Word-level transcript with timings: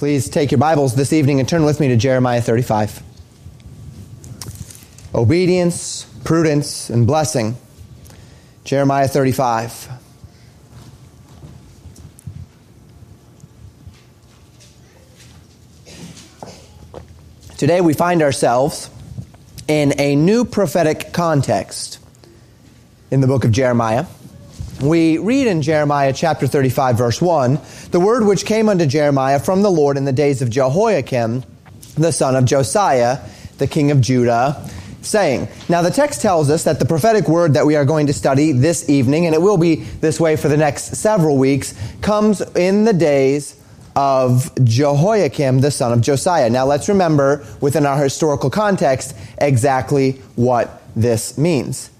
Please 0.00 0.30
take 0.30 0.50
your 0.50 0.56
Bibles 0.56 0.94
this 0.94 1.12
evening 1.12 1.40
and 1.40 1.46
turn 1.46 1.62
with 1.62 1.78
me 1.78 1.88
to 1.88 1.96
Jeremiah 1.96 2.40
35. 2.40 3.02
Obedience, 5.14 6.06
prudence, 6.24 6.88
and 6.88 7.06
blessing. 7.06 7.54
Jeremiah 8.64 9.08
35. 9.08 9.90
Today 17.58 17.82
we 17.82 17.92
find 17.92 18.22
ourselves 18.22 18.88
in 19.68 19.92
a 20.00 20.16
new 20.16 20.46
prophetic 20.46 21.12
context 21.12 21.98
in 23.10 23.20
the 23.20 23.26
book 23.26 23.44
of 23.44 23.52
Jeremiah 23.52 24.06
we 24.82 25.18
read 25.18 25.46
in 25.46 25.62
Jeremiah 25.62 26.12
chapter 26.12 26.46
35, 26.46 26.96
verse 26.96 27.20
1, 27.20 27.58
the 27.90 28.00
word 28.00 28.24
which 28.24 28.46
came 28.46 28.68
unto 28.68 28.86
Jeremiah 28.86 29.38
from 29.38 29.62
the 29.62 29.70
Lord 29.70 29.96
in 29.96 30.04
the 30.04 30.12
days 30.12 30.42
of 30.42 30.50
Jehoiakim, 30.50 31.44
the 31.96 32.12
son 32.12 32.36
of 32.36 32.44
Josiah, 32.44 33.18
the 33.58 33.66
king 33.66 33.90
of 33.90 34.00
Judah, 34.00 34.68
saying. 35.02 35.48
Now, 35.68 35.82
the 35.82 35.90
text 35.90 36.22
tells 36.22 36.50
us 36.50 36.64
that 36.64 36.78
the 36.78 36.84
prophetic 36.84 37.28
word 37.28 37.54
that 37.54 37.66
we 37.66 37.76
are 37.76 37.84
going 37.84 38.06
to 38.06 38.12
study 38.12 38.52
this 38.52 38.88
evening, 38.88 39.26
and 39.26 39.34
it 39.34 39.42
will 39.42 39.58
be 39.58 39.76
this 39.76 40.18
way 40.18 40.36
for 40.36 40.48
the 40.48 40.56
next 40.56 40.96
several 40.96 41.36
weeks, 41.36 41.74
comes 42.00 42.40
in 42.54 42.84
the 42.84 42.92
days 42.92 43.56
of 43.96 44.50
Jehoiakim, 44.64 45.60
the 45.60 45.70
son 45.70 45.92
of 45.92 46.00
Josiah. 46.00 46.48
Now, 46.48 46.64
let's 46.64 46.88
remember 46.88 47.46
within 47.60 47.86
our 47.86 48.02
historical 48.02 48.50
context 48.50 49.16
exactly 49.38 50.12
what 50.36 50.82
this 50.96 51.36
means. 51.36 51.90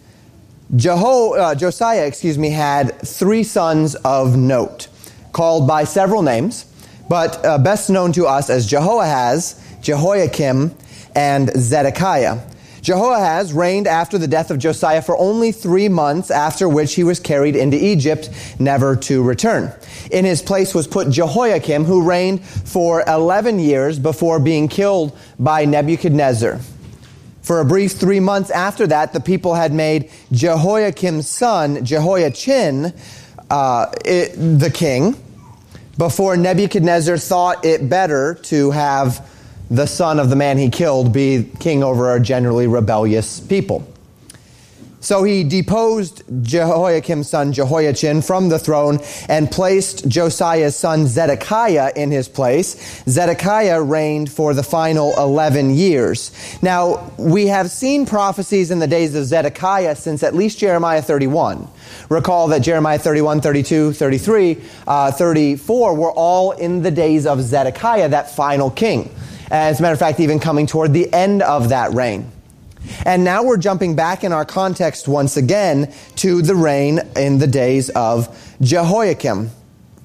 Jeho, 0.75 1.37
uh, 1.37 1.55
Josiah, 1.57 2.07
excuse 2.07 2.39
me, 2.39 2.51
had 2.51 3.01
three 3.01 3.43
sons 3.43 3.97
of 3.97 4.37
note, 4.37 4.87
called 5.33 5.67
by 5.67 5.83
several 5.83 6.23
names, 6.23 6.65
but 7.09 7.45
uh, 7.45 7.59
best 7.59 7.91
known 7.91 8.13
to 8.13 8.27
us 8.27 8.49
as 8.49 8.67
Jehoahaz, 8.67 9.61
Jehoiakim, 9.83 10.73
and 11.17 11.51
Zedekiah. 11.57 12.39
Jehoahaz 12.83 13.53
reigned 13.53 13.89
after 13.89 14.17
the 14.17 14.29
death 14.29 14.53
of 14.53 14.61
Josiah 14.61 15.03
for 15.03 15.17
only 15.19 15.51
three 15.51 15.89
months, 15.89 16.31
after 16.31 16.69
which 16.69 16.95
he 16.95 17.03
was 17.03 17.19
carried 17.19 17.57
into 17.57 17.77
Egypt, 17.77 18.31
never 18.61 18.95
to 18.95 19.25
return. 19.25 19.73
In 20.13 20.25
his 20.25 20.41
place 20.41 20.73
was 20.73 20.87
put 20.87 21.11
Jehoiakim, 21.11 21.85
who 21.85 22.09
reigned 22.09 22.45
for 22.45 23.03
11 23.09 23.59
years 23.59 23.99
before 23.99 24.39
being 24.39 24.69
killed 24.69 25.19
by 25.37 25.65
Nebuchadnezzar. 25.65 26.61
For 27.51 27.59
a 27.59 27.65
brief 27.65 27.95
three 27.95 28.21
months 28.21 28.49
after 28.53 28.87
that, 28.87 29.13
the 29.13 29.19
people 29.19 29.55
had 29.55 29.73
made 29.73 30.09
Jehoiakim's 30.31 31.29
son, 31.29 31.85
Jehoiachin, 31.85 32.95
uh, 33.51 33.87
it, 34.05 34.37
the 34.37 34.71
king, 34.71 35.17
before 35.99 36.37
Nebuchadnezzar 36.37 37.19
thought 37.19 37.65
it 37.65 37.89
better 37.89 38.35
to 38.35 38.71
have 38.71 39.29
the 39.69 39.87
son 39.87 40.21
of 40.21 40.31
the 40.31 40.37
man 40.37 40.59
he 40.59 40.71
killed 40.71 41.13
be 41.13 41.51
king 41.59 41.83
over 41.83 42.15
a 42.15 42.21
generally 42.21 42.69
rebellious 42.69 43.41
people. 43.41 43.85
So 45.01 45.25
he 45.25 45.45
deposed 45.45 46.23
Jehoiakim's 46.43 47.31
son 47.31 47.53
Jehoiachin 47.55 48.21
from 48.21 48.51
the 48.51 48.59
throne 48.59 48.99
and 49.29 49.51
placed 49.51 50.07
Josiah's 50.07 50.77
son 50.77 51.07
Zedekiah 51.07 51.93
in 51.97 52.11
his 52.11 52.29
place. 52.29 53.03
Zedekiah 53.09 53.83
reigned 53.83 54.31
for 54.31 54.53
the 54.53 54.63
final 54.63 55.15
11 55.17 55.75
years. 55.75 56.33
Now, 56.63 57.13
we 57.17 57.47
have 57.47 57.71
seen 57.71 58.05
prophecies 58.05 58.71
in 58.71 58.79
the 58.79 58.87
days 58.87 59.15
of 59.15 59.25
Zedekiah 59.25 59.97
since 59.97 60.23
at 60.23 60.35
least 60.35 60.59
Jeremiah 60.59 61.01
31. 61.01 61.67
Recall 62.11 62.49
that 62.49 62.61
Jeremiah 62.61 62.99
31, 62.99 63.41
32, 63.41 63.95
33, 63.95 64.59
uh, 64.87 65.13
34 65.13 65.95
were 65.95 66.13
all 66.13 66.53
in 66.53 66.83
the 66.83 66.91
days 66.91 67.27
of 67.27 67.41
Zedekiah, 67.41 68.11
that 68.11 68.35
final 68.37 68.71
king. 68.71 69.11
As 69.51 69.81
a 69.81 69.83
matter 69.83 69.95
of 69.95 69.99
fact, 69.99 70.21
even 70.21 70.39
coming 70.39 70.67
toward 70.67 70.93
the 70.93 71.13
end 71.13 71.43
of 71.43 71.71
that 71.71 71.93
reign. 71.95 72.31
And 73.07 73.25
now 73.25 73.43
we're 73.43 73.57
jumping 73.57 73.97
back 73.97 74.25
in 74.25 74.33
our 74.33 74.45
context 74.45 75.09
once 75.09 75.37
again 75.37 75.93
to 76.17 76.43
the 76.43 76.55
reign 76.55 77.01
in 77.17 77.39
the 77.39 77.47
days 77.47 77.91
of 77.91 78.57
Jehoiakim. 78.61 79.51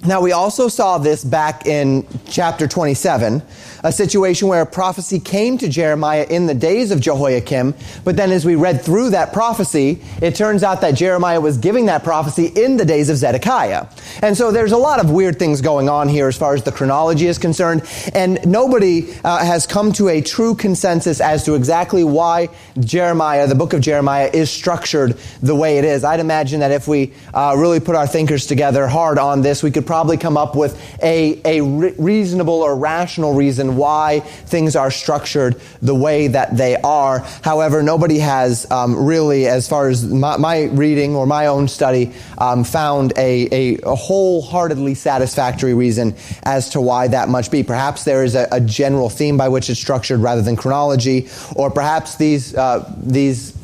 Now, 0.07 0.21
we 0.21 0.33
also 0.33 0.67
saw 0.67 0.99
this 0.99 1.23
back 1.23 1.65
in 1.65 2.05
chapter 2.27 2.67
27, 2.67 3.41
a 3.83 3.91
situation 3.91 4.47
where 4.47 4.61
a 4.61 4.65
prophecy 4.65 5.19
came 5.19 5.57
to 5.57 5.67
Jeremiah 5.67 6.27
in 6.29 6.45
the 6.45 6.53
days 6.53 6.91
of 6.91 6.99
Jehoiakim, 6.99 7.73
but 8.03 8.15
then 8.15 8.31
as 8.31 8.45
we 8.45 8.53
read 8.53 8.83
through 8.83 9.09
that 9.11 9.33
prophecy, 9.33 9.99
it 10.21 10.35
turns 10.35 10.61
out 10.61 10.81
that 10.81 10.91
Jeremiah 10.91 11.41
was 11.41 11.57
giving 11.57 11.87
that 11.87 12.03
prophecy 12.03 12.51
in 12.55 12.77
the 12.77 12.85
days 12.85 13.09
of 13.09 13.17
Zedekiah. 13.17 13.87
And 14.21 14.37
so 14.37 14.51
there's 14.51 14.73
a 14.73 14.77
lot 14.77 14.99
of 14.99 15.09
weird 15.09 15.39
things 15.39 15.59
going 15.59 15.89
on 15.89 16.07
here 16.07 16.27
as 16.27 16.37
far 16.37 16.53
as 16.53 16.61
the 16.61 16.71
chronology 16.71 17.25
is 17.25 17.39
concerned, 17.39 17.81
and 18.13 18.39
nobody 18.45 19.11
uh, 19.23 19.43
has 19.43 19.65
come 19.65 19.91
to 19.93 20.09
a 20.09 20.21
true 20.21 20.53
consensus 20.53 21.19
as 21.19 21.43
to 21.45 21.55
exactly 21.55 22.03
why 22.03 22.49
Jeremiah, 22.79 23.47
the 23.47 23.55
book 23.55 23.73
of 23.73 23.81
Jeremiah, 23.81 24.29
is 24.31 24.51
structured 24.51 25.17
the 25.41 25.55
way 25.55 25.79
it 25.79 25.85
is. 25.85 26.03
I'd 26.03 26.19
imagine 26.19 26.59
that 26.59 26.71
if 26.71 26.87
we 26.87 27.11
uh, 27.33 27.55
really 27.57 27.79
put 27.79 27.95
our 27.95 28.05
thinkers 28.05 28.45
together 28.45 28.87
hard 28.87 29.17
on 29.17 29.41
this, 29.41 29.63
we 29.63 29.71
could 29.71 29.85
probably 29.85 29.94
come 30.17 30.37
up 30.37 30.55
with 30.55 30.79
a, 31.01 31.41
a 31.45 31.61
re- 31.61 31.93
reasonable 31.97 32.61
or 32.61 32.75
rational 32.75 33.33
reason 33.33 33.77
why 33.77 34.19
things 34.19 34.75
are 34.75 34.91
structured 34.91 35.59
the 35.81 35.95
way 35.95 36.27
that 36.27 36.57
they 36.57 36.75
are. 36.75 37.19
However, 37.41 37.81
nobody 37.81 38.19
has 38.19 38.69
um, 38.71 39.05
really, 39.05 39.47
as 39.47 39.67
far 39.67 39.87
as 39.87 40.05
my, 40.05 40.37
my, 40.37 40.63
reading 40.63 41.15
or 41.15 41.25
my 41.25 41.47
own 41.47 41.67
study, 41.67 42.13
um, 42.37 42.63
found 42.63 43.13
a, 43.17 43.47
a, 43.51 43.77
a, 43.83 43.95
wholeheartedly 43.95 44.95
satisfactory 44.95 45.73
reason 45.73 46.15
as 46.43 46.69
to 46.71 46.81
why 46.81 47.07
that 47.07 47.29
must 47.29 47.51
be. 47.51 47.63
Perhaps 47.63 48.03
there 48.03 48.23
is 48.23 48.35
a, 48.35 48.47
a 48.51 48.59
general 48.59 49.09
theme 49.09 49.37
by 49.37 49.47
which 49.47 49.69
it's 49.69 49.79
structured 49.79 50.19
rather 50.19 50.41
than 50.41 50.55
chronology, 50.55 51.29
or 51.55 51.71
perhaps 51.71 52.17
these, 52.17 52.55
uh, 52.55 52.93
these 53.01 53.57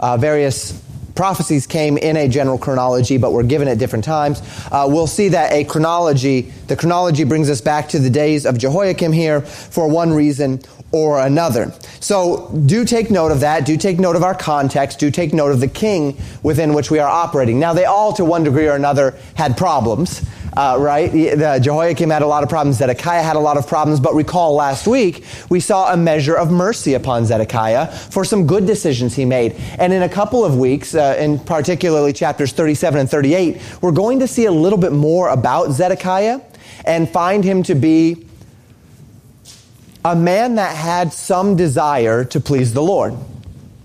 uh, 0.00 0.16
various 0.16 0.82
prophecies 1.16 1.66
came 1.66 1.98
in 1.98 2.16
a 2.16 2.28
general 2.28 2.58
chronology, 2.58 3.16
but 3.16 3.32
were 3.32 3.42
given 3.42 3.66
at 3.66 3.78
different 3.78 4.04
times. 4.04 4.42
Uh, 4.70 4.86
we'll 4.88 5.06
see 5.06 5.28
that 5.30 5.52
a 5.52 5.64
chronology, 5.64 6.42
the 6.68 6.76
chronology 6.76 7.24
brings 7.24 7.50
us 7.50 7.60
back 7.60 7.88
to 7.88 7.98
the 7.98 8.10
days 8.10 8.46
of 8.46 8.58
Jehoiakim 8.58 9.12
here 9.12 9.40
for 9.40 9.88
one 9.88 10.12
reason 10.12 10.60
or 10.92 11.20
another. 11.20 11.72
So 12.00 12.48
do 12.66 12.84
take 12.84 13.10
note 13.10 13.32
of 13.32 13.40
that. 13.40 13.66
Do 13.66 13.76
take 13.76 13.98
note 13.98 14.14
of 14.14 14.22
our 14.22 14.34
context. 14.34 15.00
Do 15.00 15.10
take 15.10 15.34
note 15.34 15.50
of 15.50 15.60
the 15.60 15.68
king 15.68 16.16
within 16.42 16.74
which 16.74 16.90
we 16.90 16.98
are 16.98 17.08
operating. 17.08 17.58
Now, 17.58 17.72
they 17.72 17.84
all, 17.84 18.12
to 18.14 18.24
one 18.24 18.44
degree 18.44 18.68
or 18.68 18.76
another, 18.76 19.18
had 19.34 19.56
problems 19.56 20.24
uh, 20.56 20.76
right? 20.78 21.12
The 21.12 21.60
Jehoiakim 21.62 22.10
had 22.10 22.22
a 22.22 22.26
lot 22.26 22.42
of 22.42 22.48
problems. 22.48 22.78
Zedekiah 22.78 23.22
had 23.22 23.36
a 23.36 23.40
lot 23.40 23.56
of 23.56 23.66
problems. 23.66 24.00
But 24.00 24.14
recall 24.14 24.54
last 24.54 24.86
week, 24.86 25.24
we 25.50 25.60
saw 25.60 25.92
a 25.92 25.96
measure 25.96 26.36
of 26.36 26.50
mercy 26.50 26.94
upon 26.94 27.26
Zedekiah 27.26 27.86
for 27.86 28.24
some 28.24 28.46
good 28.46 28.66
decisions 28.66 29.14
he 29.14 29.24
made. 29.24 29.52
And 29.78 29.92
in 29.92 30.02
a 30.02 30.08
couple 30.08 30.44
of 30.44 30.56
weeks, 30.56 30.94
uh, 30.94 31.16
in 31.18 31.38
particularly 31.38 32.12
chapters 32.12 32.52
37 32.52 33.00
and 33.00 33.10
38, 33.10 33.60
we're 33.82 33.92
going 33.92 34.20
to 34.20 34.26
see 34.26 34.46
a 34.46 34.52
little 34.52 34.78
bit 34.78 34.92
more 34.92 35.28
about 35.28 35.72
Zedekiah 35.72 36.40
and 36.84 37.08
find 37.08 37.44
him 37.44 37.62
to 37.64 37.74
be 37.74 38.26
a 40.04 40.16
man 40.16 40.54
that 40.54 40.74
had 40.74 41.12
some 41.12 41.56
desire 41.56 42.24
to 42.24 42.40
please 42.40 42.72
the 42.72 42.82
Lord. 42.82 43.14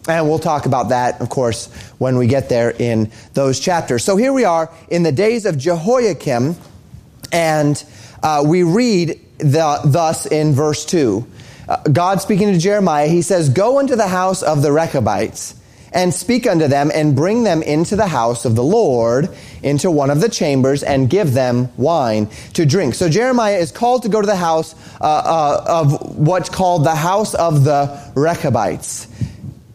And 0.08 0.28
we'll 0.28 0.40
talk 0.40 0.66
about 0.66 0.90
that, 0.90 1.22
of 1.22 1.30
course, 1.30 1.68
when 2.00 2.18
we 2.18 2.28
get 2.28 2.50
there 2.50 2.72
in 2.72 3.12
those 3.34 3.60
chapters. 3.60 4.04
So 4.04 4.18
here 4.18 4.34
we 4.34 4.46
are 4.46 4.72
in 4.90 5.04
the 5.04 5.12
days 5.12 5.46
of 5.46 5.58
Jehoiakim, 5.58 6.56
and 7.32 7.84
uh, 8.24 8.44
we 8.46 8.64
read 8.64 9.20
the, 9.38 9.80
thus 9.86 10.26
in 10.26 10.54
verse 10.54 10.86
2. 10.86 11.28
Uh, 11.68 11.78
God 11.84 12.20
speaking 12.20 12.52
to 12.52 12.58
Jeremiah, 12.58 13.08
he 13.08 13.22
says, 13.22 13.50
Go 13.50 13.80
into 13.80 13.96
the 13.96 14.08
house 14.08 14.42
of 14.42 14.64
the 14.64 14.72
Rechabites 14.72 15.56
and 15.94 16.14
speak 16.14 16.48
unto 16.48 16.68
them 16.68 16.90
and 16.94 17.16
bring 17.16 17.44
them 17.44 17.62
into 17.62 17.96
the 17.96 18.08
house 18.08 18.46
of 18.46 18.56
the 18.56 18.64
Lord, 18.64 19.30
into 19.62 19.92
one 19.92 20.10
of 20.10 20.22
the 20.22 20.30
chambers, 20.30 20.84
and 20.84 21.10
give 21.10 21.34
them 21.34 21.70
wine 21.78 22.30
to 22.54 22.66
drink. 22.66 22.96
So 22.96 23.10
Jeremiah 23.10 23.58
is 23.58 23.72
called 23.72 24.04
to 24.04 24.10
go 24.10 24.22
to 24.22 24.26
the 24.26 24.36
house 24.36 24.74
uh, 25.00 25.04
uh, 25.04 25.66
of 25.68 26.18
what's 26.18 26.50
called 26.50 26.86
the 26.86 26.96
house 26.96 27.36
of 27.36 27.64
the 27.64 28.12
Rechabites 28.16 29.08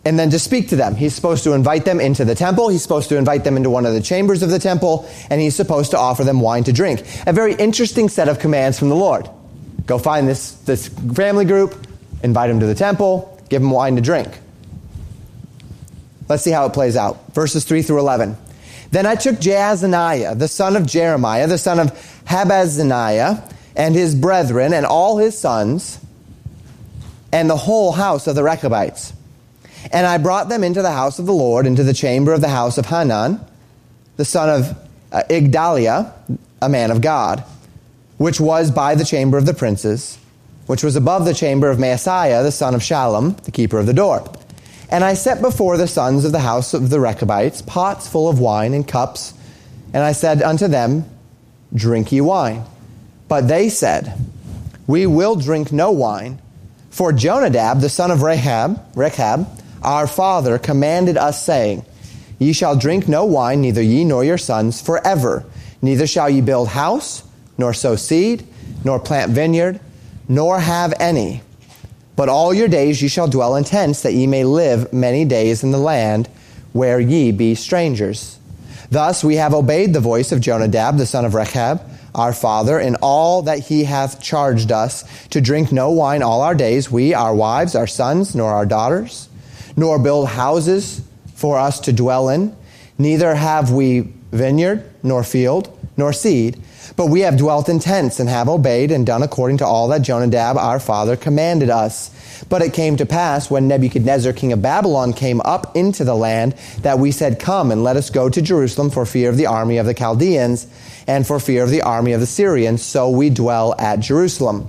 and 0.06 0.16
then 0.16 0.30
to 0.30 0.38
speak 0.38 0.68
to 0.68 0.76
them. 0.76 0.94
He's 0.94 1.16
supposed 1.16 1.42
to 1.44 1.52
invite 1.52 1.84
them 1.84 2.00
into 2.00 2.24
the 2.24 2.36
temple. 2.36 2.68
He's 2.68 2.80
supposed 2.80 3.08
to 3.08 3.16
invite 3.16 3.42
them 3.42 3.56
into 3.56 3.70
one 3.70 3.84
of 3.84 3.92
the 3.92 4.00
chambers 4.00 4.40
of 4.40 4.50
the 4.50 4.60
temple, 4.60 5.10
and 5.30 5.40
he's 5.40 5.56
supposed 5.56 5.90
to 5.90 5.98
offer 5.98 6.22
them 6.22 6.40
wine 6.40 6.62
to 6.64 6.72
drink. 6.72 7.00
A 7.26 7.32
very 7.32 7.54
interesting 7.54 8.08
set 8.08 8.28
of 8.28 8.38
commands 8.38 8.78
from 8.78 8.88
the 8.88 8.94
Lord. 8.94 9.28
Go 9.84 9.98
find 9.98 10.28
this, 10.28 10.52
this 10.52 10.86
family 10.86 11.44
group, 11.44 11.74
invite 12.22 12.48
them 12.50 12.60
to 12.60 12.66
the 12.66 12.74
temple, 12.74 13.36
give 13.48 13.60
them 13.60 13.72
wine 13.72 13.96
to 13.96 14.00
drink. 14.00 14.28
Let's 16.28 16.44
see 16.44 16.52
how 16.52 16.66
it 16.66 16.72
plays 16.72 16.96
out. 16.96 17.34
Verses 17.34 17.64
3 17.64 17.82
through 17.82 17.98
11. 17.98 18.36
Then 18.92 19.06
I 19.06 19.16
took 19.16 19.36
Jaazaniah, 19.36 20.38
the 20.38 20.46
son 20.46 20.76
of 20.76 20.86
Jeremiah, 20.86 21.48
the 21.48 21.58
son 21.58 21.80
of 21.80 21.90
Habaziniah, 22.26 23.52
and 23.74 23.96
his 23.96 24.14
brethren, 24.14 24.72
and 24.72 24.86
all 24.86 25.18
his 25.18 25.36
sons, 25.36 25.98
and 27.32 27.50
the 27.50 27.56
whole 27.56 27.90
house 27.90 28.28
of 28.28 28.36
the 28.36 28.44
Rechabites 28.44 29.12
and 29.92 30.06
I 30.06 30.18
brought 30.18 30.48
them 30.48 30.64
into 30.64 30.82
the 30.82 30.92
house 30.92 31.18
of 31.18 31.26
the 31.26 31.32
Lord, 31.32 31.66
into 31.66 31.82
the 31.82 31.94
chamber 31.94 32.32
of 32.32 32.40
the 32.40 32.48
house 32.48 32.78
of 32.78 32.86
Hanan, 32.86 33.40
the 34.16 34.24
son 34.24 34.48
of 34.48 34.76
uh, 35.12 35.22
Igdaliah, 35.30 36.12
a 36.62 36.68
man 36.68 36.90
of 36.90 37.00
God. 37.00 37.44
which 38.18 38.40
was 38.40 38.70
by 38.70 38.94
the 38.94 39.04
chamber 39.04 39.36
of 39.36 39.46
the 39.46 39.54
princes, 39.54 40.18
which 40.66 40.82
was 40.82 40.96
above 40.96 41.24
the 41.24 41.34
chamber 41.34 41.70
of 41.70 41.78
Maaseiah, 41.78 42.42
the 42.42 42.52
son 42.52 42.74
of 42.74 42.80
Shallum, 42.80 43.36
the 43.44 43.50
keeper 43.50 43.78
of 43.78 43.86
the 43.86 43.92
door. 43.92 44.28
And 44.90 45.04
I 45.04 45.14
set 45.14 45.42
before 45.42 45.76
the 45.76 45.88
sons 45.88 46.24
of 46.24 46.32
the 46.32 46.40
house 46.40 46.72
of 46.72 46.90
the 46.90 47.00
Rechabites 47.00 47.62
pots 47.62 48.08
full 48.08 48.28
of 48.28 48.38
wine 48.38 48.72
and 48.72 48.86
cups, 48.86 49.34
and 49.92 50.02
I 50.02 50.12
said 50.12 50.42
unto 50.42 50.68
them, 50.68 51.04
Drink 51.74 52.12
ye 52.12 52.20
wine. 52.20 52.64
But 53.28 53.48
they 53.48 53.68
said, 53.68 54.14
We 54.86 55.06
will 55.06 55.36
drink 55.36 55.72
no 55.72 55.90
wine, 55.90 56.40
for 56.90 57.12
Jonadab, 57.12 57.80
the 57.80 57.88
son 57.88 58.10
of 58.10 58.22
Rechab, 58.22 58.80
Rechab, 58.94 59.46
our 59.86 60.06
father, 60.06 60.58
commanded 60.58 61.16
us, 61.16 61.42
saying, 61.42 61.84
Ye 62.38 62.52
shall 62.52 62.76
drink 62.76 63.08
no 63.08 63.24
wine, 63.24 63.62
neither 63.62 63.80
ye 63.80 64.04
nor 64.04 64.24
your 64.24 64.36
sons, 64.36 64.82
forever. 64.82 65.44
Neither 65.80 66.06
shall 66.06 66.28
ye 66.28 66.40
build 66.40 66.68
house, 66.68 67.22
nor 67.56 67.72
sow 67.72 67.96
seed, 67.96 68.46
nor 68.84 68.98
plant 68.98 69.32
vineyard, 69.32 69.80
nor 70.28 70.58
have 70.60 70.92
any. 71.00 71.40
But 72.16 72.28
all 72.28 72.52
your 72.52 72.68
days 72.68 73.00
ye 73.00 73.08
shall 73.08 73.28
dwell 73.28 73.56
in 73.56 73.64
tents, 73.64 74.02
that 74.02 74.12
ye 74.12 74.26
may 74.26 74.44
live 74.44 74.92
many 74.92 75.24
days 75.24 75.62
in 75.62 75.70
the 75.70 75.78
land 75.78 76.28
where 76.72 77.00
ye 77.00 77.30
be 77.30 77.54
strangers. 77.54 78.38
Thus 78.90 79.24
we 79.24 79.36
have 79.36 79.54
obeyed 79.54 79.92
the 79.92 80.00
voice 80.00 80.32
of 80.32 80.40
Jonadab, 80.40 80.98
the 80.98 81.06
son 81.06 81.24
of 81.24 81.34
Rechab, 81.34 81.80
our 82.14 82.32
father, 82.32 82.80
in 82.80 82.96
all 82.96 83.42
that 83.42 83.60
he 83.60 83.84
hath 83.84 84.22
charged 84.22 84.72
us, 84.72 85.04
to 85.28 85.40
drink 85.40 85.70
no 85.70 85.90
wine 85.90 86.22
all 86.22 86.40
our 86.40 86.54
days, 86.54 86.90
we, 86.90 87.12
our 87.12 87.34
wives, 87.34 87.74
our 87.74 87.86
sons, 87.86 88.34
nor 88.34 88.52
our 88.52 88.64
daughters, 88.64 89.25
nor 89.76 89.98
build 89.98 90.28
houses 90.28 91.02
for 91.34 91.58
us 91.58 91.80
to 91.80 91.92
dwell 91.92 92.28
in. 92.28 92.56
Neither 92.98 93.34
have 93.34 93.70
we 93.70 94.12
vineyard, 94.32 94.82
nor 95.02 95.22
field, 95.22 95.72
nor 95.96 96.12
seed, 96.12 96.60
but 96.96 97.06
we 97.06 97.20
have 97.20 97.36
dwelt 97.36 97.68
in 97.68 97.78
tents 97.78 98.20
and 98.20 98.28
have 98.28 98.48
obeyed 98.48 98.90
and 98.90 99.06
done 99.06 99.22
according 99.22 99.58
to 99.58 99.66
all 99.66 99.88
that 99.88 100.02
Jonadab 100.02 100.56
our 100.56 100.80
father 100.80 101.16
commanded 101.16 101.70
us. 101.70 102.10
But 102.48 102.62
it 102.62 102.72
came 102.72 102.96
to 102.98 103.06
pass 103.06 103.50
when 103.50 103.66
Nebuchadnezzar 103.66 104.32
king 104.32 104.52
of 104.52 104.62
Babylon 104.62 105.12
came 105.12 105.40
up 105.40 105.76
into 105.76 106.04
the 106.04 106.14
land 106.14 106.52
that 106.80 106.98
we 106.98 107.10
said, 107.10 107.40
Come 107.40 107.70
and 107.70 107.82
let 107.82 107.96
us 107.96 108.10
go 108.10 108.28
to 108.28 108.42
Jerusalem 108.42 108.90
for 108.90 109.06
fear 109.06 109.30
of 109.30 109.36
the 109.36 109.46
army 109.46 109.78
of 109.78 109.86
the 109.86 109.94
Chaldeans 109.94 110.66
and 111.06 111.26
for 111.26 111.40
fear 111.40 111.62
of 111.62 111.70
the 111.70 111.82
army 111.82 112.12
of 112.12 112.20
the 112.20 112.26
Syrians. 112.26 112.82
So 112.82 113.10
we 113.10 113.30
dwell 113.30 113.74
at 113.78 114.00
Jerusalem. 114.00 114.68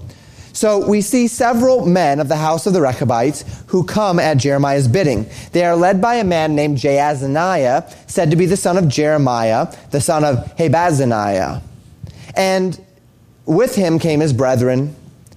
So 0.58 0.84
we 0.84 1.02
see 1.02 1.28
several 1.28 1.86
men 1.86 2.20
of 2.20 2.30
the 2.30 2.36
house 2.36 2.66
of 2.66 2.74
the 2.74 2.82
Rechabites 2.82 3.46
who 3.68 3.84
come 3.84 4.18
at 4.18 4.38
Jeremiah's 4.38 4.88
bidding. 4.88 5.30
They 5.52 5.64
are 5.64 5.76
led 5.76 6.02
by 6.02 6.16
a 6.16 6.24
man 6.24 6.56
named 6.56 6.80
Jaazaniah, 6.80 8.10
said 8.10 8.32
to 8.32 8.36
be 8.36 8.48
the 8.48 8.58
son 8.58 8.76
of 8.76 8.88
Jeremiah, 8.88 9.72
the 9.92 10.02
son 10.02 10.24
of 10.24 10.38
Habaziniah. 10.58 11.62
And 12.36 12.84
with 13.46 13.76
him 13.76 14.00
came 14.00 14.20
his 14.20 14.34
brethren, 14.34 14.96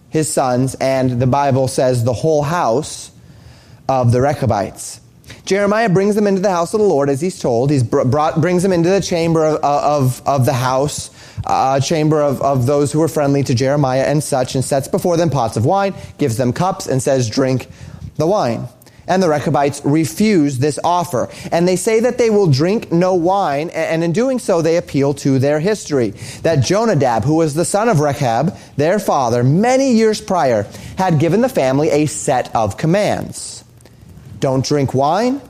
his 0.08 0.32
sons, 0.32 0.74
and 0.76 1.20
the 1.20 1.26
Bible 1.26 1.68
says 1.68 2.02
the 2.02 2.14
whole 2.14 2.42
house 2.42 3.10
of 3.90 4.12
the 4.12 4.22
Rechabites. 4.22 5.02
Jeremiah 5.44 5.90
brings 5.90 6.14
them 6.14 6.26
into 6.26 6.40
the 6.40 6.50
house 6.50 6.72
of 6.72 6.80
the 6.80 6.86
Lord 6.86 7.10
as 7.10 7.20
he's 7.20 7.38
told. 7.38 7.70
He 7.70 7.82
brings 7.82 8.62
them 8.62 8.72
into 8.72 8.88
the 8.88 9.02
chamber 9.02 9.44
of, 9.44 9.62
of, 9.62 10.26
of 10.26 10.46
the 10.46 10.54
house 10.54 11.10
Uh, 11.46 11.78
a 11.80 11.84
chamber 11.84 12.20
of, 12.22 12.40
of 12.42 12.66
those 12.66 12.92
who 12.92 13.00
were 13.00 13.08
friendly 13.08 13.42
to 13.44 13.54
Jeremiah 13.54 14.02
and 14.02 14.22
such, 14.22 14.54
and 14.54 14.64
sets 14.64 14.88
before 14.88 15.16
them 15.16 15.30
pots 15.30 15.56
of 15.56 15.64
wine, 15.64 15.94
gives 16.18 16.36
them 16.36 16.52
cups, 16.52 16.86
and 16.86 17.02
says, 17.02 17.28
Drink 17.28 17.68
the 18.16 18.26
wine. 18.26 18.68
And 19.10 19.20
the 19.20 19.28
Rechabites 19.28 19.82
refuse 19.84 20.58
this 20.58 20.78
offer. 20.84 21.28
And 21.50 21.66
they 21.66 21.74
say 21.74 21.98
that 22.00 22.16
they 22.16 22.30
will 22.30 22.46
drink 22.46 22.92
no 22.92 23.14
wine, 23.14 23.70
and 23.70 24.04
in 24.04 24.12
doing 24.12 24.38
so, 24.38 24.62
they 24.62 24.76
appeal 24.76 25.14
to 25.14 25.40
their 25.40 25.58
history. 25.58 26.10
That 26.42 26.64
Jonadab, 26.64 27.24
who 27.24 27.34
was 27.34 27.54
the 27.54 27.64
son 27.64 27.88
of 27.88 27.98
Rechab, 27.98 28.56
their 28.76 29.00
father, 29.00 29.42
many 29.42 29.94
years 29.94 30.20
prior, 30.20 30.64
had 30.96 31.18
given 31.18 31.40
the 31.40 31.48
family 31.48 31.90
a 31.90 32.06
set 32.06 32.54
of 32.54 32.76
commands. 32.76 33.64
Don't 34.38 34.64
drink 34.64 34.94
wine, 34.94 35.40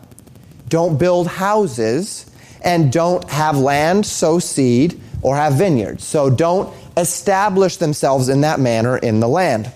don't 0.68 0.98
build 0.98 1.26
houses, 1.26 2.30
and 2.62 2.92
don't 2.92 3.28
have 3.28 3.58
land, 3.58 4.06
sow 4.06 4.38
seed, 4.38 5.00
or 5.22 5.36
have 5.36 5.54
vineyards. 5.54 6.04
So 6.04 6.30
don't 6.30 6.74
establish 6.96 7.76
themselves 7.76 8.28
in 8.28 8.42
that 8.42 8.60
manner 8.60 8.96
in 8.96 9.20
the 9.20 9.28
land. 9.28 9.70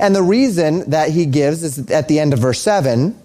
And 0.00 0.14
the 0.14 0.22
reason 0.22 0.90
that 0.90 1.10
he 1.10 1.26
gives 1.26 1.62
is 1.62 1.90
at 1.90 2.08
the 2.08 2.18
end 2.20 2.32
of 2.32 2.40
verse 2.40 2.60
7, 2.60 3.18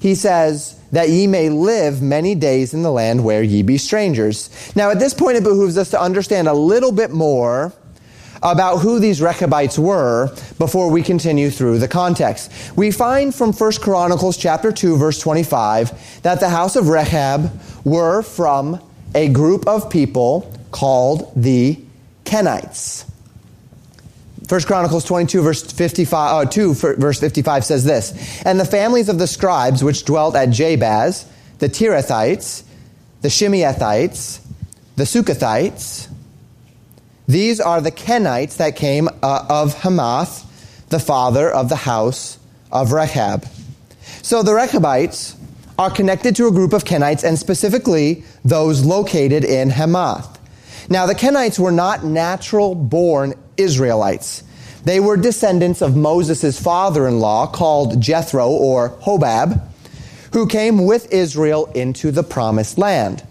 he 0.00 0.14
says, 0.14 0.78
that 0.92 1.08
ye 1.08 1.26
may 1.26 1.48
live 1.48 2.02
many 2.02 2.34
days 2.34 2.74
in 2.74 2.82
the 2.82 2.92
land 2.92 3.24
where 3.24 3.42
ye 3.42 3.62
be 3.62 3.78
strangers. 3.78 4.50
Now, 4.76 4.90
at 4.90 4.98
this 4.98 5.14
point, 5.14 5.38
it 5.38 5.42
behooves 5.42 5.78
us 5.78 5.90
to 5.90 6.00
understand 6.00 6.48
a 6.48 6.52
little 6.52 6.92
bit 6.92 7.10
more 7.10 7.72
about 8.42 8.78
who 8.78 8.98
these 8.98 9.22
Rechabites 9.22 9.78
were 9.78 10.34
before 10.58 10.90
we 10.90 11.02
continue 11.02 11.50
through 11.50 11.78
the 11.78 11.88
context. 11.88 12.52
We 12.76 12.90
find 12.90 13.34
from 13.34 13.52
1 13.52 13.72
Chronicles 13.80 14.36
chapter 14.36 14.72
2 14.72 14.96
verse 14.96 15.20
25 15.20 16.22
that 16.22 16.40
the 16.40 16.48
house 16.48 16.74
of 16.74 16.88
Rechab 16.88 17.50
were 17.84 18.22
from 18.22 18.80
a 19.14 19.28
group 19.28 19.66
of 19.68 19.88
people 19.90 20.52
called 20.72 21.32
the 21.36 21.78
Kenites. 22.24 23.04
1 24.48 24.60
Chronicles 24.62 25.04
22 25.04 25.40
verse 25.40 25.72
55, 25.72 26.46
uh, 26.46 26.50
2 26.50 26.74
verse 26.74 27.20
55 27.20 27.64
says 27.64 27.84
this, 27.84 28.42
And 28.44 28.58
the 28.58 28.64
families 28.64 29.08
of 29.08 29.18
the 29.18 29.26
scribes 29.26 29.84
which 29.84 30.04
dwelt 30.04 30.34
at 30.34 30.50
Jabez, 30.50 31.24
the 31.58 31.68
Tirathites, 31.68 32.64
the 33.20 33.28
Shimeathites, 33.28 34.40
the 34.96 35.04
Suchathites, 35.04 36.08
these 37.28 37.60
are 37.60 37.80
the 37.80 37.92
Kenites 37.92 38.56
that 38.56 38.76
came 38.76 39.08
uh, 39.22 39.46
of 39.48 39.74
Hamath, 39.74 40.88
the 40.90 40.98
father 40.98 41.50
of 41.50 41.68
the 41.68 41.76
house 41.76 42.38
of 42.70 42.92
Rechab. 42.92 43.46
So 44.22 44.42
the 44.42 44.52
Rechabites 44.52 45.36
are 45.78 45.90
connected 45.90 46.36
to 46.36 46.48
a 46.48 46.50
group 46.50 46.72
of 46.72 46.84
Kenites 46.84 47.24
and 47.24 47.38
specifically 47.38 48.24
those 48.44 48.84
located 48.84 49.44
in 49.44 49.70
Hamath. 49.70 50.38
Now, 50.88 51.06
the 51.06 51.14
Kenites 51.14 51.58
were 51.58 51.72
not 51.72 52.04
natural 52.04 52.74
born 52.74 53.34
Israelites. 53.56 54.42
They 54.84 54.98
were 54.98 55.16
descendants 55.16 55.80
of 55.80 55.96
Moses' 55.96 56.60
father 56.60 57.06
in 57.06 57.20
law, 57.20 57.46
called 57.46 58.00
Jethro 58.00 58.48
or 58.48 58.90
Hobab, 59.02 59.60
who 60.32 60.46
came 60.46 60.86
with 60.86 61.12
Israel 61.12 61.66
into 61.74 62.10
the 62.10 62.22
promised 62.22 62.78
land. 62.78 63.22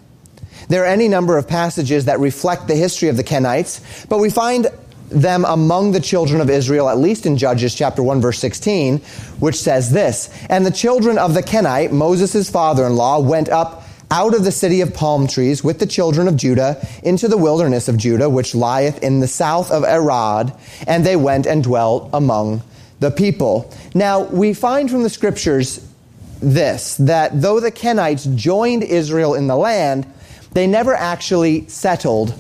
There 0.70 0.84
are 0.84 0.88
any 0.88 1.08
number 1.08 1.38
of 1.38 1.48
passages 1.48 2.06
that 2.06 2.20
reflect 2.20 2.68
the 2.68 2.76
history 2.76 3.10
of 3.10 3.18
the 3.18 3.24
Kenites, 3.24 4.08
but 4.08 4.20
we 4.20 4.30
find 4.30 4.68
them 5.10 5.44
among 5.44 5.92
the 5.92 6.00
children 6.00 6.40
of 6.40 6.50
Israel, 6.50 6.88
at 6.88 6.98
least 6.98 7.26
in 7.26 7.38
Judges 7.38 7.76
chapter 7.76 8.02
1 8.02 8.22
verse 8.22 8.40
16, 8.40 9.00
which 9.40 9.56
says 9.56 9.92
this, 9.92 10.30
And 10.50 10.66
the 10.66 10.72
children 10.72 11.18
of 11.18 11.34
the 11.34 11.44
Kenite, 11.44 11.92
Moses' 11.92 12.50
father-in-law, 12.50 13.20
went 13.20 13.50
up 13.50 13.81
out 14.12 14.36
of 14.36 14.44
the 14.44 14.52
city 14.52 14.82
of 14.82 14.94
palm 14.94 15.26
trees 15.26 15.64
with 15.64 15.80
the 15.80 15.88
children 15.88 16.28
of 16.28 16.36
Judah 16.36 16.86
into 17.02 17.28
the 17.28 17.38
wilderness 17.38 17.88
of 17.88 17.98
Judah, 17.98 18.30
which 18.30 18.54
lieth 18.54 19.02
in 19.02 19.22
the 19.22 19.28
south 19.28 19.72
of 19.72 19.84
Arad, 19.84 20.54
and 20.86 21.06
they 21.06 21.16
went 21.16 21.48
and 21.48 21.64
dwelt 21.64 22.10
among 22.14 22.62
the 23.00 23.10
people. 23.10 23.74
Now, 23.96 24.24
we 24.24 24.54
find 24.54 24.92
from 24.92 25.04
the 25.04 25.10
scriptures 25.10 25.88
this, 26.42 26.98
that 26.98 27.42
though 27.42 27.60
the 27.60 27.72
Kenites 27.72 28.36
joined 28.36 28.84
Israel 28.84 29.34
in 29.34 29.48
the 29.48 29.56
land, 29.56 30.06
they 30.52 30.68
never 30.68 30.94
actually 30.94 31.68
settled 31.68 32.34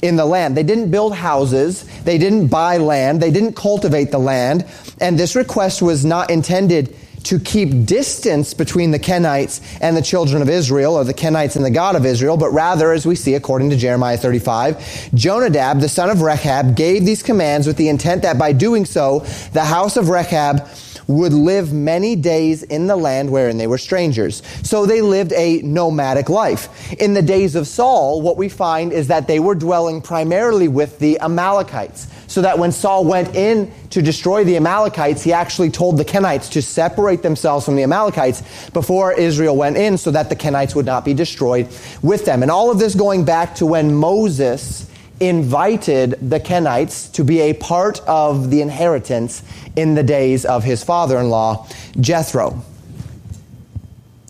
in 0.00 0.16
the 0.16 0.24
land. 0.24 0.56
They 0.56 0.62
didn't 0.62 0.90
build 0.90 1.14
houses. 1.14 1.84
They 2.04 2.18
didn't 2.18 2.48
buy 2.48 2.78
land. 2.78 3.20
They 3.20 3.30
didn't 3.30 3.54
cultivate 3.54 4.10
the 4.10 4.18
land. 4.18 4.64
And 5.00 5.18
this 5.18 5.36
request 5.36 5.82
was 5.82 6.04
not 6.04 6.30
intended 6.30 6.96
to 7.24 7.38
keep 7.38 7.86
distance 7.86 8.54
between 8.54 8.90
the 8.90 8.98
Kenites 8.98 9.60
and 9.80 9.96
the 9.96 10.02
children 10.02 10.42
of 10.42 10.48
Israel, 10.48 10.94
or 10.94 11.04
the 11.04 11.14
Kenites 11.14 11.56
and 11.56 11.64
the 11.64 11.70
God 11.70 11.96
of 11.96 12.06
Israel, 12.06 12.36
but 12.36 12.50
rather, 12.50 12.92
as 12.92 13.06
we 13.06 13.14
see 13.14 13.34
according 13.34 13.70
to 13.70 13.76
Jeremiah 13.76 14.16
35, 14.16 15.10
Jonadab, 15.14 15.80
the 15.80 15.88
son 15.88 16.10
of 16.10 16.22
Rechab, 16.22 16.76
gave 16.76 17.04
these 17.04 17.22
commands 17.22 17.66
with 17.66 17.76
the 17.76 17.88
intent 17.88 18.22
that 18.22 18.38
by 18.38 18.52
doing 18.52 18.84
so, 18.84 19.20
the 19.52 19.64
house 19.64 19.96
of 19.96 20.08
Rechab 20.08 20.68
would 21.08 21.32
live 21.32 21.72
many 21.72 22.14
days 22.14 22.62
in 22.62 22.86
the 22.86 22.94
land 22.94 23.30
wherein 23.30 23.56
they 23.56 23.66
were 23.66 23.78
strangers. 23.78 24.42
So 24.62 24.86
they 24.86 25.00
lived 25.00 25.32
a 25.32 25.62
nomadic 25.62 26.28
life. 26.28 26.92
In 26.92 27.14
the 27.14 27.22
days 27.22 27.54
of 27.54 27.66
Saul, 27.66 28.20
what 28.20 28.36
we 28.36 28.48
find 28.48 28.92
is 28.92 29.08
that 29.08 29.26
they 29.26 29.40
were 29.40 29.54
dwelling 29.54 30.02
primarily 30.02 30.68
with 30.68 30.98
the 30.98 31.18
Amalekites. 31.20 32.06
So 32.26 32.42
that 32.42 32.58
when 32.58 32.72
Saul 32.72 33.06
went 33.06 33.34
in 33.34 33.72
to 33.88 34.02
destroy 34.02 34.44
the 34.44 34.56
Amalekites, 34.56 35.22
he 35.22 35.32
actually 35.32 35.70
told 35.70 35.96
the 35.96 36.04
Kenites 36.04 36.50
to 36.52 36.60
separate 36.60 37.22
themselves 37.22 37.64
from 37.64 37.74
the 37.76 37.82
Amalekites 37.82 38.68
before 38.70 39.14
Israel 39.14 39.56
went 39.56 39.78
in 39.78 39.96
so 39.96 40.10
that 40.10 40.28
the 40.28 40.36
Kenites 40.36 40.74
would 40.74 40.84
not 40.84 41.06
be 41.06 41.14
destroyed 41.14 41.68
with 42.02 42.26
them. 42.26 42.42
And 42.42 42.50
all 42.50 42.70
of 42.70 42.78
this 42.78 42.94
going 42.94 43.24
back 43.24 43.54
to 43.56 43.66
when 43.66 43.94
Moses 43.94 44.88
invited 45.20 46.16
the 46.30 46.38
Kenites 46.38 47.10
to 47.12 47.24
be 47.24 47.40
a 47.40 47.52
part 47.54 48.00
of 48.06 48.50
the 48.50 48.60
inheritance 48.60 49.42
in 49.78 49.94
the 49.94 50.02
days 50.02 50.44
of 50.44 50.64
his 50.64 50.82
father 50.82 51.18
in 51.18 51.30
law, 51.30 51.64
Jethro. 52.00 52.60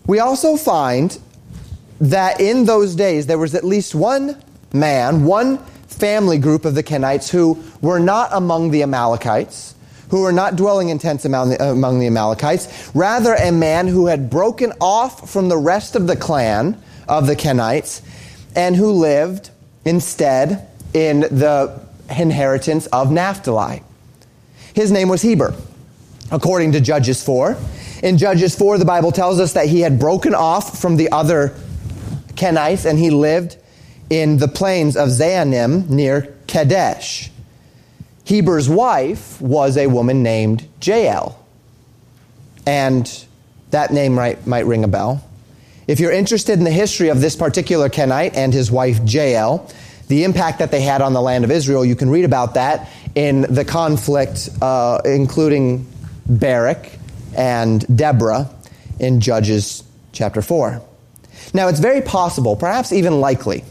We 0.05 0.19
also 0.19 0.57
find 0.57 1.17
that 1.99 2.39
in 2.39 2.65
those 2.65 2.95
days 2.95 3.25
there 3.25 3.39
was 3.39 3.55
at 3.55 3.63
least 3.63 3.95
one 3.95 4.41
man, 4.73 5.25
one 5.25 5.57
family 5.87 6.37
group 6.37 6.65
of 6.65 6.75
the 6.75 6.83
Kenites 6.83 7.29
who 7.29 7.61
were 7.81 7.99
not 7.99 8.29
among 8.31 8.69
the 8.69 8.83
Amalekites, 8.83 9.73
who 10.11 10.21
were 10.21 10.31
not 10.31 10.55
dwelling 10.55 10.89
in 10.89 10.99
tents 10.99 11.25
among 11.25 11.49
the, 11.49 11.71
among 11.71 11.99
the 11.99 12.05
Amalekites, 12.05 12.91
rather 12.93 13.33
a 13.33 13.51
man 13.51 13.87
who 13.87 14.05
had 14.05 14.29
broken 14.29 14.71
off 14.79 15.31
from 15.31 15.49
the 15.49 15.57
rest 15.57 15.95
of 15.95 16.05
the 16.05 16.15
clan 16.15 16.79
of 17.07 17.25
the 17.25 17.35
Kenites 17.35 18.01
and 18.55 18.75
who 18.75 18.91
lived 18.91 19.49
instead 19.83 20.67
in 20.93 21.21
the 21.21 21.81
inheritance 22.09 22.85
of 22.87 23.11
Naphtali. 23.11 23.81
His 24.79 24.93
name 24.93 25.09
was 25.09 25.21
Heber, 25.21 25.53
according 26.31 26.71
to 26.71 26.79
Judges 26.79 27.21
4. 27.21 27.57
In 28.01 28.17
Judges 28.17 28.55
4, 28.55 28.77
the 28.77 28.85
Bible 28.85 29.11
tells 29.11 29.37
us 29.41 29.51
that 29.51 29.65
he 29.65 29.81
had 29.81 29.99
broken 29.99 30.33
off 30.33 30.79
from 30.79 30.95
the 30.95 31.11
other 31.11 31.53
Kenites 32.35 32.85
and 32.85 32.97
he 32.97 33.09
lived 33.09 33.57
in 34.09 34.37
the 34.37 34.47
plains 34.47 34.95
of 34.95 35.09
Zaanaim 35.09 35.89
near 35.89 36.33
Kadesh. 36.47 37.29
Heber's 38.23 38.69
wife 38.69 39.41
was 39.41 39.75
a 39.75 39.87
woman 39.87 40.23
named 40.23 40.65
Jael. 40.81 41.45
And 42.65 43.25
that 43.71 43.91
name 43.91 44.13
might, 44.13 44.47
might 44.47 44.65
ring 44.65 44.85
a 44.85 44.87
bell. 44.87 45.21
If 45.87 45.99
you're 45.99 46.13
interested 46.13 46.57
in 46.57 46.63
the 46.63 46.71
history 46.71 47.09
of 47.09 47.19
this 47.19 47.35
particular 47.35 47.89
Kenite 47.89 48.33
and 48.33 48.53
his 48.53 48.71
wife 48.71 49.01
Jael, 49.03 49.69
the 50.07 50.23
impact 50.23 50.59
that 50.59 50.71
they 50.71 50.81
had 50.81 51.01
on 51.01 51.11
the 51.11 51.21
land 51.21 51.43
of 51.43 51.51
Israel, 51.51 51.83
you 51.83 51.95
can 51.97 52.09
read 52.09 52.23
about 52.23 52.53
that 52.53 52.89
in 53.15 53.41
the 53.41 53.65
conflict, 53.65 54.49
uh, 54.61 55.01
including 55.05 55.87
Barak 56.27 56.91
and 57.35 57.85
Deborah 57.95 58.49
in 58.99 59.19
Judges 59.19 59.83
chapter 60.11 60.41
4. 60.41 60.81
Now, 61.53 61.67
it's 61.67 61.79
very 61.79 62.01
possible, 62.01 62.55
perhaps 62.55 62.91
even 62.91 63.19
likely, 63.19 63.63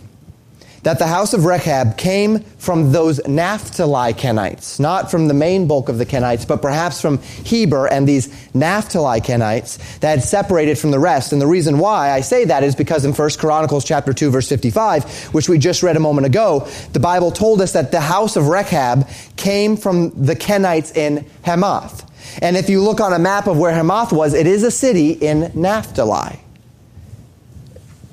that 0.82 0.98
the 0.98 1.06
house 1.06 1.34
of 1.34 1.44
Rechab 1.44 1.96
came 1.96 2.40
from 2.58 2.92
those 2.92 3.20
Naphtali 3.26 4.14
Kenites, 4.14 4.78
not 4.78 5.10
from 5.10 5.28
the 5.28 5.34
main 5.34 5.66
bulk 5.66 5.88
of 5.88 5.98
the 5.98 6.06
Kenites, 6.06 6.46
but 6.46 6.62
perhaps 6.62 7.00
from 7.00 7.18
Heber 7.18 7.86
and 7.86 8.08
these 8.08 8.28
Naphtali 8.54 9.20
Kenites 9.20 9.78
that 10.00 10.10
had 10.10 10.22
separated 10.22 10.78
from 10.78 10.90
the 10.90 10.98
rest. 10.98 11.32
And 11.32 11.40
the 11.40 11.46
reason 11.46 11.78
why 11.78 12.10
I 12.10 12.20
say 12.20 12.44
that 12.46 12.62
is 12.62 12.74
because 12.74 13.04
in 13.04 13.12
1 13.12 13.30
Chronicles 13.38 13.84
chapter 13.84 14.12
2 14.12 14.30
verse 14.30 14.48
55, 14.48 15.34
which 15.34 15.48
we 15.48 15.58
just 15.58 15.82
read 15.82 15.96
a 15.96 16.00
moment 16.00 16.26
ago, 16.26 16.68
the 16.92 17.00
Bible 17.00 17.30
told 17.30 17.60
us 17.60 17.72
that 17.72 17.90
the 17.90 18.00
house 18.00 18.36
of 18.36 18.48
Rechab 18.48 19.08
came 19.36 19.76
from 19.76 20.10
the 20.10 20.34
Kenites 20.34 20.96
in 20.96 21.26
Hamath. 21.42 22.04
And 22.42 22.56
if 22.56 22.68
you 22.68 22.82
look 22.82 23.00
on 23.00 23.12
a 23.12 23.18
map 23.18 23.46
of 23.46 23.58
where 23.58 23.72
Hamath 23.72 24.12
was, 24.12 24.34
it 24.34 24.46
is 24.46 24.62
a 24.62 24.70
city 24.70 25.12
in 25.12 25.50
Naphtali. 25.54 26.38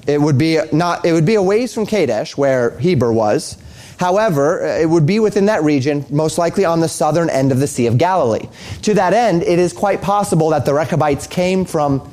It 0.07 0.21
would 0.21 0.37
be 0.37 0.59
not. 0.71 1.05
It 1.05 1.13
would 1.13 1.25
be 1.25 1.35
a 1.35 1.41
ways 1.41 1.73
from 1.73 1.85
Kadesh, 1.85 2.37
where 2.37 2.77
Heber 2.79 3.11
was. 3.11 3.57
However, 3.97 4.65
uh, 4.65 4.77
it 4.79 4.89
would 4.89 5.05
be 5.05 5.19
within 5.19 5.45
that 5.45 5.63
region, 5.63 6.05
most 6.09 6.37
likely 6.37 6.65
on 6.65 6.79
the 6.79 6.89
southern 6.89 7.29
end 7.29 7.51
of 7.51 7.59
the 7.59 7.67
Sea 7.67 7.87
of 7.87 7.97
Galilee. 7.97 8.47
To 8.83 8.93
that 8.93 9.13
end, 9.13 9.43
it 9.43 9.57
is 9.57 9.73
quite 9.73 10.01
possible 10.01 10.49
that 10.49 10.65
the 10.65 10.73
Rechabites 10.73 11.27
came 11.27 11.65
from 11.65 12.11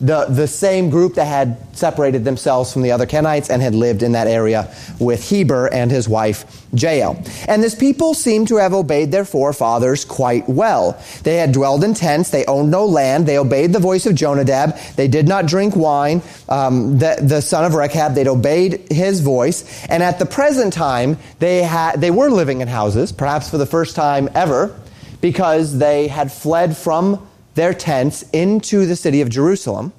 the, 0.00 0.26
the 0.26 0.48
same 0.48 0.90
group 0.90 1.14
that 1.14 1.26
had 1.26 1.56
separated 1.76 2.24
themselves 2.24 2.72
from 2.72 2.82
the 2.82 2.90
other 2.90 3.06
Kenites 3.06 3.48
and 3.48 3.62
had 3.62 3.74
lived 3.74 4.02
in 4.02 4.12
that 4.12 4.26
area 4.26 4.74
with 4.98 5.28
Heber 5.28 5.72
and 5.72 5.90
his 5.90 6.08
wife 6.08 6.64
Jael. 6.72 7.22
And 7.46 7.62
this 7.62 7.76
people 7.76 8.14
seem 8.14 8.46
to 8.46 8.56
have 8.56 8.74
obeyed 8.74 9.12
their 9.12 9.24
forefathers 9.24 10.04
quite 10.04 10.48
well. 10.48 11.00
They 11.22 11.36
had 11.36 11.52
dwelled 11.52 11.84
in 11.84 11.94
tents, 11.94 12.30
they 12.30 12.44
owned 12.46 12.70
no 12.70 12.86
land, 12.86 13.26
they 13.26 13.38
obeyed 13.38 13.72
the 13.72 13.78
voice 13.78 14.06
of 14.06 14.16
Jonadab, 14.16 14.76
they 14.96 15.06
did 15.06 15.28
not 15.28 15.46
drink 15.46 15.76
wine, 15.76 16.22
um, 16.48 16.98
the, 16.98 17.16
the 17.22 17.40
son 17.40 17.64
of 17.64 17.74
Rechab, 17.74 18.14
they'd 18.14 18.26
obeyed 18.26 18.90
his 18.90 19.20
voice, 19.20 19.84
and 19.86 20.02
at 20.02 20.18
the 20.18 20.26
present 20.26 20.72
time, 20.72 21.18
they, 21.38 21.62
had, 21.62 22.00
they 22.00 22.10
were 22.10 22.30
living 22.30 22.60
in 22.60 22.68
houses, 22.68 23.12
perhaps 23.12 23.48
for 23.48 23.58
the 23.58 23.66
first 23.66 23.94
time 23.94 24.28
ever, 24.34 24.78
because 25.20 25.78
they 25.78 26.08
had 26.08 26.32
fled 26.32 26.76
from 26.76 27.26
their 27.54 27.74
tents 27.74 28.24
into 28.32 28.86
the 28.86 28.96
city 28.96 29.20
of 29.20 29.28
Jerusalem, 29.28 29.92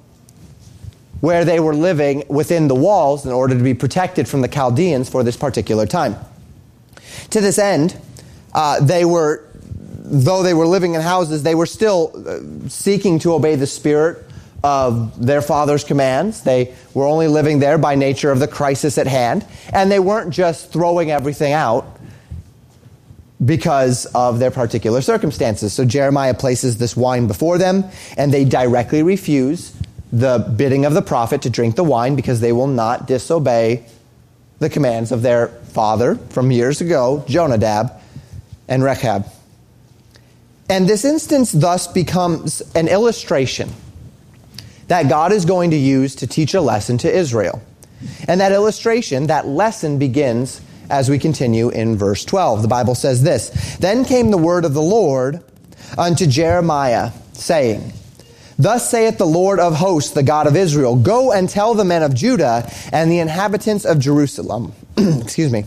where 1.20 1.44
they 1.44 1.58
were 1.60 1.74
living 1.74 2.24
within 2.28 2.68
the 2.68 2.74
walls 2.74 3.24
in 3.24 3.32
order 3.32 3.56
to 3.56 3.62
be 3.62 3.74
protected 3.74 4.28
from 4.28 4.42
the 4.42 4.48
Chaldeans 4.48 5.08
for 5.08 5.22
this 5.22 5.36
particular 5.36 5.86
time. 5.86 6.16
To 7.30 7.40
this 7.40 7.58
end, 7.58 7.96
uh, 8.54 8.80
they 8.80 9.04
were, 9.04 9.44
though 9.54 10.42
they 10.42 10.54
were 10.54 10.66
living 10.66 10.94
in 10.94 11.00
houses, 11.00 11.42
they 11.42 11.54
were 11.54 11.66
still 11.66 12.12
uh, 12.14 12.68
seeking 12.68 13.18
to 13.20 13.32
obey 13.32 13.56
the 13.56 13.66
Spirit 13.66 14.24
of 14.62 15.24
their 15.24 15.42
father's 15.42 15.84
commands. 15.84 16.42
They 16.42 16.74
were 16.92 17.06
only 17.06 17.28
living 17.28 17.60
there 17.60 17.78
by 17.78 17.94
nature 17.94 18.30
of 18.30 18.40
the 18.40 18.48
crisis 18.48 18.98
at 18.98 19.06
hand, 19.06 19.46
and 19.72 19.90
they 19.90 20.00
weren't 20.00 20.30
just 20.30 20.72
throwing 20.72 21.10
everything 21.10 21.52
out 21.52 21.95
because 23.44 24.06
of 24.06 24.38
their 24.38 24.50
particular 24.50 25.00
circumstances. 25.00 25.72
So 25.72 25.84
Jeremiah 25.84 26.34
places 26.34 26.78
this 26.78 26.96
wine 26.96 27.26
before 27.26 27.58
them, 27.58 27.84
and 28.16 28.32
they 28.32 28.44
directly 28.44 29.02
refuse 29.02 29.72
the 30.12 30.38
bidding 30.56 30.84
of 30.84 30.94
the 30.94 31.02
prophet 31.02 31.42
to 31.42 31.50
drink 31.50 31.76
the 31.76 31.84
wine 31.84 32.16
because 32.16 32.40
they 32.40 32.52
will 32.52 32.68
not 32.68 33.06
disobey 33.06 33.84
the 34.58 34.70
commands 34.70 35.12
of 35.12 35.22
their 35.22 35.48
father 35.48 36.14
from 36.30 36.50
years 36.50 36.80
ago, 36.80 37.24
Jonadab 37.28 37.92
and 38.68 38.82
Rechab. 38.82 39.26
And 40.68 40.88
this 40.88 41.04
instance 41.04 41.52
thus 41.52 41.86
becomes 41.86 42.62
an 42.74 42.88
illustration 42.88 43.70
that 44.88 45.08
God 45.08 45.32
is 45.32 45.44
going 45.44 45.70
to 45.70 45.76
use 45.76 46.14
to 46.16 46.26
teach 46.26 46.54
a 46.54 46.60
lesson 46.60 46.98
to 46.98 47.14
Israel. 47.14 47.60
And 48.28 48.40
that 48.40 48.52
illustration, 48.52 49.26
that 49.28 49.46
lesson 49.46 49.98
begins 49.98 50.60
as 50.90 51.08
we 51.08 51.18
continue 51.18 51.68
in 51.68 51.96
verse 51.96 52.24
12. 52.24 52.62
The 52.62 52.68
Bible 52.68 52.94
says 52.94 53.22
this 53.22 53.76
Then 53.76 54.04
came 54.04 54.30
the 54.30 54.38
word 54.38 54.64
of 54.64 54.74
the 54.74 54.82
Lord 54.82 55.42
unto 55.96 56.26
Jeremiah, 56.26 57.12
saying, 57.32 57.92
Thus 58.58 58.90
saith 58.90 59.18
the 59.18 59.26
Lord 59.26 59.60
of 59.60 59.76
hosts, 59.76 60.12
the 60.12 60.22
God 60.22 60.46
of 60.46 60.56
Israel, 60.56 60.96
Go 60.96 61.32
and 61.32 61.48
tell 61.48 61.74
the 61.74 61.84
men 61.84 62.02
of 62.02 62.14
Judah 62.14 62.70
and 62.92 63.10
the 63.10 63.18
inhabitants 63.18 63.84
of 63.84 63.98
Jerusalem, 63.98 64.72
excuse 64.96 65.52
me, 65.52 65.64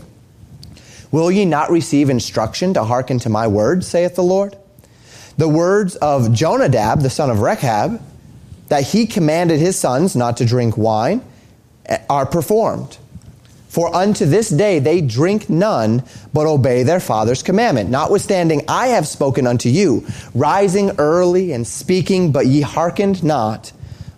Will 1.12 1.30
ye 1.30 1.44
not 1.44 1.70
receive 1.70 2.08
instruction 2.08 2.74
to 2.74 2.84
hearken 2.84 3.18
to 3.20 3.28
my 3.28 3.46
words, 3.48 3.86
saith 3.86 4.14
the 4.14 4.22
Lord? 4.22 4.56
The 5.38 5.48
words 5.48 5.96
of 5.96 6.32
Jonadab, 6.32 7.00
the 7.00 7.10
son 7.10 7.30
of 7.30 7.40
Rechab, 7.40 8.00
that 8.68 8.84
he 8.84 9.06
commanded 9.06 9.58
his 9.58 9.76
sons 9.76 10.14
not 10.14 10.36
to 10.36 10.44
drink 10.44 10.76
wine, 10.76 11.24
eh, 11.86 11.98
are 12.08 12.26
performed. 12.26 12.98
For 13.70 13.94
unto 13.94 14.26
this 14.26 14.48
day 14.48 14.80
they 14.80 15.00
drink 15.00 15.48
none, 15.48 16.02
but 16.32 16.46
obey 16.46 16.82
their 16.82 16.98
father's 16.98 17.44
commandment. 17.44 17.88
Notwithstanding, 17.88 18.64
I 18.66 18.88
have 18.88 19.06
spoken 19.06 19.46
unto 19.46 19.68
you, 19.68 20.04
rising 20.34 20.90
early 20.98 21.52
and 21.52 21.64
speaking, 21.64 22.32
but 22.32 22.46
ye 22.46 22.62
hearkened 22.62 23.22
not 23.22 23.70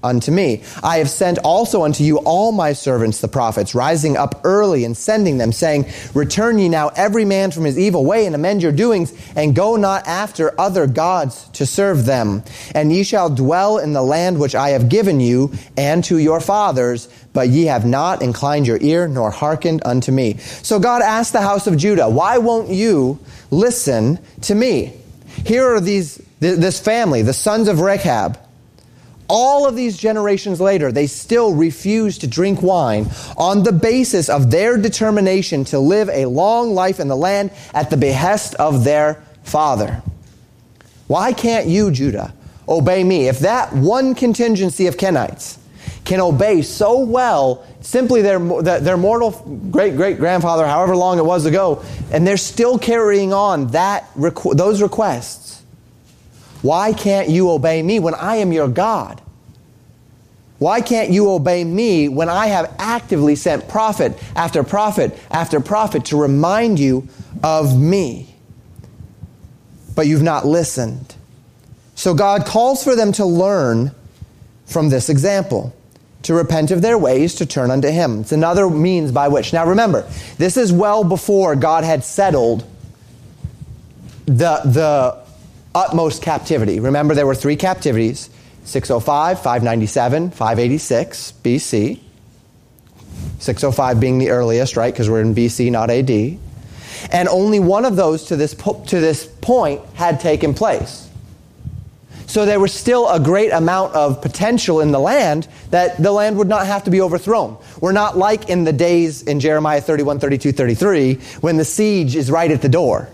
unto 0.02 0.30
me. 0.30 0.62
I 0.82 0.98
have 0.98 1.10
sent 1.10 1.38
also 1.38 1.82
unto 1.82 2.04
you 2.04 2.18
all 2.18 2.52
my 2.52 2.72
servants 2.72 3.20
the 3.20 3.28
prophets, 3.28 3.74
rising 3.74 4.16
up 4.16 4.40
early 4.44 4.84
and 4.84 4.96
sending 4.96 5.38
them, 5.38 5.52
saying, 5.52 5.86
Return 6.14 6.58
ye 6.58 6.68
now 6.68 6.88
every 6.88 7.24
man 7.24 7.50
from 7.50 7.64
his 7.64 7.78
evil 7.78 8.04
way 8.04 8.26
and 8.26 8.34
amend 8.34 8.62
your 8.62 8.72
doings, 8.72 9.12
and 9.36 9.54
go 9.54 9.76
not 9.76 10.06
after 10.06 10.58
other 10.60 10.86
gods 10.86 11.48
to 11.50 11.66
serve 11.66 12.04
them. 12.04 12.42
And 12.74 12.92
ye 12.92 13.04
shall 13.04 13.30
dwell 13.30 13.78
in 13.78 13.92
the 13.92 14.02
land 14.02 14.38
which 14.38 14.54
I 14.54 14.70
have 14.70 14.88
given 14.88 15.20
you 15.20 15.52
and 15.76 16.02
to 16.04 16.18
your 16.18 16.40
fathers, 16.40 17.08
but 17.32 17.48
ye 17.48 17.66
have 17.66 17.86
not 17.86 18.22
inclined 18.22 18.66
your 18.66 18.78
ear 18.80 19.08
nor 19.08 19.30
hearkened 19.30 19.82
unto 19.84 20.12
me. 20.12 20.36
So 20.38 20.78
God 20.78 21.02
asked 21.02 21.32
the 21.32 21.40
house 21.40 21.66
of 21.66 21.76
Judah, 21.76 22.08
Why 22.08 22.38
won't 22.38 22.68
you 22.68 23.18
listen 23.50 24.18
to 24.42 24.54
me? 24.54 24.94
Here 25.44 25.74
are 25.74 25.80
these, 25.80 26.20
this 26.40 26.78
family, 26.78 27.22
the 27.22 27.32
sons 27.32 27.68
of 27.68 27.80
Rechab 27.80 28.38
all 29.32 29.66
of 29.66 29.74
these 29.74 29.96
generations 29.96 30.60
later, 30.60 30.92
they 30.92 31.06
still 31.06 31.54
refuse 31.54 32.18
to 32.18 32.26
drink 32.26 32.60
wine 32.60 33.08
on 33.38 33.62
the 33.62 33.72
basis 33.72 34.28
of 34.28 34.50
their 34.50 34.76
determination 34.76 35.64
to 35.64 35.78
live 35.78 36.10
a 36.10 36.26
long 36.26 36.74
life 36.74 37.00
in 37.00 37.08
the 37.08 37.16
land 37.16 37.50
at 37.72 37.88
the 37.88 37.96
behest 37.96 38.54
of 38.56 38.84
their 38.84 39.24
father. 39.42 40.02
Why 41.06 41.32
can't 41.32 41.66
you, 41.66 41.90
Judah, 41.90 42.34
obey 42.68 43.02
me? 43.02 43.26
If 43.26 43.38
that 43.38 43.72
one 43.72 44.14
contingency 44.14 44.86
of 44.86 44.98
Kenites 44.98 45.56
can 46.04 46.20
obey 46.20 46.60
so 46.60 46.98
well 46.98 47.64
simply 47.80 48.20
their, 48.22 48.38
their 48.38 48.96
mortal 48.96 49.30
great 49.70 49.96
great 49.96 50.18
grandfather, 50.18 50.66
however 50.66 50.94
long 50.94 51.18
it 51.18 51.24
was 51.24 51.46
ago, 51.46 51.82
and 52.12 52.26
they're 52.26 52.36
still 52.36 52.78
carrying 52.78 53.32
on 53.32 53.68
that, 53.68 54.10
those 54.16 54.82
requests, 54.82 55.41
why 56.62 56.92
can't 56.92 57.28
you 57.28 57.50
obey 57.50 57.82
me 57.82 57.98
when 57.98 58.14
I 58.14 58.36
am 58.36 58.52
your 58.52 58.68
God? 58.68 59.20
Why 60.58 60.80
can't 60.80 61.10
you 61.10 61.28
obey 61.30 61.64
me 61.64 62.08
when 62.08 62.28
I 62.28 62.46
have 62.46 62.74
actively 62.78 63.34
sent 63.34 63.68
prophet 63.68 64.16
after 64.36 64.62
prophet 64.62 65.18
after 65.30 65.58
prophet 65.60 66.04
to 66.06 66.16
remind 66.16 66.78
you 66.78 67.08
of 67.42 67.78
me? 67.78 68.34
But 69.96 70.06
you've 70.06 70.22
not 70.22 70.46
listened. 70.46 71.16
So 71.96 72.14
God 72.14 72.46
calls 72.46 72.82
for 72.84 72.94
them 72.94 73.12
to 73.12 73.24
learn 73.26 73.90
from 74.64 74.88
this 74.88 75.08
example. 75.08 75.74
to 76.22 76.34
repent 76.34 76.70
of 76.70 76.82
their 76.82 76.96
ways, 76.96 77.34
to 77.36 77.46
turn 77.46 77.70
unto 77.70 77.88
him. 77.88 78.20
It's 78.20 78.32
another 78.32 78.68
means 78.70 79.12
by 79.12 79.28
which. 79.28 79.52
Now 79.52 79.66
remember, 79.66 80.08
this 80.38 80.56
is 80.56 80.72
well 80.72 81.04
before 81.04 81.56
God 81.56 81.84
had 81.84 82.04
settled 82.04 82.64
the, 84.26 84.60
the 84.64 85.21
utmost 85.74 86.22
captivity. 86.22 86.80
Remember, 86.80 87.14
there 87.14 87.26
were 87.26 87.34
three 87.34 87.56
captivities 87.56 88.30
605, 88.64 89.38
597, 89.38 90.30
586 90.30 91.32
BC. 91.42 92.00
605 93.38 94.00
being 94.00 94.18
the 94.18 94.30
earliest, 94.30 94.76
right? 94.76 94.92
Because 94.92 95.10
we're 95.10 95.20
in 95.20 95.34
BC, 95.34 95.70
not 95.70 95.90
AD. 95.90 96.38
And 97.10 97.28
only 97.28 97.58
one 97.58 97.84
of 97.84 97.96
those 97.96 98.26
to 98.26 98.36
this, 98.36 98.54
po- 98.54 98.84
to 98.86 99.00
this 99.00 99.26
point 99.26 99.82
had 99.94 100.20
taken 100.20 100.54
place. 100.54 101.08
So 102.26 102.46
there 102.46 102.60
was 102.60 102.72
still 102.72 103.08
a 103.08 103.18
great 103.18 103.50
amount 103.50 103.94
of 103.94 104.22
potential 104.22 104.80
in 104.80 104.92
the 104.92 105.00
land 105.00 105.48
that 105.70 106.00
the 106.00 106.12
land 106.12 106.38
would 106.38 106.48
not 106.48 106.66
have 106.66 106.84
to 106.84 106.90
be 106.90 107.00
overthrown. 107.00 107.58
We're 107.80 107.92
not 107.92 108.16
like 108.16 108.48
in 108.48 108.64
the 108.64 108.72
days 108.72 109.22
in 109.22 109.40
Jeremiah 109.40 109.80
31, 109.80 110.20
32, 110.20 110.52
33, 110.52 111.14
when 111.40 111.56
the 111.56 111.64
siege 111.64 112.14
is 112.14 112.30
right 112.30 112.50
at 112.50 112.62
the 112.62 112.68
door 112.68 113.08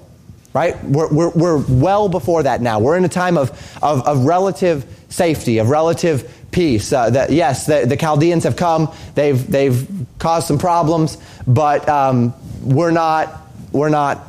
right? 0.53 0.83
We're, 0.85 1.09
we're, 1.09 1.31
we're, 1.31 1.57
well 1.59 2.09
before 2.09 2.43
that 2.43 2.61
now. 2.61 2.81
We're 2.81 2.97
in 2.97 3.05
a 3.05 3.09
time 3.09 3.37
of, 3.37 3.51
of, 3.83 4.07
of 4.07 4.25
relative 4.25 4.87
safety, 5.09 5.59
of 5.59 5.69
relative 5.69 6.47
peace. 6.51 6.93
Uh, 6.93 7.11
that, 7.11 7.31
yes, 7.31 7.67
the, 7.67 7.85
the, 7.87 7.97
Chaldeans 7.97 8.45
have 8.45 8.57
come, 8.57 8.93
they've, 9.15 9.51
they've 9.51 9.89
caused 10.19 10.47
some 10.47 10.59
problems, 10.59 11.19
but 11.47 11.89
um, 11.89 12.35
we're, 12.63 12.91
not, 12.91 13.43
we're 13.73 13.91
not 13.91 14.25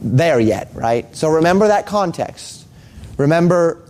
there 0.00 0.40
yet, 0.40 0.70
right? 0.74 1.14
So 1.14 1.28
remember 1.28 1.68
that 1.68 1.86
context. 1.86 2.66
Remember 3.16 3.80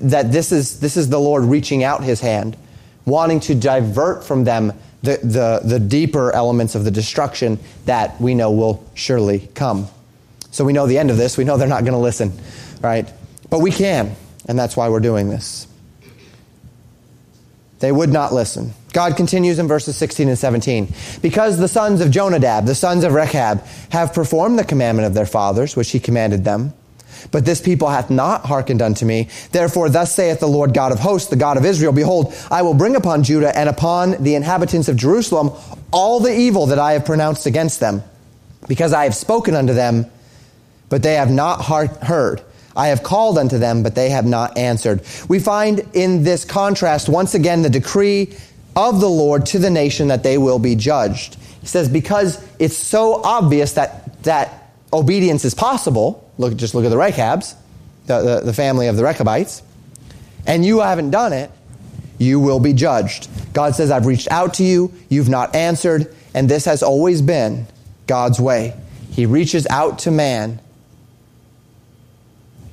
that 0.00 0.32
this 0.32 0.50
is, 0.52 0.80
this 0.80 0.96
is 0.96 1.08
the 1.08 1.20
Lord 1.20 1.44
reaching 1.44 1.84
out 1.84 2.02
his 2.02 2.20
hand, 2.20 2.56
wanting 3.04 3.40
to 3.40 3.54
divert 3.54 4.24
from 4.24 4.44
them 4.44 4.72
the, 5.02 5.18
the, 5.22 5.60
the 5.64 5.78
deeper 5.78 6.32
elements 6.32 6.74
of 6.74 6.84
the 6.84 6.90
destruction 6.90 7.58
that 7.86 8.20
we 8.20 8.34
know 8.34 8.50
will 8.50 8.84
surely 8.94 9.48
come. 9.54 9.88
So 10.50 10.64
we 10.64 10.72
know 10.72 10.86
the 10.86 10.98
end 10.98 11.10
of 11.10 11.16
this. 11.16 11.36
We 11.36 11.44
know 11.44 11.56
they're 11.56 11.68
not 11.68 11.84
going 11.84 11.92
to 11.92 11.98
listen, 11.98 12.32
right? 12.80 13.10
But 13.48 13.60
we 13.60 13.70
can, 13.70 14.14
and 14.46 14.58
that's 14.58 14.76
why 14.76 14.88
we're 14.88 15.00
doing 15.00 15.28
this. 15.28 15.66
They 17.78 17.92
would 17.92 18.10
not 18.10 18.32
listen. 18.32 18.74
God 18.92 19.16
continues 19.16 19.58
in 19.58 19.68
verses 19.68 19.96
16 19.96 20.28
and 20.28 20.38
17. 20.38 20.92
Because 21.22 21.58
the 21.58 21.68
sons 21.68 22.00
of 22.00 22.10
Jonadab, 22.10 22.66
the 22.66 22.74
sons 22.74 23.04
of 23.04 23.14
Rechab, 23.14 23.64
have 23.90 24.12
performed 24.12 24.58
the 24.58 24.64
commandment 24.64 25.06
of 25.06 25.14
their 25.14 25.26
fathers, 25.26 25.76
which 25.76 25.90
he 25.90 26.00
commanded 26.00 26.44
them, 26.44 26.74
but 27.30 27.44
this 27.44 27.60
people 27.60 27.88
hath 27.88 28.10
not 28.10 28.44
hearkened 28.46 28.82
unto 28.82 29.04
me. 29.04 29.28
Therefore, 29.52 29.88
thus 29.88 30.14
saith 30.14 30.40
the 30.40 30.48
Lord 30.48 30.74
God 30.74 30.92
of 30.92 30.98
hosts, 30.98 31.30
the 31.30 31.36
God 31.36 31.56
of 31.56 31.64
Israel, 31.64 31.92
Behold, 31.92 32.34
I 32.50 32.62
will 32.62 32.74
bring 32.74 32.96
upon 32.96 33.22
Judah 33.22 33.56
and 33.56 33.68
upon 33.68 34.22
the 34.22 34.34
inhabitants 34.34 34.88
of 34.88 34.96
Jerusalem 34.96 35.50
all 35.92 36.20
the 36.20 36.34
evil 36.34 36.66
that 36.66 36.78
I 36.78 36.92
have 36.92 37.04
pronounced 37.04 37.46
against 37.46 37.80
them, 37.80 38.02
because 38.68 38.92
I 38.92 39.04
have 39.04 39.14
spoken 39.14 39.54
unto 39.54 39.74
them 39.74 40.06
but 40.90 41.02
they 41.02 41.14
have 41.14 41.30
not 41.30 41.64
heard. 41.64 42.42
I 42.76 42.88
have 42.88 43.02
called 43.02 43.38
unto 43.38 43.58
them, 43.58 43.82
but 43.82 43.94
they 43.94 44.10
have 44.10 44.26
not 44.26 44.58
answered. 44.58 45.02
We 45.28 45.38
find 45.38 45.84
in 45.94 46.22
this 46.22 46.44
contrast, 46.44 47.08
once 47.08 47.34
again, 47.34 47.62
the 47.62 47.70
decree 47.70 48.36
of 48.76 49.00
the 49.00 49.08
Lord 49.08 49.46
to 49.46 49.58
the 49.58 49.70
nation 49.70 50.08
that 50.08 50.22
they 50.22 50.38
will 50.38 50.58
be 50.58 50.74
judged. 50.74 51.36
He 51.60 51.66
says, 51.66 51.88
because 51.88 52.44
it's 52.58 52.76
so 52.76 53.22
obvious 53.22 53.72
that, 53.72 54.22
that 54.24 54.72
obedience 54.92 55.44
is 55.44 55.54
possible, 55.54 56.30
look, 56.38 56.56
just 56.56 56.74
look 56.74 56.84
at 56.84 56.90
the 56.90 56.96
Rechabs, 56.96 57.54
the, 58.06 58.22
the, 58.22 58.40
the 58.46 58.52
family 58.52 58.86
of 58.86 58.96
the 58.96 59.04
Rechabites, 59.04 59.62
and 60.46 60.64
you 60.64 60.80
haven't 60.80 61.10
done 61.10 61.32
it, 61.32 61.50
you 62.18 62.38
will 62.38 62.60
be 62.60 62.72
judged. 62.72 63.28
God 63.52 63.74
says, 63.74 63.90
I've 63.90 64.06
reached 64.06 64.28
out 64.30 64.54
to 64.54 64.64
you, 64.64 64.92
you've 65.08 65.28
not 65.28 65.54
answered, 65.54 66.14
and 66.34 66.48
this 66.48 66.64
has 66.66 66.82
always 66.82 67.20
been 67.20 67.66
God's 68.06 68.40
way. 68.40 68.74
He 69.10 69.26
reaches 69.26 69.66
out 69.68 70.00
to 70.00 70.10
man 70.10 70.60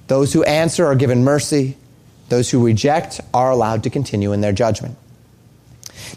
those 0.07 0.33
who 0.33 0.43
answer 0.43 0.85
are 0.85 0.95
given 0.95 1.23
mercy. 1.23 1.77
Those 2.29 2.49
who 2.49 2.65
reject 2.65 3.21
are 3.33 3.51
allowed 3.51 3.83
to 3.83 3.89
continue 3.89 4.33
in 4.33 4.41
their 4.41 4.51
judgment. 4.51 4.97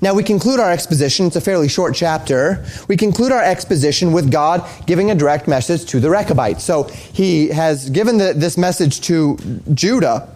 Now, 0.03 0.15
we 0.15 0.23
conclude 0.23 0.61
our 0.61 0.71
exposition. 0.71 1.27
It's 1.27 1.37
a 1.37 1.41
fairly 1.41 1.69
short 1.69 1.95
chapter. 1.95 2.65
We 2.89 2.97
conclude 2.97 3.33
our 3.33 3.43
exposition 3.43 4.13
with 4.13 4.31
God 4.31 4.69
giving 4.87 5.11
a 5.11 5.15
direct 5.15 5.49
message 5.49 5.87
to 5.87 6.01
the 6.01 6.11
Rechabites. 6.11 6.65
So 6.65 6.85
he 6.85 7.49
has 7.49 7.91
given 7.91 8.19
the, 8.19 8.33
this 8.35 8.57
message 8.57 9.01
to 9.03 9.37
Judah. 9.75 10.33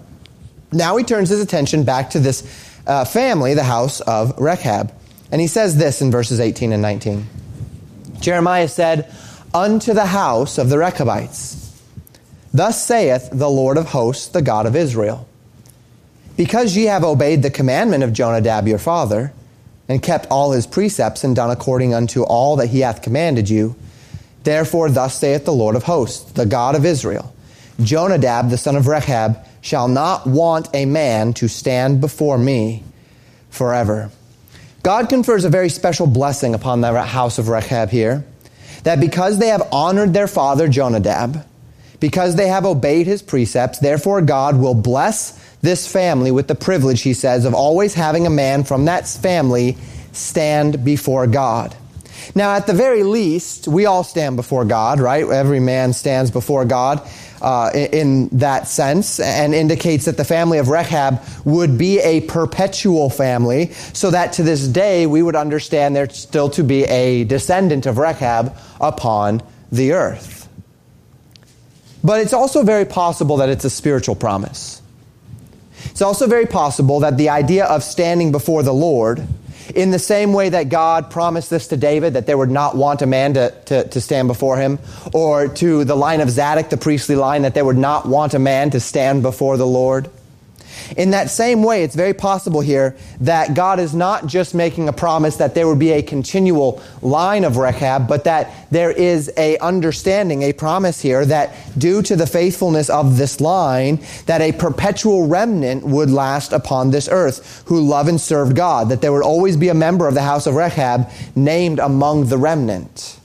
Now 0.72 0.96
he 0.96 1.05
turns 1.05 1.29
his 1.29 1.40
attention 1.40 1.85
back 1.85 2.11
to 2.11 2.20
this 2.20 2.42
uh, 2.87 3.05
family, 3.05 3.55
the 3.55 3.64
house 3.64 4.00
of 4.00 4.38
Rechab. 4.38 4.92
And 5.31 5.40
he 5.40 5.46
says 5.46 5.76
this 5.76 6.02
in 6.02 6.11
verses 6.11 6.40
18 6.40 6.72
and 6.72 6.83
19 6.83 7.26
Jeremiah 8.20 8.68
said, 8.68 9.12
Unto 9.52 9.92
the 9.92 10.07
house 10.07 10.59
of 10.59 10.68
the 10.68 10.79
Rechabites, 10.79 11.63
Thus 12.55 12.87
saith 12.87 13.31
the 13.33 13.51
Lord 13.51 13.77
of 13.77 13.88
hosts, 13.88 14.29
the 14.29 14.40
God 14.40 14.64
of 14.64 14.77
Israel 14.77 15.27
Because 16.37 16.77
ye 16.77 16.85
have 16.85 17.03
obeyed 17.03 17.43
the 17.43 17.51
commandment 17.51 18.05
of 18.05 18.12
Jonadab 18.12 18.69
your 18.69 18.79
father, 18.79 19.33
and 19.88 20.01
kept 20.01 20.29
all 20.31 20.53
his 20.53 20.67
precepts, 20.67 21.25
and 21.25 21.35
done 21.35 21.51
according 21.51 21.93
unto 21.93 22.23
all 22.23 22.57
that 22.57 22.69
he 22.69 22.81
hath 22.81 23.03
commanded 23.03 23.51
you, 23.51 23.75
therefore 24.45 24.88
thus 24.88 25.19
saith 25.19 25.45
the 25.45 25.53
Lord 25.53 25.75
of 25.75 25.83
hosts, 25.83 26.31
the 26.33 26.47
God 26.47 26.77
of 26.77 26.87
Israel 26.87 27.35
Jonadab 27.83 28.51
the 28.51 28.57
son 28.57 28.77
of 28.77 28.87
Rechab 28.87 29.45
shall 29.61 29.88
not 29.88 30.25
want 30.25 30.69
a 30.73 30.85
man 30.85 31.33
to 31.35 31.49
stand 31.49 32.01
before 32.01 32.38
me 32.38 32.85
forever. 33.51 34.11
God 34.85 35.09
confers 35.09 35.45
a 35.45 35.51
very 35.51 35.71
special 35.71 36.07
blessing 36.07 36.55
upon 36.55 36.83
the 36.83 37.03
house 37.03 37.38
of 37.38 37.49
Rechab 37.49 37.90
here, 37.90 38.25
that 38.85 39.01
because 39.01 39.38
they 39.38 39.49
have 39.49 39.67
honored 39.73 40.12
their 40.12 40.29
father 40.29 40.69
Jonadab, 40.69 41.45
because 42.05 42.37
they 42.37 42.49
have 42.49 42.67
obeyed 42.67 43.07
his 43.07 43.23
precepts, 43.23 43.79
therefore 43.79 44.21
God 44.21 44.59
will 44.59 44.75
bless 44.75 45.43
this 45.62 45.90
family 45.90 46.31
with 46.31 46.49
the 46.49 46.55
privilege, 46.55 47.01
he 47.01 47.14
says, 47.14 47.47
of 47.47 47.55
always 47.55 47.95
having 47.95 48.27
a 48.27 48.31
man 48.31 48.62
from 48.62 48.85
that 48.85 49.09
family 49.09 49.79
stand 50.12 50.85
before 50.85 51.27
God. 51.27 51.75
Now, 52.35 52.57
at 52.57 52.67
the 52.67 52.75
very 52.75 53.05
least, 53.05 53.67
we 53.67 53.87
all 53.87 54.05
stand 54.05 54.37
before 54.37 54.67
God, 54.67 55.01
right? 55.01 55.27
Every 55.27 55.61
man 55.61 55.95
stands 55.95 56.31
before 56.31 56.67
God 56.67 57.01
uh, 57.40 57.71
in, 57.73 58.29
that 58.37 58.69
sense, 58.69 59.19
and 59.19 59.55
indicates 59.55 60.05
that 60.05 60.19
the 60.19 60.27
family 60.27 60.59
of 60.59 60.69
Rechab 60.69 61.23
would 61.47 61.79
be 61.79 62.01
a 62.01 62.21
perpetual 62.21 63.09
family, 63.09 63.73
so 63.95 64.11
that 64.11 64.35
to 64.35 64.43
this 64.43 64.69
day 64.69 65.07
we 65.07 65.23
would 65.23 65.37
understand 65.37 65.97
there 65.97 66.11
still 66.11 66.51
to 66.51 66.64
be 66.64 66.85
a 66.85 67.25
descendant 67.25 67.87
of 67.87 67.97
Rechab 67.97 68.55
upon 68.79 69.43
the 69.73 69.93
earth. 69.93 70.43
But 72.05 72.21
it's 72.21 72.35
also 72.35 72.62
very 72.62 72.85
possible 72.85 73.38
that 73.38 73.49
it's 73.49 73.64
a 73.64 73.71
spiritual 73.71 74.14
promise. 74.14 74.83
It's 75.87 76.03
also 76.03 76.27
very 76.27 76.47
possible 76.47 77.01
that 77.01 77.17
the 77.17 77.31
idea 77.31 77.64
of 77.64 77.83
standing 77.83 78.31
before 78.31 78.62
the 78.62 78.75
Lord, 78.75 79.27
in 79.75 79.90
the 79.90 79.99
same 79.99 80.35
way 80.35 80.51
that 80.51 80.69
God 80.69 81.11
promised 81.11 81.49
this 81.49 81.69
to 81.69 81.79
David, 81.79 82.12
that 82.12 82.27
they 82.27 82.35
would 82.35 82.51
not 82.51 82.77
want 82.77 83.01
a 83.01 83.07
man 83.07 83.35
to, 83.35 83.55
to, 83.67 83.88
to, 83.88 84.01
stand 84.01 84.29
before 84.29 84.59
him, 84.59 84.79
or 85.14 85.49
to 85.49 85.85
the 85.85 85.95
line 85.95 86.21
of 86.21 86.29
Zadok, 86.29 86.69
the 86.69 86.77
priestly 86.77 87.17
line, 87.17 87.43
that 87.43 87.55
they 87.55 87.62
would 87.62 87.79
not 87.79 88.07
want 88.07 88.35
a 88.35 88.38
man 88.38 88.71
to 88.71 88.81
stand 88.81 89.23
before 89.23 89.57
the 89.57 89.67
Lord. 89.67 90.11
In 90.96 91.10
that 91.10 91.30
same 91.30 91.62
way, 91.62 91.82
it's 91.82 91.94
very 91.94 92.14
possible 92.14 92.60
here 92.60 92.96
that 93.20 93.54
God 93.54 93.80
is 93.80 93.94
not 93.94 94.26
just 94.26 94.54
making 94.54 94.88
a 94.88 94.92
promise 94.92 95.37
that 95.37 95.54
there 95.54 95.66
would 95.66 95.78
be 95.78 95.92
a 95.92 96.02
continual 96.02 96.82
line 97.02 97.44
of 97.44 97.56
Rechab, 97.56 98.06
but 98.08 98.24
that 98.24 98.50
there 98.70 98.90
is 98.90 99.32
a 99.37 99.58
understanding, 99.58 100.42
a 100.42 100.52
promise 100.52 101.00
here 101.00 101.24
that 101.26 101.54
due 101.78 102.02
to 102.02 102.16
the 102.16 102.26
faithfulness 102.26 102.90
of 102.90 103.16
this 103.16 103.40
line, 103.40 104.00
that 104.26 104.40
a 104.40 104.52
perpetual 104.52 105.26
remnant 105.26 105.84
would 105.84 106.10
last 106.10 106.52
upon 106.52 106.90
this 106.90 107.08
earth 107.10 107.62
who 107.66 107.80
love 107.80 108.08
and 108.08 108.20
serve 108.20 108.54
God, 108.54 108.88
that 108.88 109.00
there 109.00 109.12
would 109.12 109.22
always 109.22 109.56
be 109.56 109.68
a 109.68 109.74
member 109.74 110.08
of 110.08 110.14
the 110.14 110.22
house 110.22 110.46
of 110.46 110.54
Rechab 110.54 111.10
named 111.34 111.78
among 111.78 112.26
the 112.26 112.38
remnant. 112.38 113.18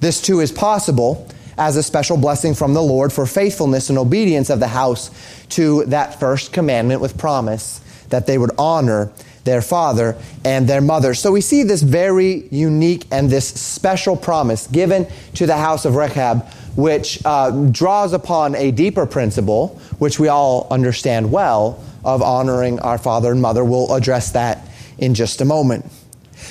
This 0.00 0.20
too 0.20 0.40
is 0.40 0.50
possible 0.50 1.28
as 1.60 1.76
a 1.76 1.82
special 1.82 2.16
blessing 2.16 2.54
from 2.54 2.72
the 2.72 2.82
Lord 2.82 3.12
for 3.12 3.26
faithfulness 3.26 3.90
and 3.90 3.98
obedience 3.98 4.48
of 4.48 4.60
the 4.60 4.68
house 4.68 5.10
to 5.50 5.84
that 5.84 6.18
first 6.18 6.54
commandment 6.54 7.02
with 7.02 7.18
promise 7.18 7.82
that 8.08 8.26
they 8.26 8.38
would 8.38 8.50
honor 8.58 9.12
their 9.44 9.60
father 9.60 10.16
and 10.44 10.66
their 10.66 10.80
mother. 10.80 11.12
So 11.12 11.30
we 11.30 11.42
see 11.42 11.62
this 11.62 11.82
very 11.82 12.48
unique 12.48 13.04
and 13.10 13.28
this 13.28 13.46
special 13.46 14.16
promise 14.16 14.66
given 14.68 15.06
to 15.34 15.46
the 15.46 15.56
house 15.56 15.84
of 15.84 15.96
Rechab, 15.96 16.46
which 16.76 17.20
uh, 17.26 17.50
draws 17.66 18.14
upon 18.14 18.54
a 18.54 18.70
deeper 18.70 19.04
principle, 19.04 19.78
which 19.98 20.18
we 20.18 20.28
all 20.28 20.66
understand 20.70 21.30
well, 21.30 21.84
of 22.04 22.22
honoring 22.22 22.80
our 22.80 22.96
father 22.96 23.32
and 23.32 23.42
mother. 23.42 23.64
We'll 23.64 23.94
address 23.94 24.32
that 24.32 24.66
in 24.96 25.12
just 25.14 25.42
a 25.42 25.44
moment. 25.44 25.84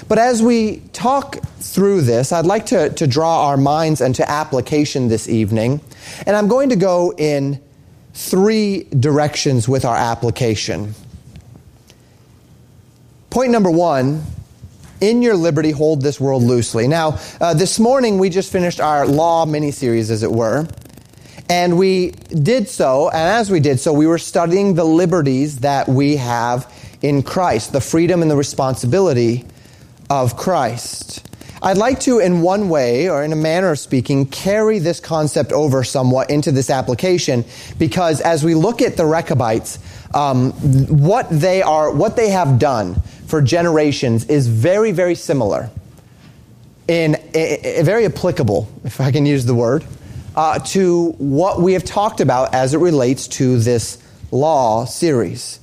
But 0.07 0.17
as 0.17 0.41
we 0.41 0.77
talk 0.93 1.43
through 1.59 2.01
this, 2.01 2.31
I'd 2.31 2.45
like 2.45 2.67
to, 2.67 2.89
to 2.89 3.07
draw 3.07 3.47
our 3.47 3.57
minds 3.57 4.01
into 4.01 4.29
application 4.29 5.07
this 5.07 5.27
evening. 5.27 5.81
And 6.25 6.35
I'm 6.35 6.47
going 6.47 6.69
to 6.69 6.75
go 6.75 7.13
in 7.17 7.61
three 8.13 8.83
directions 8.83 9.67
with 9.67 9.85
our 9.85 9.95
application. 9.95 10.93
Point 13.29 13.51
number 13.51 13.69
one 13.69 14.23
in 15.01 15.21
your 15.21 15.35
liberty, 15.35 15.71
hold 15.71 16.01
this 16.01 16.19
world 16.19 16.43
loosely. 16.43 16.87
Now, 16.87 17.19
uh, 17.39 17.53
this 17.53 17.79
morning 17.79 18.17
we 18.17 18.29
just 18.29 18.51
finished 18.51 18.81
our 18.81 19.07
law 19.07 19.45
mini 19.45 19.71
series, 19.71 20.11
as 20.11 20.23
it 20.23 20.31
were. 20.31 20.67
And 21.49 21.77
we 21.77 22.11
did 22.11 22.69
so, 22.69 23.09
and 23.09 23.17
as 23.17 23.49
we 23.49 23.59
did 23.59 23.79
so, 23.79 23.91
we 23.93 24.05
were 24.05 24.17
studying 24.17 24.75
the 24.75 24.83
liberties 24.83 25.59
that 25.59 25.87
we 25.87 26.17
have 26.17 26.71
in 27.01 27.23
Christ, 27.23 27.71
the 27.71 27.81
freedom 27.81 28.21
and 28.21 28.29
the 28.29 28.35
responsibility 28.35 29.45
of 30.09 30.37
Christ. 30.37 31.25
I'd 31.61 31.77
like 31.77 31.99
to, 32.01 32.19
in 32.19 32.41
one 32.41 32.69
way, 32.69 33.09
or 33.09 33.21
in 33.21 33.33
a 33.33 33.35
manner 33.35 33.71
of 33.71 33.79
speaking, 33.79 34.25
carry 34.25 34.79
this 34.79 35.01
concept 35.01 35.51
over 35.51 35.83
somewhat 35.83 36.29
into 36.29 36.53
this 36.53 36.69
application, 36.69 37.43
because 37.77 38.21
as 38.21 38.45
we 38.45 38.55
look 38.55 38.81
at 38.81 38.95
the 38.95 39.05
Rechabites, 39.05 39.77
um, 40.13 40.51
what 40.87 41.27
they 41.29 41.61
are, 41.61 41.91
what 41.91 42.15
they 42.15 42.29
have 42.29 42.59
done 42.59 43.01
for 43.27 43.41
generations 43.41 44.25
is 44.25 44.47
very, 44.47 44.93
very 44.93 45.15
similar, 45.15 45.69
in 46.87 47.17
very 47.33 48.05
applicable, 48.05 48.69
if 48.85 49.01
I 49.01 49.11
can 49.11 49.25
use 49.25 49.45
the 49.45 49.53
word, 49.53 49.83
uh, 50.35 50.59
to 50.59 51.11
what 51.17 51.61
we 51.61 51.73
have 51.73 51.83
talked 51.83 52.21
about 52.21 52.53
as 52.55 52.73
it 52.73 52.77
relates 52.77 53.27
to 53.27 53.59
this 53.59 53.97
law 54.31 54.85
series. 54.85 55.59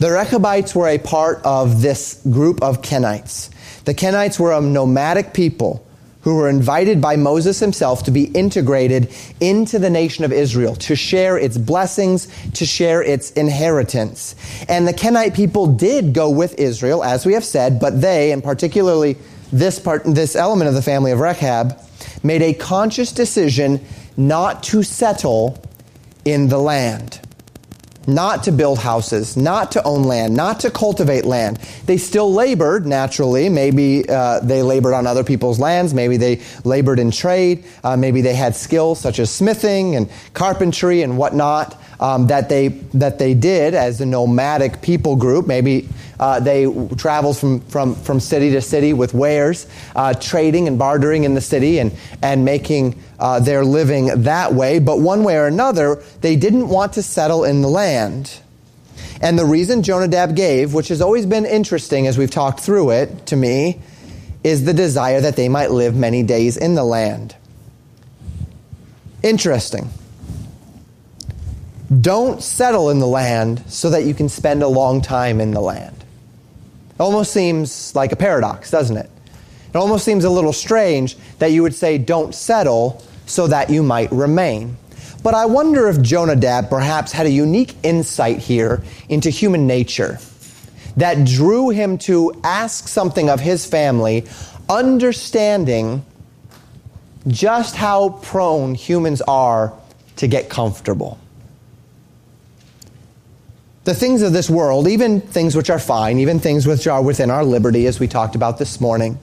The 0.00 0.10
Rechabites 0.10 0.74
were 0.74 0.88
a 0.88 0.98
part 0.98 1.42
of 1.44 1.80
this 1.80 2.20
group 2.28 2.60
of 2.62 2.82
Kenites. 2.82 3.50
The 3.88 3.94
Kenites 3.94 4.38
were 4.38 4.52
a 4.52 4.60
nomadic 4.60 5.32
people 5.32 5.82
who 6.20 6.34
were 6.34 6.50
invited 6.50 7.00
by 7.00 7.16
Moses 7.16 7.58
himself 7.58 8.02
to 8.02 8.10
be 8.10 8.24
integrated 8.24 9.10
into 9.40 9.78
the 9.78 9.88
nation 9.88 10.26
of 10.26 10.30
Israel, 10.30 10.76
to 10.76 10.94
share 10.94 11.38
its 11.38 11.56
blessings, 11.56 12.28
to 12.52 12.66
share 12.66 13.02
its 13.02 13.30
inheritance. 13.30 14.36
And 14.68 14.86
the 14.86 14.92
Kenite 14.92 15.32
people 15.32 15.68
did 15.68 16.12
go 16.12 16.28
with 16.28 16.58
Israel, 16.58 17.02
as 17.02 17.24
we 17.24 17.32
have 17.32 17.46
said, 17.46 17.80
but 17.80 18.02
they, 18.02 18.30
and 18.30 18.44
particularly 18.44 19.16
this 19.54 19.78
part, 19.78 20.02
this 20.04 20.36
element 20.36 20.68
of 20.68 20.74
the 20.74 20.82
family 20.82 21.10
of 21.10 21.20
Rechab, 21.20 21.80
made 22.22 22.42
a 22.42 22.52
conscious 22.52 23.10
decision 23.10 23.82
not 24.18 24.62
to 24.64 24.82
settle 24.82 25.58
in 26.26 26.48
the 26.48 26.58
land 26.58 27.26
not 28.08 28.44
to 28.44 28.52
build 28.52 28.78
houses, 28.78 29.36
not 29.36 29.72
to 29.72 29.82
own 29.84 30.04
land, 30.04 30.34
not 30.34 30.60
to 30.60 30.70
cultivate 30.70 31.24
land. 31.24 31.58
They 31.86 31.98
still 31.98 32.32
labored 32.32 32.86
naturally. 32.86 33.48
Maybe 33.48 34.08
uh, 34.08 34.40
they 34.40 34.62
labored 34.62 34.94
on 34.94 35.06
other 35.06 35.22
people's 35.22 35.58
lands. 35.58 35.92
Maybe 35.92 36.16
they 36.16 36.40
labored 36.64 36.98
in 36.98 37.10
trade. 37.10 37.64
Uh, 37.84 37.96
maybe 37.96 38.22
they 38.22 38.34
had 38.34 38.56
skills 38.56 39.00
such 39.00 39.18
as 39.18 39.30
smithing 39.30 39.94
and 39.94 40.10
carpentry 40.32 41.02
and 41.02 41.18
whatnot 41.18 41.78
um, 42.00 42.26
that 42.28 42.48
they 42.48 42.68
that 42.68 43.18
they 43.18 43.34
did 43.34 43.74
as 43.74 44.00
a 44.00 44.06
nomadic 44.06 44.82
people 44.82 45.16
group. 45.16 45.46
Maybe 45.46 45.88
uh, 46.20 46.40
they 46.40 46.66
traveled 46.96 47.38
from, 47.38 47.60
from, 47.62 47.94
from 47.94 48.20
city 48.20 48.50
to 48.50 48.60
city 48.60 48.92
with 48.92 49.14
wares, 49.14 49.66
uh, 49.94 50.14
trading 50.14 50.66
and 50.66 50.78
bartering 50.78 51.24
in 51.24 51.34
the 51.34 51.40
city 51.40 51.78
and, 51.78 51.92
and 52.22 52.44
making 52.44 53.00
uh, 53.18 53.40
their 53.40 53.64
living 53.64 54.22
that 54.22 54.52
way. 54.52 54.78
But 54.78 54.98
one 54.98 55.22
way 55.24 55.36
or 55.36 55.46
another, 55.46 56.02
they 56.20 56.36
didn't 56.36 56.68
want 56.68 56.94
to 56.94 57.02
settle 57.02 57.44
in 57.44 57.62
the 57.62 57.68
land. 57.68 58.40
And 59.20 59.38
the 59.38 59.44
reason 59.44 59.82
Jonadab 59.82 60.34
gave, 60.36 60.74
which 60.74 60.88
has 60.88 61.00
always 61.00 61.26
been 61.26 61.44
interesting 61.44 62.06
as 62.06 62.18
we've 62.18 62.30
talked 62.30 62.60
through 62.60 62.90
it 62.90 63.26
to 63.26 63.36
me, 63.36 63.80
is 64.44 64.64
the 64.64 64.74
desire 64.74 65.20
that 65.20 65.36
they 65.36 65.48
might 65.48 65.70
live 65.70 65.96
many 65.96 66.22
days 66.22 66.56
in 66.56 66.74
the 66.74 66.84
land. 66.84 67.34
Interesting. 69.22 69.90
Don't 71.88 72.42
settle 72.42 72.90
in 72.90 72.98
the 72.98 73.06
land 73.06 73.64
so 73.66 73.88
that 73.88 74.04
you 74.04 74.12
can 74.12 74.28
spend 74.28 74.62
a 74.62 74.68
long 74.68 75.00
time 75.00 75.40
in 75.40 75.52
the 75.52 75.60
land. 75.60 75.96
It 76.90 77.00
almost 77.00 77.32
seems 77.32 77.94
like 77.94 78.12
a 78.12 78.16
paradox, 78.16 78.70
doesn't 78.70 78.98
it? 78.98 79.10
It 79.70 79.76
almost 79.76 80.04
seems 80.04 80.24
a 80.24 80.30
little 80.30 80.52
strange 80.52 81.16
that 81.38 81.50
you 81.52 81.62
would 81.62 81.74
say, 81.74 81.96
don't 81.96 82.34
settle 82.34 83.02
so 83.24 83.46
that 83.46 83.70
you 83.70 83.82
might 83.82 84.12
remain. 84.12 84.76
But 85.22 85.32
I 85.32 85.46
wonder 85.46 85.88
if 85.88 86.02
Jonadab 86.02 86.68
perhaps 86.68 87.10
had 87.10 87.24
a 87.24 87.30
unique 87.30 87.74
insight 87.82 88.38
here 88.38 88.82
into 89.08 89.30
human 89.30 89.66
nature 89.66 90.18
that 90.98 91.24
drew 91.24 91.70
him 91.70 91.96
to 91.98 92.38
ask 92.44 92.86
something 92.86 93.30
of 93.30 93.40
his 93.40 93.64
family, 93.64 94.26
understanding 94.68 96.04
just 97.28 97.76
how 97.76 98.10
prone 98.22 98.74
humans 98.74 99.22
are 99.22 99.72
to 100.16 100.26
get 100.26 100.50
comfortable 100.50 101.18
the 103.88 103.94
things 103.94 104.20
of 104.20 104.34
this 104.34 104.50
world, 104.50 104.86
even 104.86 105.22
things 105.22 105.56
which 105.56 105.70
are 105.70 105.78
fine, 105.78 106.18
even 106.18 106.38
things 106.38 106.66
which 106.66 106.86
are 106.86 107.02
within 107.02 107.30
our 107.30 107.42
liberty, 107.42 107.86
as 107.86 107.98
we 107.98 108.06
talked 108.06 108.34
about 108.34 108.58
this 108.58 108.82
morning, 108.82 109.18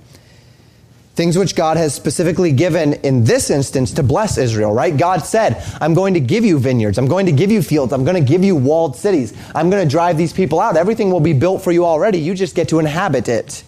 things 1.13 1.37
which 1.37 1.55
God 1.55 1.77
has 1.77 1.93
specifically 1.93 2.51
given 2.51 2.93
in 2.93 3.25
this 3.25 3.51
instance 3.51 3.91
to 3.91 4.01
bless 4.01 4.39
Israel, 4.39 4.73
right? 4.73 4.97
God 4.97 5.19
said, 5.19 5.63
I'm 5.79 5.93
going 5.93 6.15
to 6.15 6.19
give 6.19 6.43
you 6.43 6.57
vineyards, 6.57 6.97
I'm 6.97 7.07
going 7.07 7.27
to 7.27 7.31
give 7.31 7.51
you 7.51 7.61
fields, 7.61 7.93
I'm 7.93 8.03
going 8.03 8.15
to 8.15 8.27
give 8.27 8.43
you 8.43 8.55
walled 8.55 8.95
cities, 8.95 9.37
I'm 9.53 9.69
going 9.69 9.87
to 9.87 9.89
drive 9.89 10.17
these 10.17 10.33
people 10.33 10.59
out. 10.59 10.77
Everything 10.77 11.11
will 11.11 11.19
be 11.19 11.33
built 11.33 11.63
for 11.63 11.71
you 11.71 11.85
already. 11.85 12.17
You 12.17 12.33
just 12.33 12.55
get 12.55 12.69
to 12.69 12.79
inhabit 12.79 13.29
it. 13.29 13.63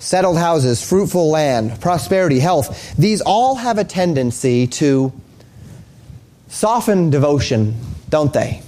Settled 0.00 0.36
houses, 0.36 0.82
fruitful 0.82 1.30
land, 1.30 1.80
prosperity, 1.80 2.40
health, 2.40 2.96
these 2.96 3.20
all 3.20 3.54
have 3.54 3.78
a 3.78 3.84
tendency 3.84 4.66
to 4.66 5.12
soften 6.48 7.10
devotion, 7.10 7.76
don't 8.10 8.32
they? 8.32 8.62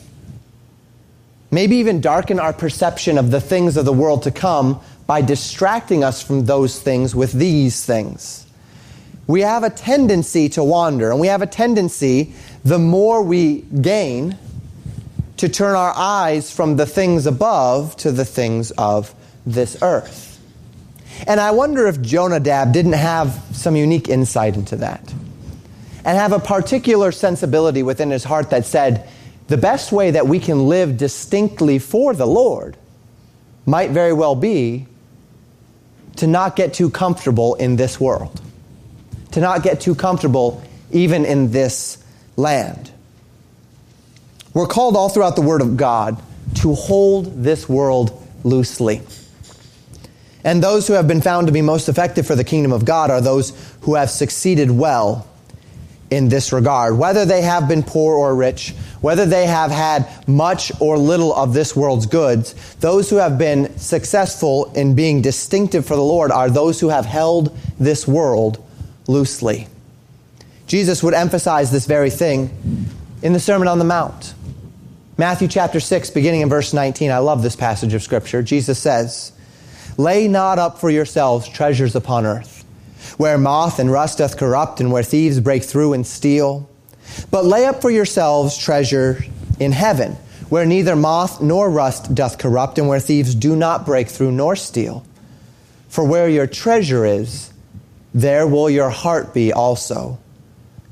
Maybe 1.55 1.77
even 1.77 2.01
darken 2.01 2.39
our 2.39 2.53
perception 2.53 3.17
of 3.17 3.31
the 3.31 3.41
things 3.41 3.77
of 3.77 3.85
the 3.85 3.93
world 3.93 4.25
to 4.25 4.31
come 4.31 4.81
by 5.07 5.21
distracting 5.23 6.03
us 6.03 6.23
from 6.23 6.47
those 6.47 6.81
things 6.81 7.15
with 7.15 7.33
these 7.33 7.85
things. 7.85 8.47
We 9.27 9.41
have 9.41 9.63
a 9.63 9.71
tendency 9.71 10.49
to 10.51 10.65
wander, 10.65 11.11
and 11.11 11.19
we 11.21 11.29
have 11.29 11.41
a 11.41 11.47
tendency, 11.47 12.35
the 12.65 12.79
more 12.79 13.23
we 13.23 13.63
gain, 13.63 14.37
to 15.39 15.49
turn 15.49 15.75
our 15.75 15.93
eyes 15.97 16.51
from 16.51 16.77
the 16.77 16.87
things 16.87 17.27
above 17.27 17.97
to 17.99 18.13
the 18.13 18.25
things 18.25 18.71
of 18.73 19.15
this 19.47 19.77
earth. 19.83 20.41
And 21.27 21.41
I 21.41 21.53
wonder 21.53 21.87
if 21.87 22.01
Jonadab 22.03 22.73
didn't 22.73 22.93
have 22.93 23.41
some 23.53 23.77
unique 23.77 24.09
insight 24.09 24.57
into 24.57 24.77
that 24.77 25.13
and 26.05 26.19
have 26.19 26.33
a 26.33 26.39
particular 26.39 27.13
sensibility 27.13 27.83
within 27.83 28.11
his 28.11 28.25
heart 28.25 28.51
that 28.51 28.67
said, 28.67 29.09
the 29.47 29.57
best 29.57 29.93
way 29.93 30.11
that 30.13 30.27
we 30.27 30.39
can 30.39 30.69
live 30.69 30.97
distinctly 30.97 31.79
for 31.79 32.15
the 32.15 32.27
Lord 32.27 32.77
might 33.67 33.91
very 33.91 34.13
well 34.13 34.35
be 34.35 34.87
to 36.17 36.27
not 36.27 36.57
get 36.57 36.75
too 36.75 36.91
comfortable 36.91 37.55
in 37.57 37.77
this 37.77 38.01
world, 38.01 38.41
to 39.33 39.41
not 39.41 39.63
get 39.63 39.81
too 39.81 39.95
comfortable 39.95 40.63
even 40.91 41.25
in 41.25 41.51
this 41.51 41.99
land. 42.37 42.91
We're 44.55 44.67
called 44.67 44.97
all 44.97 45.09
throughout 45.09 45.35
the 45.35 45.43
Word 45.43 45.61
of 45.61 45.77
God 45.77 46.23
to 46.57 46.75
hold 46.75 47.43
this 47.43 47.69
world 47.69 48.27
loosely. 48.45 49.03
And 50.45 50.63
those 50.63 50.87
who 50.87 50.93
have 50.93 51.09
been 51.09 51.23
found 51.23 51.49
to 51.49 51.53
be 51.53 51.63
most 51.63 51.89
effective 51.89 52.27
for 52.27 52.37
the 52.37 52.45
kingdom 52.45 52.73
of 52.73 52.85
God 52.85 53.11
are 53.11 53.21
those 53.21 53.53
who 53.81 53.95
have 53.95 54.11
succeeded 54.11 54.71
well 54.71 55.27
in 56.11 56.29
this 56.29 56.53
regard. 56.53 56.97
Whether 56.97 57.25
they 57.25 57.43
have 57.43 57.69
been 57.69 57.83
poor 57.83 58.17
or 58.17 58.35
rich, 58.35 58.71
whether 59.01 59.27
they 59.27 59.47
have 59.47 59.71
had 59.71 60.09
much 60.29 60.73
or 60.81 60.99
little 60.99 61.35
of 61.35 61.55
this 61.55 61.75
world's 61.75 62.07
goods, 62.07 62.55
those 62.77 63.11
who 63.11 63.17
have 63.17 63.39
been 63.39 63.77
successful 63.79 64.73
in 64.75 64.95
being 64.95 65.23
distinctive 65.23 65.87
for 65.87 65.97
the 65.97 66.03
Lord 66.03 66.31
are 66.31 66.51
those 66.51 66.81
who 66.81 66.89
have 66.89 67.07
held 67.07 67.57
this 67.79 68.07
world 68.07 68.65
loosely. 69.07 69.69
Jesus 70.67 71.03
would 71.03 71.15
emphasize 71.15 71.71
this 71.71 71.87
very 71.87 72.11
thing 72.11 72.89
in 73.23 73.33
the 73.33 73.41
Sermon 73.41 73.69
on 73.69 73.79
the 73.79 73.85
Mount. 73.85 74.35
Matthew 75.17 75.49
chapter 75.49 75.81
6, 75.81 76.11
beginning 76.11 76.41
in 76.41 76.49
verse 76.49 76.73
19. 76.73 77.11
I 77.11 77.19
love 77.19 77.43
this 77.43 77.55
passage 77.55 77.95
of 77.95 78.03
Scripture. 78.03 78.43
Jesus 78.43 78.79
says, 78.79 79.33
Lay 79.97 80.27
not 80.27 80.59
up 80.59 80.81
for 80.81 80.91
yourselves 80.91 81.49
treasures 81.49 81.95
upon 81.95 82.27
earth 82.27 82.54
where 83.17 83.39
moth 83.39 83.79
and 83.79 83.91
rust 83.91 84.19
doth 84.19 84.37
corrupt, 84.37 84.81
and 84.81 84.93
where 84.93 85.03
thieves 85.03 85.41
break 85.41 85.63
through 85.63 85.93
and 85.93 86.07
steal. 86.07 86.69
But 87.31 87.45
lay 87.45 87.67
up 87.67 87.81
for 87.81 87.91
yourselves 87.91 88.57
treasure 88.57 89.25
in 89.61 89.73
heaven, 89.73 90.13
where 90.49 90.67
neither 90.67 90.97
moth 90.97 91.41
nor 91.41 91.71
rust 91.71 92.15
doth 92.15 92.39
corrupt, 92.39 92.79
and 92.79 92.89
where 92.89 93.01
thieves 93.01 93.35
do 93.35 93.57
not 93.57 93.87
break 93.87 94.09
through 94.09 94.33
nor 94.33 94.57
steal. 94.57 95.05
For 95.89 96.05
where 96.05 96.29
your 96.29 96.47
treasure 96.47 97.05
is, 97.05 97.53
there 98.13 98.47
will 98.47 98.71
your 98.71 98.91
heart 98.91 99.35
be 99.35 99.53
also. 99.53 100.19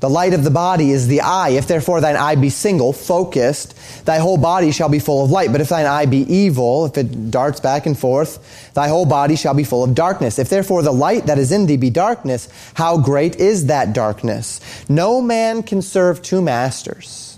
The 0.03 0.09
light 0.09 0.33
of 0.33 0.43
the 0.43 0.51
body 0.51 0.91
is 0.91 1.07
the 1.07 1.21
eye. 1.21 1.51
If 1.51 1.67
therefore 1.67 2.01
thine 2.01 2.17
eye 2.17 2.35
be 2.35 2.49
single, 2.49 2.91
focused, 2.91 3.73
thy 4.03 4.17
whole 4.17 4.35
body 4.35 4.73
shall 4.73 4.89
be 4.89 4.99
full 4.99 5.23
of 5.23 5.31
light. 5.31 5.53
But 5.53 5.61
if 5.61 5.69
thine 5.69 5.85
eye 5.85 6.07
be 6.07 6.23
evil, 6.23 6.85
if 6.85 6.97
it 6.97 7.31
darts 7.31 7.61
back 7.61 7.85
and 7.85 7.97
forth, 7.97 8.73
thy 8.73 8.89
whole 8.89 9.05
body 9.05 9.37
shall 9.37 9.53
be 9.53 9.63
full 9.63 9.81
of 9.81 9.95
darkness. 9.95 10.39
If 10.39 10.49
therefore 10.49 10.81
the 10.81 10.91
light 10.91 11.27
that 11.27 11.39
is 11.39 11.53
in 11.53 11.67
thee 11.67 11.77
be 11.77 11.89
darkness, 11.89 12.49
how 12.73 12.97
great 12.97 13.37
is 13.37 13.67
that 13.67 13.93
darkness? 13.93 14.59
No 14.89 15.21
man 15.21 15.63
can 15.63 15.81
serve 15.81 16.21
two 16.21 16.41
masters. 16.41 17.37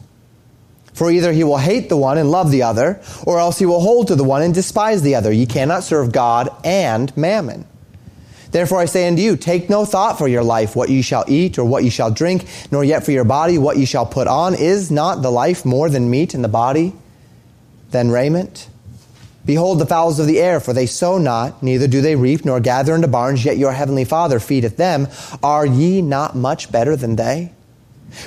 For 0.95 1.11
either 1.11 1.33
he 1.33 1.43
will 1.43 1.59
hate 1.59 1.87
the 1.87 1.97
one 1.97 2.17
and 2.17 2.31
love 2.31 2.49
the 2.49 2.63
other, 2.63 2.99
or 3.27 3.37
else 3.37 3.59
he 3.59 3.67
will 3.67 3.81
hold 3.81 4.07
to 4.07 4.15
the 4.15 4.23
one 4.23 4.41
and 4.41 4.55
despise 4.55 5.03
the 5.03 5.13
other. 5.13 5.31
Ye 5.31 5.45
cannot 5.45 5.83
serve 5.83 6.11
God 6.11 6.49
and 6.63 7.15
mammon. 7.15 7.67
Therefore 8.55 8.79
I 8.79 8.85
say 8.85 9.05
unto 9.05 9.21
you, 9.21 9.35
take 9.35 9.69
no 9.69 9.83
thought 9.83 10.17
for 10.17 10.29
your 10.29 10.41
life, 10.41 10.77
what 10.77 10.87
ye 10.87 11.01
shall 11.01 11.25
eat, 11.27 11.59
or 11.59 11.65
what 11.65 11.83
ye 11.83 11.89
shall 11.89 12.09
drink, 12.09 12.47
nor 12.71 12.85
yet 12.85 13.03
for 13.03 13.11
your 13.11 13.25
body, 13.25 13.57
what 13.57 13.75
ye 13.75 13.83
shall 13.83 14.05
put 14.05 14.29
on. 14.29 14.55
Is 14.55 14.89
not 14.89 15.21
the 15.21 15.29
life 15.29 15.65
more 15.65 15.89
than 15.89 16.09
meat, 16.09 16.33
and 16.33 16.41
the 16.41 16.47
body 16.47 16.93
than 17.91 18.11
raiment? 18.11 18.69
Behold 19.45 19.79
the 19.79 19.85
fowls 19.85 20.19
of 20.19 20.27
the 20.27 20.39
air, 20.39 20.61
for 20.61 20.71
they 20.71 20.85
sow 20.85 21.17
not, 21.17 21.61
neither 21.61 21.85
do 21.85 21.99
they 21.99 22.15
reap, 22.15 22.45
nor 22.45 22.61
gather 22.61 22.95
into 22.95 23.09
barns, 23.09 23.43
yet 23.43 23.57
your 23.57 23.73
heavenly 23.73 24.05
Father 24.05 24.39
feedeth 24.39 24.77
them. 24.77 25.09
Are 25.43 25.65
ye 25.65 26.01
not 26.01 26.33
much 26.33 26.71
better 26.71 26.95
than 26.95 27.17
they? 27.17 27.51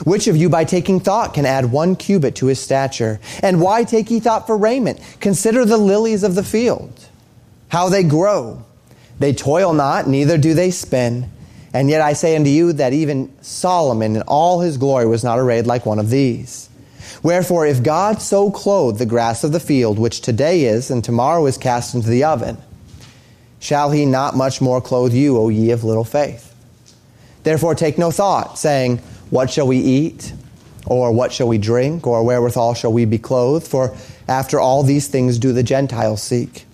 Which 0.04 0.26
of 0.26 0.36
you 0.36 0.50
by 0.50 0.64
taking 0.64 1.00
thought 1.00 1.32
can 1.32 1.46
add 1.46 1.72
one 1.72 1.96
cubit 1.96 2.34
to 2.34 2.48
his 2.48 2.60
stature? 2.60 3.18
And 3.42 3.62
why 3.62 3.84
take 3.84 4.10
ye 4.10 4.20
thought 4.20 4.46
for 4.46 4.58
raiment? 4.58 5.00
Consider 5.20 5.64
the 5.64 5.78
lilies 5.78 6.22
of 6.22 6.34
the 6.34 6.44
field, 6.44 7.08
how 7.70 7.88
they 7.88 8.02
grow. 8.02 8.66
They 9.18 9.32
toil 9.32 9.72
not, 9.72 10.06
neither 10.06 10.38
do 10.38 10.54
they 10.54 10.70
spin. 10.70 11.30
And 11.74 11.90
yet 11.90 12.00
I 12.00 12.12
say 12.12 12.36
unto 12.36 12.50
you 12.50 12.72
that 12.74 12.92
even 12.92 13.32
Solomon 13.42 14.16
in 14.16 14.22
all 14.22 14.60
his 14.60 14.78
glory 14.78 15.06
was 15.06 15.24
not 15.24 15.38
arrayed 15.38 15.66
like 15.66 15.84
one 15.84 15.98
of 15.98 16.10
these. 16.10 16.68
Wherefore, 17.22 17.66
if 17.66 17.82
God 17.82 18.22
so 18.22 18.50
clothe 18.50 18.98
the 18.98 19.06
grass 19.06 19.42
of 19.44 19.52
the 19.52 19.60
field, 19.60 19.98
which 19.98 20.20
today 20.20 20.64
is 20.64 20.90
and 20.90 21.02
tomorrow 21.02 21.44
is 21.46 21.58
cast 21.58 21.94
into 21.94 22.08
the 22.08 22.24
oven, 22.24 22.58
shall 23.58 23.90
he 23.90 24.06
not 24.06 24.36
much 24.36 24.60
more 24.60 24.80
clothe 24.80 25.12
you, 25.12 25.36
O 25.36 25.48
ye 25.48 25.70
of 25.72 25.84
little 25.84 26.04
faith? 26.04 26.54
Therefore 27.42 27.74
take 27.74 27.98
no 27.98 28.10
thought, 28.10 28.58
saying, 28.58 28.98
what 29.30 29.50
shall 29.50 29.66
we 29.66 29.78
eat? 29.78 30.32
Or 30.86 31.12
what 31.12 31.32
shall 31.32 31.48
we 31.48 31.58
drink? 31.58 32.06
Or 32.06 32.24
wherewithal 32.24 32.74
shall 32.74 32.92
we 32.92 33.04
be 33.04 33.18
clothed? 33.18 33.66
For 33.66 33.96
after 34.26 34.58
all 34.60 34.82
these 34.82 35.08
things 35.08 35.38
do 35.38 35.52
the 35.52 35.62
Gentiles 35.62 36.22
seek. 36.22 36.66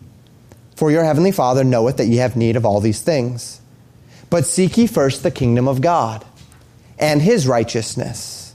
For 0.76 0.90
your 0.90 1.04
heavenly 1.04 1.32
Father 1.32 1.64
knoweth 1.64 1.96
that 1.98 2.06
ye 2.06 2.16
have 2.16 2.36
need 2.36 2.56
of 2.56 2.66
all 2.66 2.80
these 2.80 3.00
things. 3.00 3.60
But 4.30 4.46
seek 4.46 4.76
ye 4.76 4.86
first 4.86 5.22
the 5.22 5.30
kingdom 5.30 5.68
of 5.68 5.80
God 5.80 6.24
and 6.98 7.20
his 7.20 7.46
righteousness, 7.46 8.54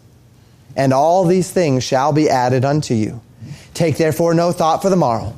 and 0.76 0.94
all 0.94 1.26
these 1.26 1.52
things 1.52 1.84
shall 1.84 2.14
be 2.14 2.30
added 2.30 2.64
unto 2.66 2.94
you. 2.94 3.22
Take 3.74 3.98
therefore 3.98 4.34
no 4.34 4.52
thought 4.52 4.82
for 4.82 4.90
the 4.90 4.96
morrow, 4.96 5.38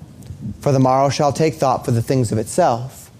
for 0.59 0.71
the 0.71 0.79
morrow 0.79 1.09
shall 1.09 1.33
take 1.33 1.55
thought 1.55 1.85
for 1.85 1.91
the 1.91 2.01
things 2.01 2.31
of 2.31 2.37
itself. 2.37 3.11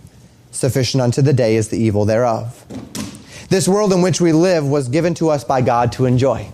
Sufficient 0.52 1.02
unto 1.02 1.22
the 1.22 1.34
day 1.34 1.56
is 1.56 1.70
the 1.70 1.78
evil 1.78 2.06
thereof. 2.06 2.66
This 3.50 3.68
world 3.68 3.92
in 3.92 4.02
which 4.02 4.22
we 4.22 4.32
live 4.34 4.66
was 4.68 4.88
given 4.88 5.14
to 5.16 5.30
us 5.30 5.44
by 5.44 5.62
God 5.62 5.92
to 5.94 6.06
enjoy 6.06 6.48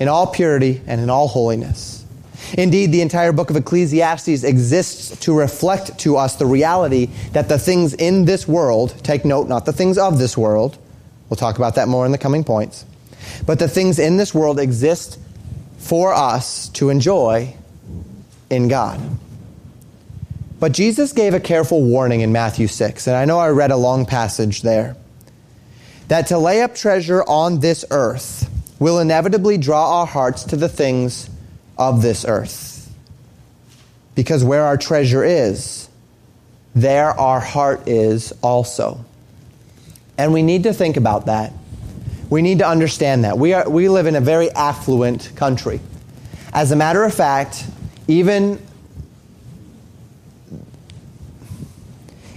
in 0.00 0.08
all 0.08 0.26
purity 0.26 0.80
and 0.86 1.00
in 1.00 1.10
all 1.10 1.28
holiness. 1.28 1.97
Indeed, 2.56 2.92
the 2.92 3.00
entire 3.00 3.32
book 3.32 3.50
of 3.50 3.56
Ecclesiastes 3.56 4.44
exists 4.44 5.16
to 5.20 5.36
reflect 5.36 5.98
to 6.00 6.16
us 6.16 6.36
the 6.36 6.46
reality 6.46 7.08
that 7.32 7.48
the 7.48 7.58
things 7.58 7.94
in 7.94 8.24
this 8.24 8.48
world, 8.48 8.94
take 9.02 9.24
note, 9.24 9.48
not 9.48 9.66
the 9.66 9.72
things 9.72 9.98
of 9.98 10.18
this 10.18 10.36
world, 10.36 10.78
we'll 11.28 11.36
talk 11.36 11.58
about 11.58 11.74
that 11.74 11.88
more 11.88 12.06
in 12.06 12.12
the 12.12 12.18
coming 12.18 12.44
points, 12.44 12.84
but 13.44 13.58
the 13.58 13.68
things 13.68 13.98
in 13.98 14.16
this 14.16 14.32
world 14.32 14.58
exist 14.58 15.18
for 15.78 16.14
us 16.14 16.68
to 16.70 16.90
enjoy 16.90 17.54
in 18.50 18.68
God. 18.68 19.00
But 20.60 20.72
Jesus 20.72 21.12
gave 21.12 21.34
a 21.34 21.40
careful 21.40 21.82
warning 21.82 22.20
in 22.20 22.32
Matthew 22.32 22.66
6, 22.66 23.06
and 23.06 23.16
I 23.16 23.24
know 23.24 23.38
I 23.38 23.50
read 23.50 23.70
a 23.70 23.76
long 23.76 24.06
passage 24.06 24.62
there 24.62 24.96
that 26.08 26.28
to 26.28 26.38
lay 26.38 26.62
up 26.62 26.74
treasure 26.74 27.22
on 27.22 27.60
this 27.60 27.84
earth 27.90 28.50
will 28.78 28.98
inevitably 28.98 29.58
draw 29.58 30.00
our 30.00 30.06
hearts 30.06 30.44
to 30.44 30.56
the 30.56 30.68
things 30.68 31.28
of 31.78 32.02
this 32.02 32.24
earth. 32.26 32.92
Because 34.14 34.42
where 34.42 34.64
our 34.64 34.76
treasure 34.76 35.24
is, 35.24 35.88
there 36.74 37.10
our 37.10 37.40
heart 37.40 37.86
is 37.88 38.32
also. 38.42 39.04
And 40.16 40.32
we 40.32 40.42
need 40.42 40.64
to 40.64 40.72
think 40.72 40.96
about 40.96 41.26
that. 41.26 41.52
We 42.28 42.42
need 42.42 42.58
to 42.58 42.68
understand 42.68 43.24
that. 43.24 43.38
We, 43.38 43.52
are, 43.54 43.68
we 43.68 43.88
live 43.88 44.06
in 44.06 44.16
a 44.16 44.20
very 44.20 44.50
affluent 44.50 45.32
country. 45.36 45.80
As 46.52 46.72
a 46.72 46.76
matter 46.76 47.04
of 47.04 47.14
fact, 47.14 47.64
even, 48.06 48.60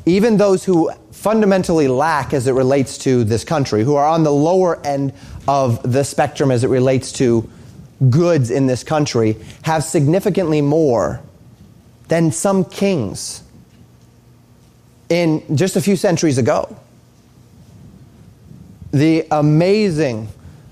even 0.06 0.38
those 0.38 0.63
who 0.63 0.91
fundamentally 1.12 1.88
lack 1.88 2.34
as 2.34 2.47
it 2.47 2.54
relates 2.54 2.97
to 2.99 3.23
this 3.23 3.43
country, 3.43 3.84
who 3.84 3.95
are 3.95 4.08
on 4.08 4.23
the 4.23 4.32
lower 4.32 4.80
end 4.86 5.13
of 5.47 5.91
the 5.91 6.04
spectrum 6.04 6.51
as 6.51 6.63
it 6.63 6.67
relates 6.67 7.12
to 7.13 7.49
goods 8.10 8.50
in 8.50 8.68
this 8.68 8.84
country, 8.84 9.38
have 9.64 9.84
significantly 9.84 10.62
more 10.62 11.22
than 12.08 12.32
some 12.32 12.66
kings 12.66 13.44
in 15.10 15.44
just 15.56 15.76
a 15.76 15.82
few 15.82 15.96
centuries 15.96 16.38
ago. 16.38 16.76
The 18.92 19.26
amazing 19.32 20.28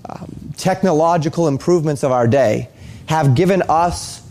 um, 0.10 0.54
technological 0.58 1.48
improvements 1.48 2.04
of 2.04 2.12
our 2.12 2.28
day 2.28 2.70
have 3.06 3.36
given 3.36 3.62
us 3.70 4.22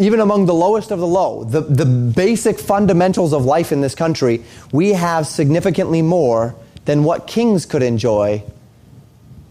even 0.00 0.20
among 0.20 0.46
the 0.46 0.54
lowest 0.54 0.90
of 0.90 0.98
the 0.98 1.06
low, 1.06 1.44
the, 1.44 1.60
the 1.60 1.84
basic 1.84 2.58
fundamentals 2.58 3.34
of 3.34 3.44
life 3.44 3.70
in 3.70 3.82
this 3.82 3.94
country, 3.94 4.42
we 4.72 4.94
have 4.94 5.26
significantly 5.26 6.00
more 6.00 6.54
than 6.86 7.04
what 7.04 7.26
kings 7.26 7.66
could 7.66 7.82
enjoy 7.82 8.42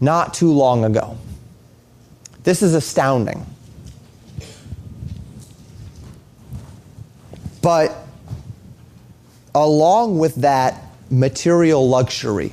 not 0.00 0.34
too 0.34 0.50
long 0.50 0.84
ago. 0.84 1.16
This 2.50 2.62
is 2.62 2.74
astounding. 2.74 3.46
But 7.62 7.96
along 9.54 10.18
with 10.18 10.34
that 10.34 10.82
material 11.12 11.88
luxury 11.88 12.52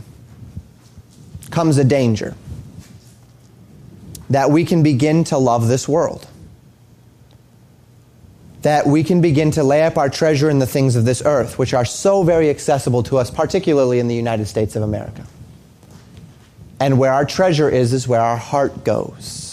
comes 1.49 1.79
a 1.79 1.83
danger 1.83 2.35
that 4.29 4.51
we 4.51 4.65
can 4.65 4.83
begin 4.83 5.23
to 5.23 5.39
love 5.39 5.67
this 5.67 5.87
world 5.87 6.27
that 8.61 8.85
we 8.85 9.03
can 9.03 9.19
begin 9.19 9.49
to 9.49 9.63
lay 9.63 9.81
up 9.81 9.97
our 9.97 10.09
treasure 10.09 10.47
in 10.51 10.59
the 10.59 10.67
things 10.67 10.95
of 10.95 11.05
this 11.05 11.23
earth, 11.25 11.57
which 11.57 11.73
are 11.73 11.85
so 11.85 12.21
very 12.21 12.51
accessible 12.51 13.01
to 13.01 13.17
us, 13.17 13.31
particularly 13.31 13.97
in 13.97 14.07
the 14.07 14.15
United 14.15 14.45
States 14.45 14.75
of 14.75 14.83
America. 14.83 15.25
And 16.79 16.99
where 16.99 17.13
our 17.13 17.25
treasure 17.25 17.67
is, 17.67 17.93
is 17.93 18.07
where 18.07 18.21
our 18.21 18.37
heart 18.37 18.83
goes. 18.83 19.46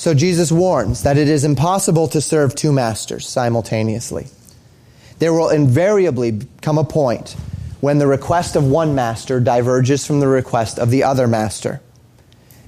So 0.00 0.14
Jesus 0.14 0.50
warns 0.50 1.02
that 1.02 1.18
it 1.18 1.28
is 1.28 1.44
impossible 1.44 2.08
to 2.08 2.22
serve 2.22 2.54
two 2.54 2.72
masters 2.72 3.28
simultaneously. 3.28 4.28
There 5.18 5.34
will 5.34 5.50
invariably 5.50 6.40
come 6.62 6.78
a 6.78 6.84
point 6.84 7.36
when 7.82 7.98
the 7.98 8.06
request 8.06 8.56
of 8.56 8.64
one 8.64 8.94
master 8.94 9.40
diverges 9.40 10.06
from 10.06 10.20
the 10.20 10.26
request 10.26 10.78
of 10.78 10.88
the 10.88 11.04
other 11.04 11.28
master. 11.28 11.82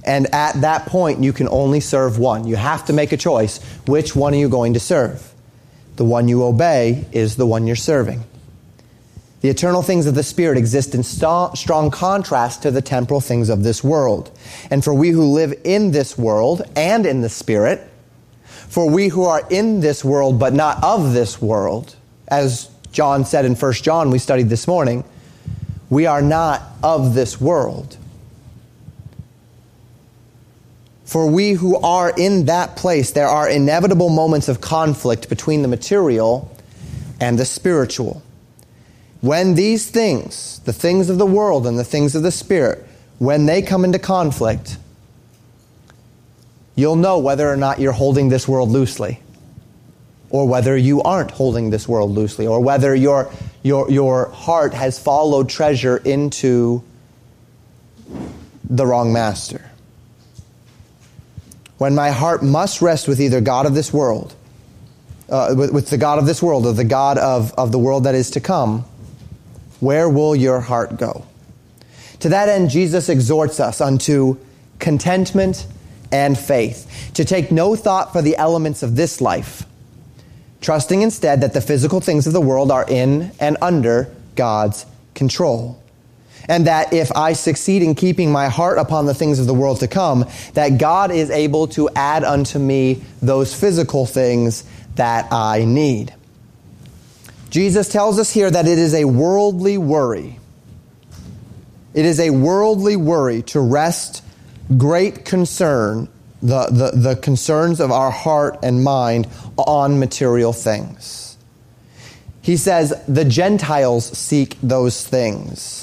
And 0.05 0.27
at 0.31 0.61
that 0.61 0.85
point, 0.85 1.23
you 1.23 1.33
can 1.33 1.49
only 1.49 1.79
serve 1.79 2.19
one. 2.19 2.45
You 2.45 2.55
have 2.55 2.85
to 2.85 2.93
make 2.93 3.11
a 3.11 3.17
choice. 3.17 3.57
Which 3.87 4.15
one 4.15 4.35
are 4.35 4.37
you 4.37 4.47
going 4.47 4.75
to 4.75 4.79
serve? 4.79 5.33
The 5.95 6.05
one 6.05 6.27
you 6.27 6.43
obey 6.43 7.07
is 7.11 7.35
the 7.35 7.47
one 7.47 7.65
you're 7.65 7.75
serving. 7.75 8.23
The 9.43 9.49
eternal 9.49 9.81
things 9.81 10.05
of 10.05 10.15
the 10.15 10.23
Spirit 10.23 10.57
exist 10.57 10.95
in 10.95 11.03
st- 11.03 11.57
strong 11.57 11.91
contrast 11.91 12.61
to 12.61 12.71
the 12.71 12.81
temporal 12.81 13.19
things 13.19 13.49
of 13.49 13.61
this 13.61 13.83
world. 13.83 14.31
And 14.71 14.81
for 14.81 14.93
we 14.93 15.09
who 15.09 15.33
live 15.33 15.53
in 15.65 15.91
this 15.91 16.17
world 16.17 16.61
and 16.77 17.05
in 17.05 17.19
the 17.19 17.27
Spirit, 17.27 17.85
for 18.45 18.89
we 18.89 19.09
who 19.09 19.25
are 19.25 19.45
in 19.49 19.81
this 19.81 20.01
world 20.01 20.39
but 20.39 20.53
not 20.53 20.81
of 20.81 21.11
this 21.11 21.41
world, 21.41 21.93
as 22.29 22.69
John 22.93 23.25
said 23.25 23.43
in 23.43 23.55
1 23.55 23.73
John, 23.73 24.11
we 24.11 24.17
studied 24.17 24.47
this 24.47 24.65
morning, 24.65 25.03
we 25.89 26.05
are 26.05 26.21
not 26.21 26.61
of 26.81 27.13
this 27.13 27.41
world. 27.41 27.97
For 31.03 31.29
we 31.29 31.51
who 31.51 31.75
are 31.79 32.13
in 32.15 32.45
that 32.45 32.77
place, 32.77 33.11
there 33.11 33.27
are 33.27 33.49
inevitable 33.49 34.07
moments 34.07 34.47
of 34.47 34.61
conflict 34.61 35.27
between 35.27 35.63
the 35.63 35.67
material 35.67 36.49
and 37.19 37.37
the 37.37 37.43
spiritual. 37.43 38.23
When 39.23 39.55
these 39.55 39.89
things, 39.89 40.59
the 40.65 40.73
things 40.73 41.09
of 41.09 41.17
the 41.17 41.25
world 41.25 41.65
and 41.65 41.79
the 41.79 41.85
things 41.85 42.13
of 42.13 42.23
the 42.23 42.31
spirit, 42.31 42.85
when 43.19 43.45
they 43.45 43.61
come 43.61 43.85
into 43.85 43.97
conflict, 43.97 44.75
you'll 46.75 46.97
know 46.97 47.19
whether 47.19 47.49
or 47.49 47.55
not 47.55 47.79
you're 47.79 47.93
holding 47.93 48.27
this 48.27 48.49
world 48.49 48.67
loosely, 48.67 49.21
or 50.29 50.45
whether 50.45 50.75
you 50.75 51.01
aren't 51.03 51.31
holding 51.31 51.69
this 51.69 51.87
world 51.87 52.11
loosely, 52.11 52.45
or 52.45 52.59
whether 52.59 52.93
your, 52.93 53.31
your, 53.61 53.89
your 53.89 54.25
heart 54.31 54.73
has 54.73 54.99
followed 54.99 55.47
treasure 55.47 55.95
into 55.95 56.83
the 58.69 58.85
wrong 58.85 59.13
master. 59.13 59.71
When 61.77 61.95
my 61.95 62.09
heart 62.09 62.43
must 62.43 62.81
rest 62.81 63.07
with 63.07 63.21
either 63.21 63.39
God 63.39 63.65
of 63.65 63.73
this 63.73 63.93
world, 63.93 64.35
uh, 65.29 65.53
with, 65.55 65.71
with 65.71 65.89
the 65.89 65.97
God 65.97 66.19
of 66.19 66.25
this 66.25 66.43
world, 66.43 66.65
or 66.65 66.73
the 66.73 66.83
God 66.83 67.17
of, 67.17 67.53
of 67.53 67.71
the 67.71 67.79
world 67.79 68.03
that 68.03 68.15
is 68.15 68.31
to 68.31 68.41
come, 68.41 68.83
where 69.83 70.09
will 70.09 70.35
your 70.35 70.61
heart 70.61 70.97
go? 70.97 71.25
To 72.19 72.29
that 72.29 72.49
end, 72.49 72.69
Jesus 72.69 73.09
exhorts 73.09 73.59
us 73.59 73.81
unto 73.81 74.37
contentment, 74.79 75.65
and 76.11 76.37
faith, 76.37 77.11
to 77.15 77.25
take 77.25 77.51
no 77.51 77.75
thought 77.75 78.13
for 78.13 78.21
the 78.21 78.35
elements 78.37 78.83
of 78.83 78.95
this 78.95 79.19
life, 79.19 79.65
trusting 80.61 81.01
instead 81.01 81.41
that 81.41 81.53
the 81.53 81.61
physical 81.61 81.99
things 81.99 82.27
of 82.27 82.33
the 82.33 82.41
world 82.41 82.69
are 82.69 82.85
in 82.87 83.31
and 83.39 83.57
under 83.61 84.13
God's 84.35 84.85
control. 85.15 85.81
And 86.47 86.67
that 86.67 86.93
if 86.93 87.11
I 87.15 87.33
succeed 87.33 87.81
in 87.81 87.95
keeping 87.95 88.31
my 88.31 88.49
heart 88.49 88.77
upon 88.77 89.05
the 89.05 89.13
things 89.13 89.39
of 89.39 89.47
the 89.47 89.53
world 89.53 89.79
to 89.79 89.87
come, 89.87 90.25
that 90.53 90.77
God 90.77 91.09
is 91.11 91.29
able 91.29 91.67
to 91.69 91.89
add 91.95 92.23
unto 92.23 92.59
me 92.59 93.01
those 93.21 93.57
physical 93.57 94.05
things 94.05 94.65
that 94.95 95.31
I 95.31 95.63
need. 95.63 96.13
Jesus 97.53 97.87
tells 97.87 98.17
us 98.17 98.31
here 98.31 98.49
that 98.49 98.67
it 98.67 98.79
is 98.79 98.95
a 98.95 99.05
worldly 99.05 99.77
worry. 99.77 100.39
It 101.93 102.03
is 102.03 102.19
a 102.19 102.31
worldly 102.31 102.95
worry 102.95 103.43
to 103.43 103.59
rest 103.59 104.23
great 104.75 105.23
concern, 105.23 106.09
the, 106.41 106.65
the, 106.65 106.97
the 106.97 107.15
concerns 107.15 107.79
of 107.79 107.91
our 107.91 108.09
heart 108.09 108.57
and 108.63 108.83
mind 108.83 109.27
on 109.55 109.99
material 109.99 110.51
things. 110.51 111.37
He 112.41 112.57
says 112.57 112.91
the 113.07 113.23
Gentiles 113.23 114.17
seek 114.17 114.57
those 114.63 115.05
things. 115.05 115.82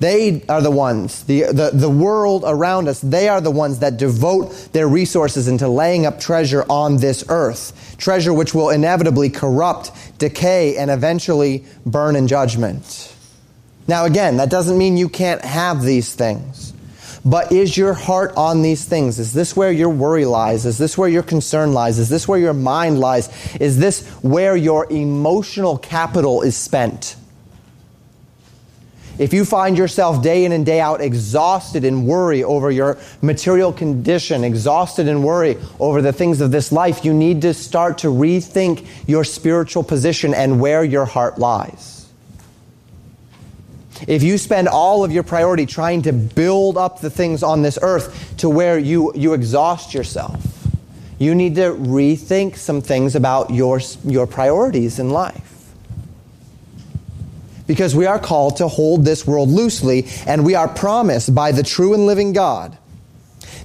They 0.00 0.42
are 0.48 0.62
the 0.62 0.70
ones, 0.70 1.24
the, 1.24 1.42
the, 1.52 1.70
the 1.74 1.90
world 1.90 2.44
around 2.46 2.88
us, 2.88 3.00
they 3.02 3.28
are 3.28 3.42
the 3.42 3.50
ones 3.50 3.80
that 3.80 3.98
devote 3.98 4.72
their 4.72 4.88
resources 4.88 5.46
into 5.46 5.68
laying 5.68 6.06
up 6.06 6.18
treasure 6.18 6.64
on 6.70 6.96
this 6.96 7.22
earth. 7.28 7.96
Treasure 7.98 8.32
which 8.32 8.54
will 8.54 8.70
inevitably 8.70 9.28
corrupt, 9.28 9.92
decay, 10.18 10.78
and 10.78 10.90
eventually 10.90 11.66
burn 11.84 12.16
in 12.16 12.28
judgment. 12.28 13.14
Now, 13.86 14.06
again, 14.06 14.38
that 14.38 14.48
doesn't 14.48 14.78
mean 14.78 14.96
you 14.96 15.10
can't 15.10 15.44
have 15.44 15.82
these 15.82 16.14
things. 16.14 16.72
But 17.22 17.52
is 17.52 17.76
your 17.76 17.92
heart 17.92 18.32
on 18.38 18.62
these 18.62 18.86
things? 18.86 19.18
Is 19.18 19.34
this 19.34 19.54
where 19.54 19.70
your 19.70 19.90
worry 19.90 20.24
lies? 20.24 20.64
Is 20.64 20.78
this 20.78 20.96
where 20.96 21.10
your 21.10 21.22
concern 21.22 21.74
lies? 21.74 21.98
Is 21.98 22.08
this 22.08 22.26
where 22.26 22.38
your 22.38 22.54
mind 22.54 22.98
lies? 22.98 23.28
Is 23.56 23.78
this 23.78 24.08
where 24.22 24.56
your 24.56 24.90
emotional 24.90 25.76
capital 25.76 26.40
is 26.40 26.56
spent? 26.56 27.16
If 29.20 29.34
you 29.34 29.44
find 29.44 29.76
yourself 29.76 30.22
day 30.22 30.46
in 30.46 30.52
and 30.52 30.64
day 30.64 30.80
out 30.80 31.02
exhausted 31.02 31.84
in 31.84 32.06
worry 32.06 32.42
over 32.42 32.70
your 32.70 32.96
material 33.20 33.70
condition, 33.70 34.44
exhausted 34.44 35.08
in 35.08 35.22
worry 35.22 35.58
over 35.78 36.00
the 36.00 36.10
things 36.10 36.40
of 36.40 36.52
this 36.52 36.72
life, 36.72 37.04
you 37.04 37.12
need 37.12 37.42
to 37.42 37.52
start 37.52 37.98
to 37.98 38.06
rethink 38.06 38.86
your 39.06 39.24
spiritual 39.24 39.82
position 39.82 40.32
and 40.32 40.58
where 40.58 40.82
your 40.82 41.04
heart 41.04 41.36
lies. 41.36 42.08
If 44.08 44.22
you 44.22 44.38
spend 44.38 44.68
all 44.68 45.04
of 45.04 45.12
your 45.12 45.22
priority 45.22 45.66
trying 45.66 46.00
to 46.02 46.14
build 46.14 46.78
up 46.78 47.02
the 47.02 47.10
things 47.10 47.42
on 47.42 47.60
this 47.60 47.78
earth 47.82 48.38
to 48.38 48.48
where 48.48 48.78
you, 48.78 49.12
you 49.14 49.34
exhaust 49.34 49.92
yourself, 49.92 50.42
you 51.18 51.34
need 51.34 51.56
to 51.56 51.72
rethink 51.72 52.56
some 52.56 52.80
things 52.80 53.14
about 53.14 53.50
your, 53.50 53.82
your 54.02 54.26
priorities 54.26 54.98
in 54.98 55.10
life 55.10 55.49
because 57.70 57.94
we 57.94 58.04
are 58.04 58.18
called 58.18 58.56
to 58.56 58.66
hold 58.66 59.04
this 59.04 59.24
world 59.24 59.48
loosely, 59.48 60.04
and 60.26 60.44
we 60.44 60.56
are 60.56 60.66
promised 60.66 61.32
by 61.32 61.52
the 61.52 61.62
true 61.62 61.94
and 61.94 62.04
living 62.04 62.32
God 62.32 62.76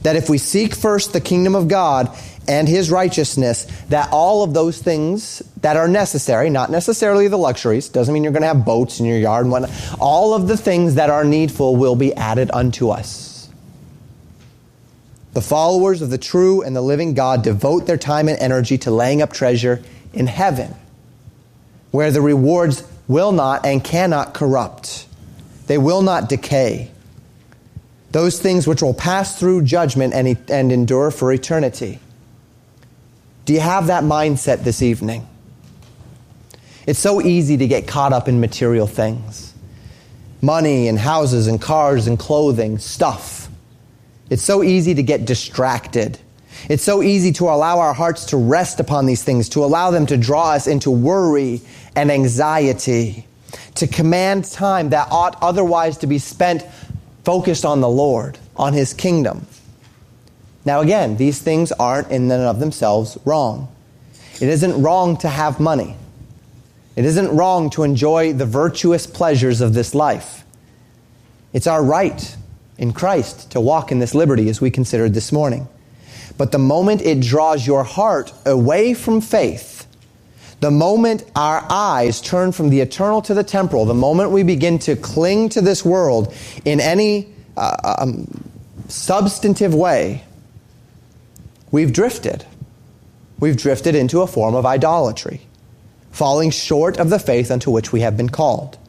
that 0.03 0.15
if 0.15 0.29
we 0.29 0.37
seek 0.37 0.75
first 0.75 1.11
the 1.11 1.19
kingdom 1.19 1.55
of 1.55 1.67
God 1.67 2.15
and 2.47 2.67
his 2.67 2.91
righteousness, 2.91 3.63
that 3.89 4.09
all 4.11 4.43
of 4.43 4.53
those 4.53 4.79
things 4.79 5.41
that 5.61 5.75
are 5.75 5.87
necessary, 5.87 6.51
not 6.51 6.69
necessarily 6.69 7.27
the 7.29 7.37
luxuries, 7.37 7.89
doesn't 7.89 8.13
mean 8.13 8.23
you're 8.23 8.31
going 8.31 8.43
to 8.43 8.47
have 8.47 8.63
boats 8.63 8.99
in 8.99 9.07
your 9.07 9.17
yard 9.17 9.45
and 9.45 9.51
whatnot, 9.51 9.71
all 9.99 10.35
of 10.35 10.47
the 10.47 10.55
things 10.55 10.93
that 10.93 11.09
are 11.09 11.23
needful 11.23 11.75
will 11.75 11.95
be 11.95 12.13
added 12.13 12.51
unto 12.53 12.89
us. 12.89 13.49
The 15.33 15.41
followers 15.41 16.03
of 16.03 16.11
the 16.11 16.19
true 16.19 16.61
and 16.61 16.75
the 16.75 16.81
living 16.81 17.15
God 17.15 17.41
devote 17.41 17.87
their 17.87 17.97
time 17.97 18.29
and 18.29 18.37
energy 18.37 18.77
to 18.77 18.91
laying 18.91 19.23
up 19.23 19.33
treasure 19.33 19.81
in 20.13 20.27
heaven, 20.27 20.75
where 21.89 22.11
the 22.11 22.21
rewards 22.21 22.83
will 23.07 23.31
not 23.31 23.65
and 23.65 23.83
cannot 23.83 24.33
corrupt. 24.33 25.07
They 25.67 25.77
will 25.77 26.01
not 26.01 26.29
decay. 26.29 26.91
Those 28.11 28.39
things 28.39 28.67
which 28.67 28.81
will 28.81 28.93
pass 28.93 29.39
through 29.39 29.63
judgment 29.63 30.13
and, 30.13 30.37
and 30.49 30.71
endure 30.71 31.11
for 31.11 31.31
eternity. 31.33 31.99
Do 33.45 33.53
you 33.53 33.59
have 33.59 33.87
that 33.87 34.03
mindset 34.03 34.63
this 34.63 34.81
evening? 34.81 35.27
It's 36.87 36.99
so 36.99 37.21
easy 37.21 37.57
to 37.57 37.67
get 37.67 37.87
caught 37.87 38.13
up 38.13 38.27
in 38.27 38.39
material 38.39 38.87
things 38.87 39.53
money 40.41 40.87
and 40.87 40.99
houses 40.99 41.47
and 41.47 41.59
cars 41.59 42.05
and 42.05 42.19
clothing, 42.19 42.77
stuff. 42.77 43.49
It's 44.29 44.43
so 44.43 44.61
easy 44.61 44.93
to 44.93 45.01
get 45.01 45.25
distracted. 45.25 46.19
It's 46.69 46.83
so 46.83 47.01
easy 47.01 47.31
to 47.33 47.45
allow 47.45 47.79
our 47.79 47.93
hearts 47.93 48.25
to 48.25 48.37
rest 48.37 48.79
upon 48.79 49.07
these 49.07 49.23
things, 49.23 49.49
to 49.49 49.63
allow 49.63 49.89
them 49.89 50.05
to 50.05 50.17
draw 50.17 50.51
us 50.51 50.67
into 50.67 50.91
worry 50.91 51.61
and 51.95 52.11
anxiety, 52.11 53.25
to 53.75 53.87
command 53.87 54.45
time 54.45 54.89
that 54.89 55.07
ought 55.11 55.37
otherwise 55.41 55.97
to 55.99 56.07
be 56.07 56.17
spent 56.17 56.63
focused 57.23 57.65
on 57.65 57.81
the 57.81 57.89
Lord, 57.89 58.37
on 58.55 58.73
His 58.73 58.93
kingdom. 58.93 59.47
Now, 60.65 60.81
again, 60.81 61.17
these 61.17 61.39
things 61.39 61.71
aren't 61.71 62.09
in 62.11 62.29
and 62.31 62.43
of 62.43 62.59
themselves 62.59 63.17
wrong. 63.25 63.67
It 64.41 64.49
isn't 64.49 64.81
wrong 64.81 65.17
to 65.17 65.29
have 65.29 65.59
money. 65.59 65.95
It 66.95 67.05
isn't 67.05 67.35
wrong 67.35 67.69
to 67.71 67.83
enjoy 67.83 68.33
the 68.33 68.45
virtuous 68.45 69.05
pleasures 69.05 69.61
of 69.61 69.73
this 69.73 69.93
life. 69.93 70.43
It's 71.53 71.67
our 71.67 71.83
right 71.83 72.35
in 72.77 72.93
Christ 72.93 73.51
to 73.51 73.61
walk 73.61 73.91
in 73.91 73.99
this 73.99 74.15
liberty 74.15 74.49
as 74.49 74.59
we 74.59 74.71
considered 74.71 75.13
this 75.13 75.31
morning. 75.31 75.67
But 76.37 76.51
the 76.51 76.59
moment 76.59 77.01
it 77.01 77.21
draws 77.21 77.65
your 77.65 77.83
heart 77.83 78.33
away 78.45 78.93
from 78.93 79.21
faith, 79.21 79.74
the 80.65 80.71
moment 80.71 81.23
our 81.35 81.63
eyes 81.69 82.19
turn 82.19 82.51
from 82.51 82.71
the 82.71 82.81
eternal 82.81 83.21
to 83.21 83.35
the 83.35 83.43
temporal, 83.43 83.85
the 83.85 83.93
moment 83.93 84.31
we 84.31 84.41
begin 84.41 84.79
to 84.79 84.95
cling 84.95 85.47
to 85.49 85.61
this 85.61 85.85
world 85.85 86.33
in 86.65 86.79
any 86.79 87.31
uh, 87.55 87.97
um, 87.99 88.49
substantive 88.87 89.75
way, 89.75 90.23
we've 91.69 91.93
drifted. 91.93 92.47
We've 93.39 93.55
drifted 93.55 93.93
into 93.93 94.21
a 94.21 94.27
form 94.27 94.55
of 94.55 94.65
idolatry, 94.65 95.41
falling 96.09 96.49
short 96.49 96.97
of 96.97 97.11
the 97.11 97.19
faith 97.19 97.51
unto 97.51 97.69
which 97.69 97.91
we 97.91 97.99
have 97.99 98.17
been 98.17 98.29
called. 98.29 98.79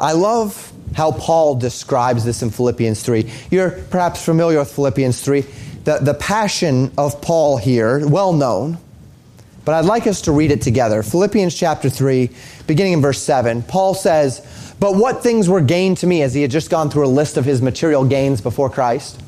I 0.00 0.12
love 0.12 0.72
how 0.94 1.10
Paul 1.10 1.56
describes 1.56 2.24
this 2.24 2.42
in 2.42 2.50
Philippians 2.50 3.02
3. 3.02 3.28
You're 3.50 3.72
perhaps 3.72 4.24
familiar 4.24 4.60
with 4.60 4.70
Philippians 4.70 5.20
3 5.20 5.44
the, 5.82 5.98
the 5.98 6.14
passion 6.14 6.92
of 6.96 7.20
Paul 7.20 7.56
here, 7.58 8.06
well 8.06 8.32
known, 8.32 8.78
but 9.64 9.74
I'd 9.74 9.84
like 9.84 10.06
us 10.06 10.22
to 10.22 10.32
read 10.32 10.50
it 10.50 10.62
together. 10.62 11.02
Philippians 11.02 11.54
chapter 11.54 11.88
3, 11.88 12.30
beginning 12.66 12.94
in 12.94 13.00
verse 13.00 13.22
7, 13.22 13.62
Paul 13.62 13.94
says, 13.94 14.74
But 14.78 14.96
what 14.96 15.22
things 15.22 15.48
were 15.48 15.60
gained 15.60 15.98
to 15.98 16.06
me, 16.06 16.22
as 16.22 16.34
he 16.34 16.42
had 16.42 16.50
just 16.50 16.70
gone 16.70 16.90
through 16.90 17.06
a 17.06 17.08
list 17.08 17.36
of 17.36 17.44
his 17.44 17.62
material 17.62 18.04
gains 18.04 18.40
before 18.40 18.68
Christ? 18.68 19.20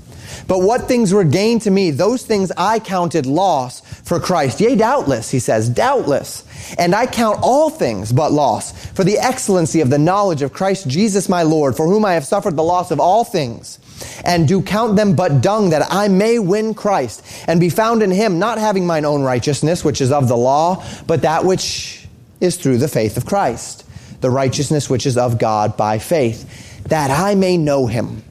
But 0.47 0.61
what 0.61 0.89
things 0.89 1.13
were 1.13 1.25
gained 1.25 1.63
to 1.63 1.71
me, 1.71 1.91
those 1.91 2.25
things 2.25 2.53
I 2.57 2.79
counted 2.79 3.27
loss 3.27 3.81
for 3.81 4.21
Christ. 4.21 4.61
Yea, 4.61 4.77
doubtless, 4.77 5.31
he 5.31 5.39
says, 5.39 5.69
doubtless. 5.69 6.45
And 6.79 6.95
I 6.95 7.07
count 7.07 7.41
all 7.43 7.71
things 7.71 8.13
but 8.13 8.33
loss 8.33 8.87
for 8.89 9.05
the 9.05 9.19
excellency 9.19 9.81
of 9.81 9.91
the 9.91 9.99
knowledge 9.99 10.43
of 10.43 10.53
Christ 10.53 10.89
Jesus 10.89 11.29
my 11.29 11.43
Lord, 11.43 11.77
for 11.77 11.87
whom 11.87 12.05
I 12.05 12.15
have 12.15 12.25
suffered 12.25 12.57
the 12.57 12.63
loss 12.63 12.91
of 12.91 13.01
all 13.01 13.25
things 13.25 13.79
and 14.25 14.47
do 14.47 14.63
count 14.63 14.97
them 14.97 15.15
but 15.15 15.41
dung 15.41 15.71
that 15.71 15.87
I 15.91 16.09
may 16.09 16.39
win 16.39 16.75
Christ 16.75 17.25
and 17.47 17.61
be 17.61 17.71
found 17.71 18.03
in 18.03 18.11
him, 18.11 18.39
not 18.39 18.59
having 18.59 18.87
mine 18.87 19.05
own 19.05 19.23
righteousness, 19.23 19.85
which 19.85 20.01
is 20.01 20.13
of 20.13 20.29
the 20.29 20.37
law, 20.37 20.85
but 21.07 21.23
that 21.23 21.45
which 21.45 22.07
is 22.41 22.57
through 22.57 22.79
the 22.79 22.89
faith 22.89 23.17
of 23.17 23.27
Christ, 23.27 23.85
the 24.21 24.31
righteousness 24.31 24.91
which 24.91 25.07
is 25.07 25.17
of 25.17 25.39
God 25.39 25.77
by 25.77 25.99
faith, 25.99 26.85
that 26.85 27.11
I 27.11 27.35
may 27.35 27.57
know 27.57 27.87
him 27.87 28.23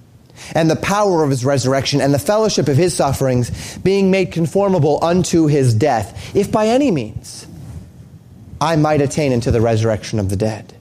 and 0.54 0.70
the 0.70 0.76
power 0.76 1.24
of 1.24 1.30
his 1.30 1.46
resurrection 1.46 2.02
and 2.02 2.14
the 2.14 2.20
fellowship 2.20 2.68
of 2.68 2.78
his 2.78 2.96
sufferings, 2.96 3.78
being 3.80 4.12
made 4.12 4.32
conformable 4.32 5.04
unto 5.04 5.48
his 5.48 5.74
death, 5.74 6.36
if 6.36 6.52
by 6.52 6.68
any 6.68 6.92
means 6.92 7.48
I 8.62 8.76
might 8.76 9.02
attain 9.02 9.34
unto 9.34 9.52
the 9.52 9.62
resurrection 9.62 10.20
of 10.20 10.30
the 10.30 10.36
dead. 10.36 10.74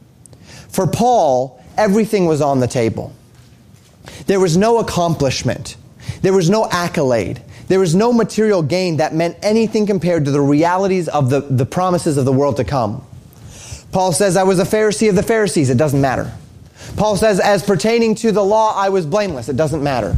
For 0.68 0.86
Paul, 0.86 1.62
everything 1.76 2.26
was 2.26 2.40
on 2.40 2.60
the 2.60 2.66
table. 2.66 3.12
There 4.26 4.40
was 4.40 4.56
no 4.56 4.78
accomplishment. 4.78 5.76
There 6.20 6.32
was 6.32 6.50
no 6.50 6.68
accolade. 6.70 7.40
There 7.68 7.80
was 7.80 7.94
no 7.94 8.12
material 8.12 8.62
gain 8.62 8.98
that 8.98 9.14
meant 9.14 9.36
anything 9.42 9.86
compared 9.86 10.26
to 10.26 10.30
the 10.30 10.40
realities 10.40 11.08
of 11.08 11.30
the, 11.30 11.40
the 11.40 11.66
promises 11.66 12.16
of 12.16 12.24
the 12.24 12.32
world 12.32 12.56
to 12.58 12.64
come. 12.64 13.04
Paul 13.92 14.12
says, 14.12 14.36
I 14.36 14.42
was 14.42 14.58
a 14.58 14.64
Pharisee 14.64 15.08
of 15.08 15.14
the 15.14 15.22
Pharisees. 15.22 15.70
It 15.70 15.78
doesn't 15.78 16.00
matter. 16.00 16.32
Paul 16.96 17.16
says, 17.16 17.40
as 17.40 17.62
pertaining 17.62 18.14
to 18.16 18.32
the 18.32 18.44
law, 18.44 18.74
I 18.74 18.88
was 18.88 19.06
blameless. 19.06 19.48
It 19.48 19.56
doesn't 19.56 19.82
matter. 19.82 20.16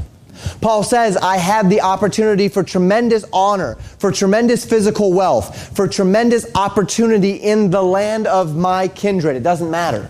Paul 0.61 0.83
says, 0.83 1.17
I 1.17 1.39
had 1.39 1.71
the 1.71 1.81
opportunity 1.81 2.49
for 2.49 2.63
tremendous 2.63 3.25
honor, 3.33 3.77
for 3.99 4.13
tremendous 4.13 4.65
physical 4.65 5.13
wealth, 5.13 5.75
for 5.75 5.89
tremendous 5.89 6.47
opportunity 6.55 7.33
in 7.33 7.71
the 7.71 7.83
land 7.83 8.27
of 8.27 8.57
my 8.57 8.89
kindred. 8.89 9.37
It 9.37 9.43
doesn't 9.43 9.71
matter. 9.71 10.09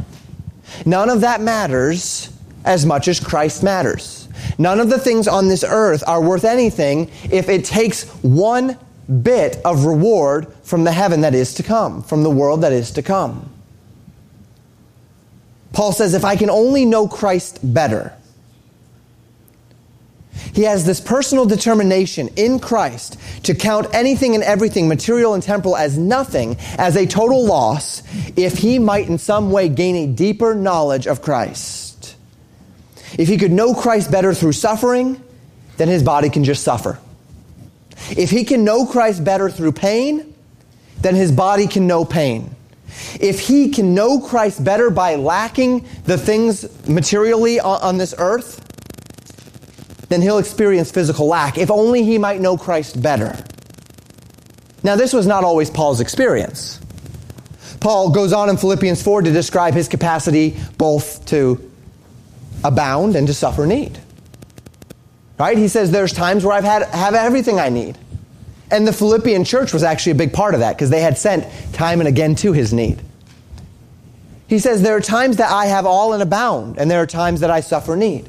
None 0.84 1.08
of 1.08 1.20
that 1.20 1.40
matters 1.40 2.32
as 2.64 2.84
much 2.84 3.06
as 3.06 3.20
Christ 3.20 3.62
matters. 3.62 4.28
None 4.58 4.80
of 4.80 4.90
the 4.90 4.98
things 4.98 5.28
on 5.28 5.48
this 5.48 5.64
earth 5.66 6.02
are 6.06 6.20
worth 6.20 6.44
anything 6.44 7.10
if 7.30 7.48
it 7.48 7.64
takes 7.64 8.08
one 8.22 8.76
bit 9.22 9.58
of 9.64 9.84
reward 9.84 10.52
from 10.64 10.82
the 10.82 10.92
heaven 10.92 11.20
that 11.20 11.34
is 11.34 11.54
to 11.54 11.62
come, 11.62 12.02
from 12.02 12.24
the 12.24 12.30
world 12.30 12.62
that 12.62 12.72
is 12.72 12.90
to 12.92 13.02
come. 13.02 13.48
Paul 15.76 15.92
says, 15.92 16.14
if 16.14 16.24
I 16.24 16.36
can 16.36 16.48
only 16.48 16.86
know 16.86 17.06
Christ 17.06 17.58
better, 17.62 18.14
he 20.54 20.62
has 20.62 20.86
this 20.86 21.02
personal 21.02 21.44
determination 21.44 22.30
in 22.34 22.60
Christ 22.60 23.18
to 23.42 23.54
count 23.54 23.88
anything 23.92 24.34
and 24.34 24.42
everything, 24.42 24.88
material 24.88 25.34
and 25.34 25.42
temporal, 25.42 25.76
as 25.76 25.98
nothing, 25.98 26.56
as 26.78 26.96
a 26.96 27.04
total 27.04 27.44
loss, 27.44 28.02
if 28.36 28.56
he 28.56 28.78
might 28.78 29.06
in 29.06 29.18
some 29.18 29.50
way 29.50 29.68
gain 29.68 29.96
a 29.96 30.06
deeper 30.06 30.54
knowledge 30.54 31.06
of 31.06 31.20
Christ. 31.20 32.16
If 33.18 33.28
he 33.28 33.36
could 33.36 33.52
know 33.52 33.74
Christ 33.74 34.10
better 34.10 34.32
through 34.32 34.52
suffering, 34.52 35.22
then 35.76 35.88
his 35.88 36.02
body 36.02 36.30
can 36.30 36.44
just 36.44 36.64
suffer. 36.64 36.98
If 38.16 38.30
he 38.30 38.44
can 38.44 38.64
know 38.64 38.86
Christ 38.86 39.22
better 39.22 39.50
through 39.50 39.72
pain, 39.72 40.34
then 41.02 41.14
his 41.14 41.30
body 41.30 41.66
can 41.66 41.86
know 41.86 42.06
pain. 42.06 42.55
If 43.20 43.40
he 43.40 43.70
can 43.70 43.94
know 43.94 44.20
Christ 44.20 44.62
better 44.62 44.90
by 44.90 45.16
lacking 45.16 45.86
the 46.04 46.16
things 46.18 46.86
materially 46.88 47.60
on, 47.60 47.80
on 47.82 47.98
this 47.98 48.14
earth, 48.18 48.62
then 50.08 50.22
he'll 50.22 50.38
experience 50.38 50.90
physical 50.90 51.26
lack, 51.26 51.58
if 51.58 51.70
only 51.70 52.04
he 52.04 52.18
might 52.18 52.40
know 52.40 52.56
Christ 52.56 53.00
better. 53.02 53.36
Now, 54.82 54.94
this 54.94 55.12
was 55.12 55.26
not 55.26 55.42
always 55.42 55.68
Paul's 55.68 56.00
experience. 56.00 56.80
Paul 57.80 58.10
goes 58.10 58.32
on 58.32 58.48
in 58.48 58.56
Philippians 58.56 59.02
4 59.02 59.22
to 59.22 59.32
describe 59.32 59.74
his 59.74 59.88
capacity 59.88 60.56
both 60.78 61.24
to 61.26 61.70
abound 62.64 63.16
and 63.16 63.26
to 63.26 63.34
suffer 63.34 63.66
need. 63.66 63.98
Right? 65.38 65.58
He 65.58 65.68
says 65.68 65.90
there's 65.90 66.12
times 66.12 66.44
where 66.44 66.56
I've 66.56 66.64
had 66.64 66.84
have 66.84 67.14
everything 67.14 67.58
I 67.58 67.68
need. 67.68 67.98
And 68.70 68.86
the 68.86 68.92
Philippian 68.92 69.44
church 69.44 69.72
was 69.72 69.82
actually 69.82 70.12
a 70.12 70.16
big 70.16 70.32
part 70.32 70.54
of 70.54 70.60
that 70.60 70.74
because 70.74 70.90
they 70.90 71.00
had 71.00 71.16
sent 71.16 71.46
time 71.72 72.00
and 72.00 72.08
again 72.08 72.34
to 72.36 72.52
his 72.52 72.72
need. 72.72 73.00
He 74.48 74.58
says 74.58 74.82
there 74.82 74.96
are 74.96 75.00
times 75.00 75.36
that 75.36 75.50
I 75.50 75.66
have 75.66 75.86
all 75.86 76.12
and 76.12 76.22
abound, 76.22 76.78
and 76.78 76.90
there 76.90 77.02
are 77.02 77.06
times 77.06 77.40
that 77.40 77.50
I 77.50 77.60
suffer 77.60 77.96
need. 77.96 78.28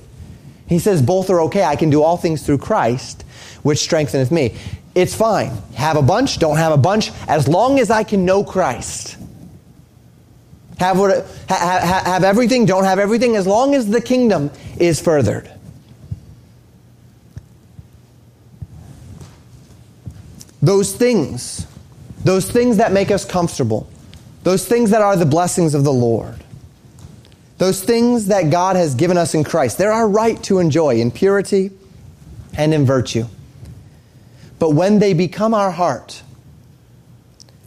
He 0.68 0.80
says 0.80 1.02
both 1.02 1.30
are 1.30 1.42
okay. 1.42 1.64
I 1.64 1.76
can 1.76 1.90
do 1.90 2.04
all 2.04 2.18
things 2.18 2.44
through 2.44 2.58
Christ, 2.60 3.24
which 3.64 3.80
strengtheneth 3.80 4.32
me. 4.32 4.56
It's 4.96 5.16
fine. 5.16 5.52
Have 5.76 5.96
a 5.96 6.02
bunch, 6.02 6.40
don't 6.40 6.58
have 6.58 6.74
a 6.74 6.78
bunch, 6.78 7.12
as 7.28 7.48
long 7.48 7.80
as 7.80 7.92
I 7.92 8.04
can 8.04 8.26
know 8.26 8.44
Christ. 8.44 9.16
Have, 10.80 11.00
what, 11.00 11.26
ha, 11.50 12.02
have 12.06 12.24
everything, 12.24 12.66
don't 12.66 12.84
have 12.84 13.00
everything, 13.00 13.36
as 13.36 13.48
long 13.48 13.74
as 13.74 13.90
the 13.90 14.02
kingdom 14.02 14.52
is 14.80 15.00
furthered. 15.00 15.52
Those 20.62 20.94
things, 20.94 21.68
those 22.24 22.50
things 22.50 22.78
that 22.78 22.92
make 22.92 23.12
us 23.12 23.26
comfortable, 23.26 23.90
those 24.44 24.66
things 24.66 24.90
that 24.92 25.02
are 25.02 25.16
the 25.16 25.26
blessings 25.26 25.74
of 25.74 25.84
the 25.84 25.94
Lord, 25.94 26.44
those 27.58 27.84
things 27.84 28.28
that 28.28 28.50
God 28.50 28.76
has 28.76 28.96
given 28.96 29.18
us 29.18 29.34
in 29.34 29.44
Christ, 29.44 29.78
they're 29.78 29.92
our 29.92 30.08
right 30.08 30.42
to 30.44 30.60
enjoy 30.60 30.96
in 31.00 31.12
purity 31.12 31.72
and 32.58 32.74
in 32.74 32.86
virtue. 32.86 33.26
But 34.60 34.72
when 34.72 35.00
they 35.00 35.14
become 35.14 35.54
our 35.54 35.72
heart, 35.72 36.24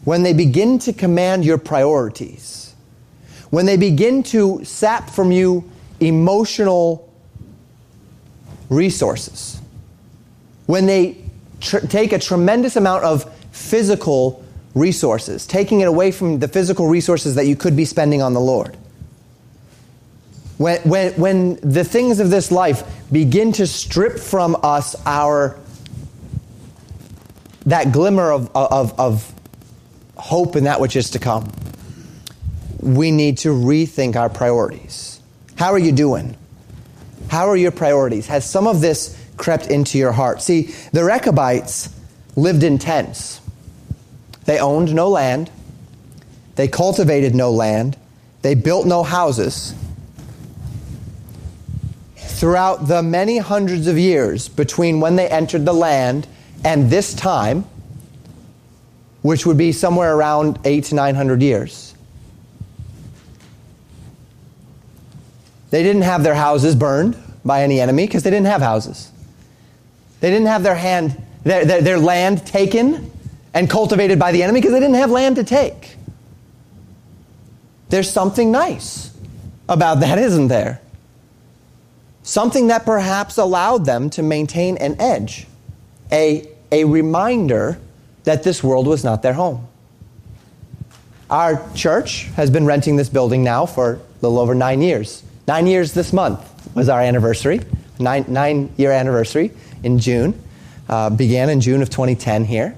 when 0.04 0.22
they 0.22 0.32
begin 0.32 0.78
to 0.80 0.92
command 0.92 1.44
your 1.44 1.58
priorities, 1.58 2.74
when 3.50 3.66
they 3.66 3.76
begin 3.76 4.22
to 4.24 4.64
sap 4.64 5.10
from 5.10 5.30
you 5.30 5.68
emotional 6.00 7.12
resources, 8.68 9.60
when 10.66 10.86
they 10.86 11.16
tr- 11.60 11.78
take 11.78 12.12
a 12.12 12.18
tremendous 12.18 12.76
amount 12.76 13.04
of 13.04 13.32
physical 13.52 14.44
resources, 14.74 15.46
taking 15.46 15.80
it 15.80 15.88
away 15.88 16.12
from 16.12 16.38
the 16.38 16.48
physical 16.48 16.88
resources 16.88 17.34
that 17.34 17.46
you 17.46 17.56
could 17.56 17.76
be 17.76 17.84
spending 17.84 18.22
on 18.22 18.34
the 18.34 18.40
Lord, 18.40 18.76
when, 20.58 20.80
when, 20.82 21.12
when 21.14 21.54
the 21.56 21.84
things 21.84 22.20
of 22.20 22.30
this 22.30 22.50
life 22.50 22.82
begin 23.10 23.52
to 23.52 23.66
strip 23.66 24.18
from 24.18 24.56
us 24.62 24.94
our 25.06 25.58
that 27.66 27.92
glimmer 27.92 28.30
of, 28.30 28.50
of, 28.54 28.98
of 28.98 29.34
hope 30.16 30.56
in 30.56 30.64
that 30.64 30.80
which 30.80 30.96
is 30.96 31.10
to 31.10 31.18
come, 31.18 31.50
we 32.78 33.10
need 33.10 33.38
to 33.38 33.48
rethink 33.48 34.16
our 34.16 34.28
priorities. 34.28 35.20
How 35.56 35.72
are 35.72 35.78
you 35.78 35.92
doing? 35.92 36.36
How 37.28 37.48
are 37.48 37.56
your 37.56 37.70
priorities? 37.70 38.26
Has 38.26 38.48
some 38.48 38.66
of 38.66 38.80
this 38.80 39.16
crept 39.40 39.66
into 39.66 39.98
your 39.98 40.12
heart? 40.12 40.42
See, 40.42 40.74
the 40.92 41.02
Rechabites 41.02 41.88
lived 42.36 42.62
in 42.62 42.78
tents. 42.78 43.40
They 44.44 44.60
owned 44.60 44.94
no 44.94 45.08
land. 45.08 45.50
They 46.54 46.68
cultivated 46.68 47.34
no 47.34 47.50
land. 47.50 47.96
They 48.42 48.54
built 48.54 48.86
no 48.86 49.02
houses 49.02 49.74
throughout 52.16 52.86
the 52.86 53.02
many 53.02 53.38
hundreds 53.38 53.86
of 53.86 53.98
years 53.98 54.48
between 54.48 55.00
when 55.00 55.16
they 55.16 55.28
entered 55.28 55.64
the 55.64 55.74
land 55.74 56.26
and 56.64 56.90
this 56.90 57.12
time, 57.12 57.64
which 59.22 59.44
would 59.44 59.58
be 59.58 59.72
somewhere 59.72 60.14
around 60.14 60.58
eight 60.64 60.84
to 60.84 60.94
nine 60.94 61.14
hundred 61.14 61.42
years. 61.42 61.94
They 65.70 65.82
didn't 65.82 66.02
have 66.02 66.22
their 66.22 66.34
houses 66.34 66.74
burned 66.74 67.16
by 67.44 67.62
any 67.62 67.80
enemy 67.80 68.06
because 68.06 68.22
they 68.22 68.30
didn't 68.30 68.46
have 68.46 68.60
houses. 68.60 69.10
They 70.20 70.30
didn't 70.30 70.46
have 70.46 70.62
their, 70.62 70.74
hand, 70.74 71.20
their, 71.44 71.64
their, 71.64 71.80
their 71.82 71.98
land 71.98 72.46
taken 72.46 73.10
and 73.52 73.68
cultivated 73.68 74.18
by 74.18 74.32
the 74.32 74.42
enemy 74.42 74.60
because 74.60 74.72
they 74.72 74.80
didn't 74.80 74.96
have 74.96 75.10
land 75.10 75.36
to 75.36 75.44
take. 75.44 75.96
There's 77.88 78.10
something 78.10 78.52
nice 78.52 79.12
about 79.68 80.00
that, 80.00 80.18
isn't 80.28 80.48
there? 80.48 80.80
something 82.22 82.68
that 82.68 82.84
perhaps 82.84 83.38
allowed 83.38 83.84
them 83.84 84.10
to 84.10 84.22
maintain 84.22 84.76
an 84.76 85.00
edge, 85.00 85.46
a, 86.12 86.46
a 86.70 86.84
reminder 86.84 87.78
that 88.24 88.42
this 88.42 88.62
world 88.62 88.86
was 88.86 89.02
not 89.02 89.22
their 89.22 89.32
home. 89.32 89.66
Our 91.28 91.68
church 91.74 92.24
has 92.36 92.50
been 92.50 92.66
renting 92.66 92.96
this 92.96 93.08
building 93.08 93.42
now 93.44 93.66
for 93.66 93.94
a 93.94 94.00
little 94.20 94.38
over 94.38 94.54
nine 94.54 94.82
years. 94.82 95.22
Nine 95.46 95.66
years 95.66 95.92
this 95.92 96.12
month 96.12 96.40
was 96.74 96.88
our 96.88 97.00
anniversary, 97.00 97.60
nine, 97.98 98.24
nine 98.28 98.72
year 98.76 98.92
anniversary 98.92 99.52
in 99.82 99.98
June. 99.98 100.40
Uh, 100.88 101.10
began 101.10 101.50
in 101.50 101.60
June 101.60 101.82
of 101.82 101.90
2010 101.90 102.44
here. 102.44 102.76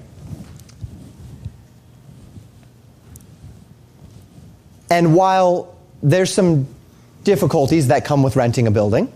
And 4.89 5.15
while 5.15 5.75
there's 6.03 6.31
some 6.31 6.67
difficulties 7.23 7.87
that 7.87 8.05
come 8.05 8.21
with 8.21 8.35
renting 8.35 8.67
a 8.67 8.71
building, 8.71 9.11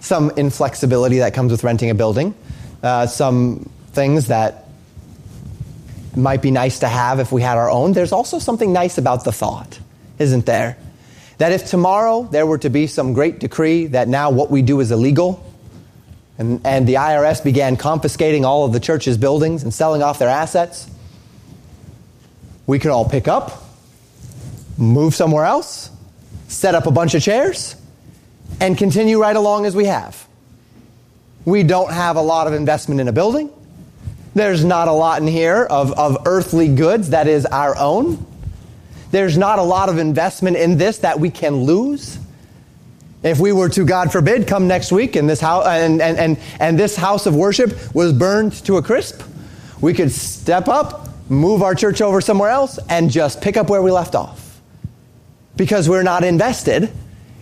some 0.00 0.30
inflexibility 0.30 1.18
that 1.18 1.34
comes 1.34 1.52
with 1.52 1.62
renting 1.64 1.90
a 1.90 1.94
building, 1.94 2.34
uh, 2.82 3.06
some 3.06 3.68
things 3.92 4.28
that 4.28 4.68
might 6.16 6.40
be 6.40 6.50
nice 6.50 6.78
to 6.78 6.88
have 6.88 7.20
if 7.20 7.32
we 7.32 7.42
had 7.42 7.58
our 7.58 7.70
own. 7.70 7.92
There's 7.92 8.12
also 8.12 8.38
something 8.38 8.72
nice 8.72 8.98
about 8.98 9.24
the 9.24 9.32
thought, 9.32 9.78
isn't 10.18 10.46
there? 10.46 10.78
That 11.38 11.52
if 11.52 11.66
tomorrow 11.66 12.22
there 12.30 12.46
were 12.46 12.58
to 12.58 12.70
be 12.70 12.86
some 12.86 13.12
great 13.12 13.38
decree 13.38 13.86
that 13.88 14.08
now 14.08 14.30
what 14.30 14.50
we 14.50 14.62
do 14.62 14.80
is 14.80 14.90
illegal, 14.90 15.44
and, 16.38 16.64
and 16.64 16.86
the 16.86 16.94
IRS 16.94 17.42
began 17.42 17.76
confiscating 17.76 18.44
all 18.44 18.64
of 18.64 18.72
the 18.72 18.80
church's 18.80 19.18
buildings 19.18 19.64
and 19.64 19.74
selling 19.74 20.02
off 20.02 20.18
their 20.18 20.28
assets, 20.28 20.88
we 22.66 22.78
could 22.78 22.92
all 22.92 23.08
pick 23.08 23.26
up, 23.26 23.64
move 24.76 25.14
somewhere 25.14 25.44
else, 25.44 25.90
set 26.46 26.74
up 26.74 26.86
a 26.86 26.90
bunch 26.90 27.14
of 27.14 27.22
chairs, 27.22 27.74
and 28.60 28.78
continue 28.78 29.20
right 29.20 29.36
along 29.36 29.66
as 29.66 29.74
we 29.74 29.86
have. 29.86 30.26
We 31.44 31.62
don't 31.62 31.92
have 31.92 32.16
a 32.16 32.22
lot 32.22 32.46
of 32.46 32.52
investment 32.52 33.00
in 33.00 33.08
a 33.08 33.12
building. 33.12 33.50
There's 34.34 34.64
not 34.64 34.86
a 34.86 34.92
lot 34.92 35.20
in 35.20 35.26
here 35.26 35.64
of, 35.64 35.92
of 35.92 36.18
earthly 36.26 36.68
goods 36.68 37.10
that 37.10 37.26
is 37.26 37.46
our 37.46 37.76
own. 37.76 38.24
There's 39.10 39.38
not 39.38 39.58
a 39.58 39.62
lot 39.62 39.88
of 39.88 39.98
investment 39.98 40.56
in 40.56 40.78
this 40.78 40.98
that 40.98 41.18
we 41.18 41.30
can 41.30 41.56
lose. 41.56 42.18
If 43.22 43.40
we 43.40 43.52
were 43.52 43.68
to, 43.70 43.84
God 43.84 44.12
forbid, 44.12 44.46
come 44.46 44.68
next 44.68 44.92
week 44.92 45.16
and 45.16 45.28
this 45.28 45.40
house 45.40 45.66
and, 45.66 46.00
and, 46.00 46.18
and, 46.18 46.38
and 46.60 46.78
this 46.78 46.94
house 46.96 47.26
of 47.26 47.34
worship 47.34 47.94
was 47.94 48.12
burned 48.12 48.52
to 48.66 48.76
a 48.76 48.82
crisp, 48.82 49.22
we 49.80 49.92
could 49.92 50.12
step 50.12 50.68
up, 50.68 51.08
move 51.28 51.62
our 51.62 51.74
church 51.74 52.00
over 52.00 52.20
somewhere 52.20 52.50
else, 52.50 52.78
and 52.88 53.10
just 53.10 53.40
pick 53.40 53.56
up 53.56 53.68
where 53.68 53.82
we 53.82 53.90
left 53.90 54.14
off. 54.14 54.60
Because 55.56 55.88
we're 55.88 56.04
not 56.04 56.22
invested 56.22 56.92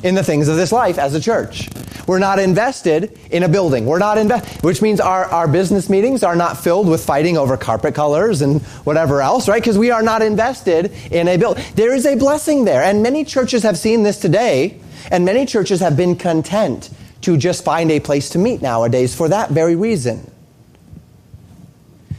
in 0.02 0.14
the 0.14 0.24
things 0.24 0.48
of 0.48 0.56
this 0.56 0.72
life 0.72 0.98
as 0.98 1.14
a 1.14 1.20
church. 1.20 1.68
We're 2.06 2.18
not 2.18 2.38
invested 2.38 3.18
in 3.30 3.42
a 3.42 3.48
building. 3.48 3.86
We're 3.86 3.98
not 3.98 4.18
invest, 4.18 4.62
which 4.62 4.80
means 4.80 5.00
our, 5.00 5.24
our 5.26 5.48
business 5.48 5.90
meetings 5.90 6.22
are 6.22 6.36
not 6.36 6.56
filled 6.56 6.88
with 6.88 7.04
fighting 7.04 7.36
over 7.36 7.56
carpet 7.56 7.94
colors 7.94 8.42
and 8.42 8.62
whatever 8.84 9.20
else, 9.20 9.48
right? 9.48 9.60
Because 9.60 9.78
we 9.78 9.90
are 9.90 10.02
not 10.02 10.22
invested 10.22 10.92
in 11.10 11.28
a 11.28 11.36
building. 11.36 11.64
There 11.74 11.94
is 11.94 12.06
a 12.06 12.14
blessing 12.14 12.64
there. 12.64 12.82
And 12.82 13.02
many 13.02 13.24
churches 13.24 13.62
have 13.64 13.76
seen 13.76 14.02
this 14.02 14.20
today, 14.20 14.80
and 15.10 15.24
many 15.24 15.46
churches 15.46 15.80
have 15.80 15.96
been 15.96 16.16
content 16.16 16.90
to 17.22 17.36
just 17.36 17.64
find 17.64 17.90
a 17.90 17.98
place 17.98 18.30
to 18.30 18.38
meet 18.38 18.62
nowadays 18.62 19.14
for 19.14 19.28
that 19.28 19.50
very 19.50 19.74
reason. 19.74 20.30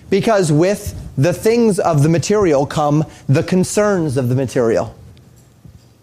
Because 0.09 0.51
with 0.51 0.95
the 1.17 1.33
things 1.33 1.79
of 1.79 2.03
the 2.03 2.09
material 2.09 2.65
come 2.65 3.05
the 3.27 3.43
concerns 3.43 4.17
of 4.17 4.29
the 4.29 4.35
material. 4.35 4.95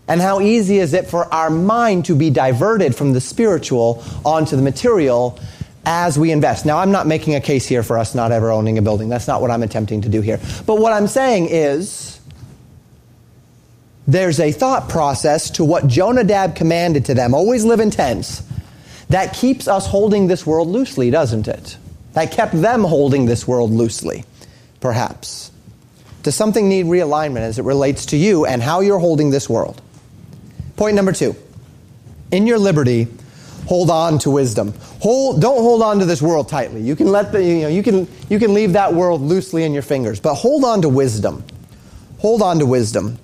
And 0.06 0.20
how 0.20 0.40
easy 0.40 0.78
is 0.78 0.92
it 0.92 1.06
for 1.06 1.32
our 1.32 1.48
mind 1.48 2.06
to 2.06 2.14
be 2.14 2.30
diverted 2.30 2.94
from 2.94 3.12
the 3.12 3.20
spiritual 3.20 4.04
onto 4.24 4.54
the 4.56 4.62
material 4.62 5.38
as 5.86 6.18
we 6.18 6.30
invest? 6.30 6.66
Now, 6.66 6.78
I'm 6.78 6.90
not 6.90 7.06
making 7.06 7.34
a 7.34 7.40
case 7.40 7.66
here 7.66 7.82
for 7.82 7.98
us 7.98 8.14
not 8.14 8.30
ever 8.30 8.50
owning 8.50 8.76
a 8.76 8.82
building. 8.82 9.08
That's 9.08 9.26
not 9.26 9.40
what 9.40 9.50
I'm 9.50 9.62
attempting 9.62 10.02
to 10.02 10.08
do 10.08 10.20
here. 10.20 10.40
But 10.66 10.78
what 10.78 10.92
I'm 10.92 11.06
saying 11.06 11.48
is 11.50 12.20
there's 14.06 14.40
a 14.40 14.52
thought 14.52 14.90
process 14.90 15.50
to 15.52 15.64
what 15.64 15.86
Jonadab 15.86 16.54
commanded 16.54 17.06
to 17.06 17.14
them 17.14 17.32
always 17.32 17.64
live 17.64 17.80
in 17.80 17.90
tents 17.90 18.42
that 19.08 19.34
keeps 19.34 19.68
us 19.68 19.86
holding 19.86 20.26
this 20.26 20.46
world 20.46 20.68
loosely, 20.68 21.10
doesn't 21.10 21.48
it? 21.48 21.78
That 22.12 22.30
kept 22.30 22.52
them 22.52 22.84
holding 22.84 23.26
this 23.26 23.48
world 23.48 23.70
loosely, 23.70 24.24
perhaps. 24.80 25.50
Does 26.22 26.34
something 26.34 26.68
need 26.68 26.86
realignment 26.86 27.40
as 27.40 27.58
it 27.58 27.64
relates 27.64 28.06
to 28.06 28.16
you 28.16 28.46
and 28.46 28.62
how 28.62 28.80
you're 28.80 28.98
holding 28.98 29.30
this 29.30 29.48
world? 29.48 29.80
Point 30.76 30.96
number 30.96 31.12
two. 31.12 31.36
In 32.30 32.46
your 32.46 32.58
liberty, 32.58 33.06
hold 33.66 33.90
on 33.90 34.18
to 34.20 34.30
wisdom. 34.30 34.74
Hold, 35.00 35.40
don't 35.40 35.62
hold 35.62 35.82
on 35.82 35.98
to 36.00 36.04
this 36.04 36.20
world 36.20 36.48
tightly. 36.48 36.80
You 36.80 36.96
can 36.96 37.08
let 37.08 37.30
the, 37.30 37.44
you 37.44 37.62
know, 37.62 37.68
you 37.68 37.82
can, 37.82 38.08
you 38.28 38.38
can 38.38 38.54
leave 38.54 38.72
that 38.72 38.92
world 38.92 39.20
loosely 39.20 39.64
in 39.64 39.72
your 39.72 39.82
fingers, 39.82 40.18
but 40.20 40.34
hold 40.34 40.64
on 40.64 40.82
to 40.82 40.88
wisdom. 40.88 41.44
Hold 42.18 42.42
on 42.42 42.58
to 42.58 42.66
wisdom. 42.66 43.18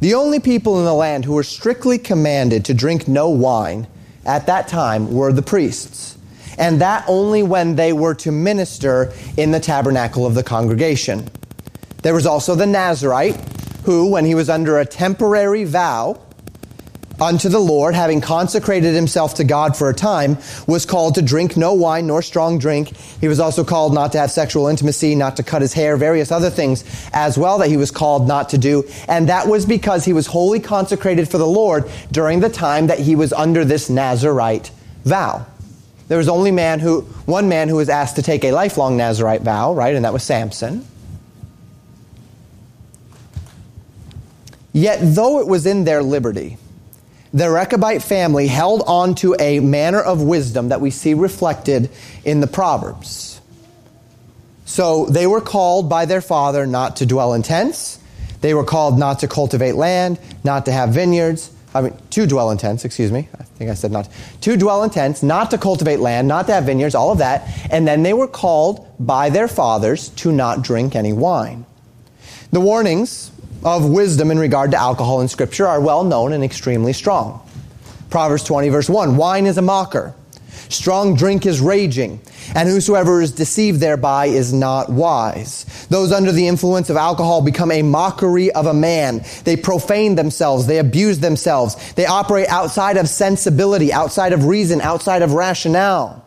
The 0.00 0.14
only 0.14 0.40
people 0.40 0.80
in 0.80 0.84
the 0.84 0.94
land 0.94 1.24
who 1.24 1.34
were 1.34 1.44
strictly 1.44 1.96
commanded 1.96 2.64
to 2.64 2.74
drink 2.74 3.06
no 3.06 3.28
wine 3.28 3.86
at 4.24 4.46
that 4.46 4.66
time 4.66 5.12
were 5.12 5.32
the 5.32 5.42
priests, 5.42 6.18
and 6.58 6.80
that 6.80 7.04
only 7.06 7.42
when 7.42 7.76
they 7.76 7.92
were 7.92 8.14
to 8.16 8.32
minister 8.32 9.12
in 9.36 9.52
the 9.52 9.60
tabernacle 9.60 10.26
of 10.26 10.34
the 10.34 10.42
congregation. 10.42 11.28
There 12.02 12.14
was 12.14 12.26
also 12.26 12.56
the 12.56 12.66
Nazarite, 12.66 13.36
who, 13.84 14.10
when 14.10 14.24
he 14.24 14.34
was 14.34 14.48
under 14.48 14.78
a 14.78 14.86
temporary 14.86 15.64
vow, 15.64 16.20
unto 17.22 17.48
the 17.48 17.60
Lord, 17.60 17.94
having 17.94 18.20
consecrated 18.20 18.94
himself 18.94 19.34
to 19.34 19.44
God 19.44 19.76
for 19.76 19.88
a 19.88 19.94
time, 19.94 20.38
was 20.66 20.84
called 20.84 21.14
to 21.14 21.22
drink 21.22 21.56
no 21.56 21.72
wine 21.72 22.08
nor 22.08 22.20
strong 22.20 22.58
drink. 22.58 22.96
He 23.20 23.28
was 23.28 23.38
also 23.38 23.62
called 23.62 23.94
not 23.94 24.10
to 24.12 24.18
have 24.18 24.32
sexual 24.32 24.66
intimacy, 24.66 25.14
not 25.14 25.36
to 25.36 25.44
cut 25.44 25.62
his 25.62 25.72
hair, 25.72 25.96
various 25.96 26.32
other 26.32 26.50
things 26.50 26.84
as 27.12 27.38
well 27.38 27.58
that 27.58 27.68
he 27.68 27.76
was 27.76 27.92
called 27.92 28.26
not 28.26 28.48
to 28.48 28.58
do. 28.58 28.82
And 29.06 29.28
that 29.28 29.46
was 29.46 29.64
because 29.64 30.04
he 30.04 30.12
was 30.12 30.26
wholly 30.26 30.58
consecrated 30.58 31.28
for 31.28 31.38
the 31.38 31.46
Lord 31.46 31.88
during 32.10 32.40
the 32.40 32.50
time 32.50 32.88
that 32.88 32.98
he 32.98 33.14
was 33.14 33.32
under 33.32 33.64
this 33.64 33.88
Nazarite 33.88 34.72
vow. 35.04 35.46
There 36.08 36.18
was 36.18 36.28
only 36.28 36.50
man 36.50 36.80
who, 36.80 37.02
one 37.24 37.48
man 37.48 37.68
who 37.68 37.76
was 37.76 37.88
asked 37.88 38.16
to 38.16 38.22
take 38.22 38.44
a 38.44 38.50
lifelong 38.50 38.96
Nazarite 38.96 39.42
vow, 39.42 39.72
right? 39.74 39.94
And 39.94 40.04
that 40.04 40.12
was 40.12 40.24
Samson. 40.24 40.86
Yet 44.72 44.98
though 45.02 45.38
it 45.38 45.46
was 45.46 45.66
in 45.66 45.84
their 45.84 46.02
liberty, 46.02 46.58
the 47.32 47.44
Rechabite 47.44 48.02
family 48.02 48.46
held 48.46 48.82
on 48.86 49.14
to 49.16 49.34
a 49.38 49.60
manner 49.60 50.00
of 50.00 50.20
wisdom 50.22 50.68
that 50.68 50.80
we 50.80 50.90
see 50.90 51.14
reflected 51.14 51.90
in 52.24 52.40
the 52.40 52.46
Proverbs. 52.46 53.40
So 54.66 55.06
they 55.06 55.26
were 55.26 55.40
called 55.40 55.88
by 55.88 56.04
their 56.04 56.20
father 56.20 56.66
not 56.66 56.96
to 56.96 57.06
dwell 57.06 57.32
in 57.34 57.42
tents. 57.42 57.98
They 58.40 58.54
were 58.54 58.64
called 58.64 58.98
not 58.98 59.20
to 59.20 59.28
cultivate 59.28 59.74
land, 59.74 60.18
not 60.44 60.66
to 60.66 60.72
have 60.72 60.90
vineyards. 60.90 61.50
I 61.74 61.80
mean, 61.80 61.96
to 62.10 62.26
dwell 62.26 62.50
in 62.50 62.58
tents, 62.58 62.84
excuse 62.84 63.10
me. 63.10 63.28
I 63.38 63.44
think 63.44 63.70
I 63.70 63.74
said 63.74 63.92
not. 63.92 64.08
To 64.42 64.56
dwell 64.56 64.82
in 64.82 64.90
tents, 64.90 65.22
not 65.22 65.50
to 65.52 65.58
cultivate 65.58 66.00
land, 66.00 66.28
not 66.28 66.46
to 66.48 66.52
have 66.52 66.64
vineyards, 66.64 66.94
all 66.94 67.12
of 67.12 67.18
that. 67.18 67.48
And 67.70 67.88
then 67.88 68.02
they 68.02 68.12
were 68.12 68.28
called 68.28 68.86
by 68.98 69.30
their 69.30 69.48
fathers 69.48 70.10
to 70.10 70.32
not 70.32 70.62
drink 70.62 70.94
any 70.94 71.14
wine. 71.14 71.64
The 72.50 72.60
warnings 72.60 73.30
of 73.64 73.88
wisdom 73.88 74.30
in 74.30 74.38
regard 74.38 74.72
to 74.72 74.76
alcohol 74.76 75.20
in 75.20 75.28
Scripture 75.28 75.66
are 75.66 75.80
well 75.80 76.04
known 76.04 76.32
and 76.32 76.42
extremely 76.42 76.92
strong. 76.92 77.40
Proverbs 78.10 78.44
20, 78.44 78.68
verse 78.68 78.88
1 78.88 79.16
Wine 79.16 79.46
is 79.46 79.56
a 79.56 79.62
mocker, 79.62 80.14
strong 80.68 81.14
drink 81.14 81.46
is 81.46 81.60
raging, 81.60 82.20
and 82.54 82.68
whosoever 82.68 83.22
is 83.22 83.32
deceived 83.32 83.80
thereby 83.80 84.26
is 84.26 84.52
not 84.52 84.90
wise. 84.90 85.86
Those 85.88 86.12
under 86.12 86.32
the 86.32 86.48
influence 86.48 86.90
of 86.90 86.96
alcohol 86.96 87.40
become 87.40 87.70
a 87.70 87.82
mockery 87.82 88.50
of 88.52 88.66
a 88.66 88.74
man. 88.74 89.24
They 89.44 89.56
profane 89.56 90.16
themselves, 90.16 90.66
they 90.66 90.78
abuse 90.78 91.20
themselves, 91.20 91.92
they 91.94 92.06
operate 92.06 92.48
outside 92.48 92.96
of 92.96 93.08
sensibility, 93.08 93.92
outside 93.92 94.32
of 94.32 94.46
reason, 94.46 94.80
outside 94.80 95.22
of 95.22 95.32
rationale. 95.32 96.18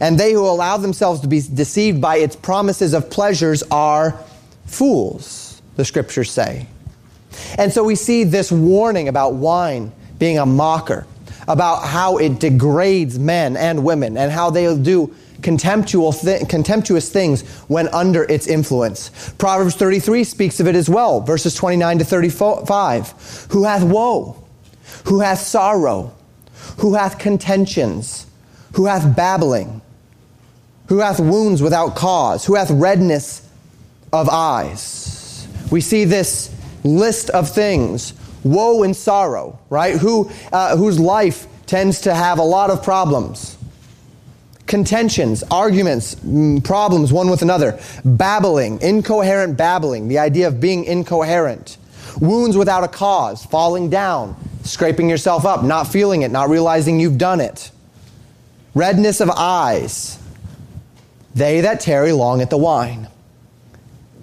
And 0.00 0.18
they 0.18 0.32
who 0.32 0.46
allow 0.46 0.76
themselves 0.76 1.22
to 1.22 1.28
be 1.28 1.40
deceived 1.40 2.00
by 2.00 2.18
its 2.18 2.36
promises 2.36 2.94
of 2.94 3.10
pleasures 3.10 3.64
are 3.64 4.16
fools 4.66 5.47
the 5.78 5.84
scriptures 5.84 6.28
say. 6.28 6.66
And 7.56 7.72
so 7.72 7.84
we 7.84 7.94
see 7.94 8.24
this 8.24 8.50
warning 8.50 9.06
about 9.06 9.34
wine 9.34 9.92
being 10.18 10.38
a 10.38 10.44
mocker, 10.44 11.06
about 11.46 11.86
how 11.86 12.18
it 12.18 12.40
degrades 12.40 13.16
men 13.16 13.56
and 13.56 13.84
women, 13.84 14.16
and 14.16 14.32
how 14.32 14.50
they 14.50 14.76
do 14.76 15.14
contemptuous, 15.40 16.26
contemptuous 16.48 17.12
things 17.12 17.48
when 17.68 17.86
under 17.88 18.24
its 18.24 18.48
influence. 18.48 19.32
Proverbs 19.38 19.76
33 19.76 20.24
speaks 20.24 20.58
of 20.58 20.66
it 20.66 20.74
as 20.74 20.90
well, 20.90 21.20
verses 21.20 21.54
29 21.54 22.00
to 22.00 22.04
35. 22.04 23.46
Who 23.50 23.62
hath 23.62 23.84
woe? 23.84 24.36
Who 25.04 25.20
hath 25.20 25.38
sorrow? 25.38 26.12
Who 26.78 26.94
hath 26.94 27.20
contentions? 27.20 28.26
Who 28.72 28.86
hath 28.86 29.14
babbling? 29.14 29.80
Who 30.88 30.98
hath 30.98 31.20
wounds 31.20 31.62
without 31.62 31.94
cause? 31.94 32.46
Who 32.46 32.56
hath 32.56 32.72
redness 32.72 33.48
of 34.12 34.28
eyes? 34.28 35.07
We 35.70 35.80
see 35.80 36.04
this 36.04 36.54
list 36.84 37.30
of 37.30 37.50
things 37.50 38.14
woe 38.44 38.82
and 38.82 38.96
sorrow, 38.96 39.58
right? 39.68 39.96
Who, 39.96 40.30
uh, 40.52 40.76
whose 40.76 40.98
life 40.98 41.46
tends 41.66 42.02
to 42.02 42.14
have 42.14 42.38
a 42.38 42.42
lot 42.42 42.70
of 42.70 42.82
problems. 42.82 43.56
Contentions, 44.66 45.42
arguments, 45.50 46.14
mm, 46.16 46.62
problems 46.62 47.12
one 47.12 47.30
with 47.30 47.42
another. 47.42 47.78
Babbling, 48.04 48.80
incoherent 48.80 49.56
babbling, 49.56 50.08
the 50.08 50.18
idea 50.18 50.48
of 50.48 50.60
being 50.60 50.84
incoherent. 50.84 51.78
Wounds 52.20 52.56
without 52.56 52.84
a 52.84 52.88
cause, 52.88 53.44
falling 53.44 53.90
down, 53.90 54.36
scraping 54.64 55.08
yourself 55.08 55.44
up, 55.44 55.62
not 55.62 55.88
feeling 55.88 56.22
it, 56.22 56.30
not 56.30 56.48
realizing 56.48 57.00
you've 57.00 57.18
done 57.18 57.40
it. 57.40 57.70
Redness 58.74 59.20
of 59.20 59.30
eyes. 59.30 60.18
They 61.34 61.62
that 61.62 61.80
tarry 61.80 62.12
long 62.12 62.40
at 62.40 62.50
the 62.50 62.58
wine 62.58 63.08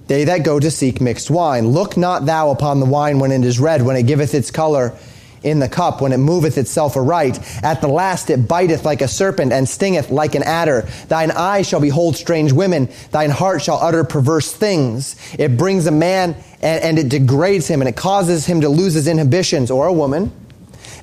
they 0.08 0.26
that 0.26 0.44
go 0.44 0.60
to 0.60 0.70
seek 0.70 1.02
mixed 1.02 1.32
wine. 1.32 1.68
Look 1.68 1.98
not 1.98 2.26
thou 2.26 2.52
upon 2.52 2.80
the 2.80 2.86
wine 2.86 3.20
when 3.20 3.32
it 3.32 3.44
is 3.44 3.60
red, 3.60 3.82
when 3.82 3.96
it 3.96 4.04
giveth 4.04 4.34
its 4.34 4.52
color 4.52 4.98
in 5.44 5.60
the 5.60 5.70
cup, 5.70 6.02
when 6.02 6.12
it 6.12 6.18
moveth 6.18 6.58
itself 6.58 6.98
aright. 6.98 7.40
At 7.64 7.82
the 7.82 7.88
last 7.88 8.30
it 8.30 8.48
biteth 8.48 8.84
like 8.84 9.02
a 9.02 9.08
serpent 9.08 9.52
and 9.52 9.68
stingeth 9.68 10.10
like 10.10 10.36
an 10.36 10.44
adder. 10.44 10.88
Thine 11.08 11.32
eyes 11.32 11.68
shall 11.68 11.80
behold 11.80 12.16
strange 12.16 12.52
women. 12.52 12.90
Thine 13.12 13.30
heart 13.30 13.62
shall 13.62 13.78
utter 13.78 14.04
perverse 14.04 14.52
things. 14.52 15.16
It 15.38 15.58
brings 15.58 15.86
a 15.86 15.92
man 15.92 16.36
and, 16.62 16.84
and 16.84 17.00
it 17.00 17.10
degrades 17.10 17.68
him 17.68 17.82
and 17.82 17.88
it 17.88 17.96
causes 17.96 18.46
him 18.46 18.62
to 18.62 18.70
lose 18.70 18.94
his 18.94 19.08
inhibitions, 19.08 19.70
or 19.70 19.88
a 19.88 19.94
woman 19.94 20.32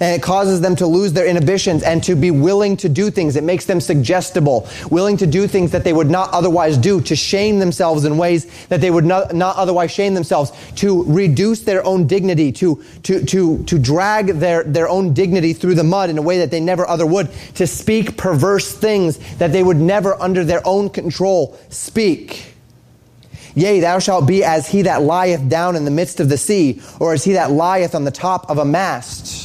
and 0.00 0.14
it 0.14 0.22
causes 0.22 0.60
them 0.60 0.76
to 0.76 0.86
lose 0.86 1.12
their 1.12 1.26
inhibitions 1.26 1.82
and 1.82 2.02
to 2.04 2.14
be 2.14 2.30
willing 2.30 2.76
to 2.78 2.88
do 2.88 3.10
things. 3.10 3.36
It 3.36 3.44
makes 3.44 3.66
them 3.66 3.80
suggestible, 3.80 4.68
willing 4.90 5.16
to 5.18 5.26
do 5.26 5.46
things 5.46 5.70
that 5.72 5.84
they 5.84 5.92
would 5.92 6.10
not 6.10 6.30
otherwise 6.32 6.78
do, 6.78 7.00
to 7.02 7.16
shame 7.16 7.58
themselves 7.58 8.04
in 8.04 8.18
ways 8.18 8.46
that 8.66 8.80
they 8.80 8.90
would 8.90 9.04
not, 9.04 9.34
not 9.34 9.56
otherwise 9.56 9.90
shame 9.90 10.14
themselves, 10.14 10.52
to 10.76 11.04
reduce 11.04 11.60
their 11.60 11.84
own 11.84 12.06
dignity, 12.06 12.52
to, 12.52 12.82
to, 13.02 13.24
to, 13.24 13.62
to 13.64 13.78
drag 13.78 14.38
their, 14.38 14.64
their 14.64 14.88
own 14.88 15.14
dignity 15.14 15.52
through 15.52 15.74
the 15.74 15.84
mud 15.84 16.10
in 16.10 16.18
a 16.18 16.22
way 16.22 16.38
that 16.38 16.50
they 16.50 16.60
never 16.60 16.86
other 16.86 17.06
would, 17.06 17.30
to 17.54 17.66
speak 17.66 18.16
perverse 18.16 18.72
things 18.72 19.18
that 19.36 19.52
they 19.52 19.62
would 19.62 19.76
never 19.76 20.20
under 20.20 20.44
their 20.44 20.66
own 20.66 20.88
control 20.90 21.58
speak. 21.68 22.54
Yea, 23.54 23.80
thou 23.80 23.98
shalt 23.98 24.26
be 24.26 24.42
as 24.42 24.66
he 24.66 24.82
that 24.82 25.02
lieth 25.02 25.46
down 25.48 25.76
in 25.76 25.84
the 25.84 25.90
midst 25.90 26.20
of 26.20 26.28
the 26.28 26.38
sea, 26.38 26.80
or 26.98 27.12
as 27.12 27.22
he 27.22 27.34
that 27.34 27.50
lieth 27.50 27.94
on 27.94 28.04
the 28.04 28.10
top 28.10 28.48
of 28.48 28.58
a 28.58 28.64
mast 28.64 29.41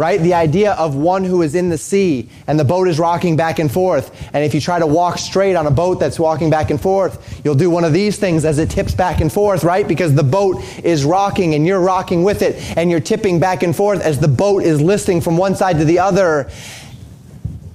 right? 0.00 0.18
The 0.22 0.32
idea 0.32 0.72
of 0.72 0.94
one 0.94 1.24
who 1.24 1.42
is 1.42 1.54
in 1.54 1.68
the 1.68 1.76
sea 1.76 2.30
and 2.46 2.58
the 2.58 2.64
boat 2.64 2.88
is 2.88 2.98
rocking 2.98 3.36
back 3.36 3.58
and 3.58 3.70
forth. 3.70 4.10
And 4.32 4.42
if 4.42 4.54
you 4.54 4.60
try 4.60 4.78
to 4.78 4.86
walk 4.86 5.18
straight 5.18 5.56
on 5.56 5.66
a 5.66 5.70
boat 5.70 6.00
that's 6.00 6.18
walking 6.18 6.48
back 6.48 6.70
and 6.70 6.80
forth, 6.80 7.42
you'll 7.44 7.54
do 7.54 7.68
one 7.68 7.84
of 7.84 7.92
these 7.92 8.18
things 8.18 8.46
as 8.46 8.58
it 8.58 8.70
tips 8.70 8.94
back 8.94 9.20
and 9.20 9.30
forth, 9.30 9.62
right? 9.62 9.86
Because 9.86 10.14
the 10.14 10.22
boat 10.22 10.56
is 10.82 11.04
rocking 11.04 11.54
and 11.54 11.66
you're 11.66 11.80
rocking 11.80 12.24
with 12.24 12.40
it 12.40 12.56
and 12.78 12.90
you're 12.90 12.98
tipping 12.98 13.38
back 13.40 13.62
and 13.62 13.76
forth 13.76 14.00
as 14.00 14.18
the 14.18 14.26
boat 14.26 14.62
is 14.62 14.80
listing 14.80 15.20
from 15.20 15.36
one 15.36 15.54
side 15.54 15.76
to 15.76 15.84
the 15.84 15.98
other. 15.98 16.50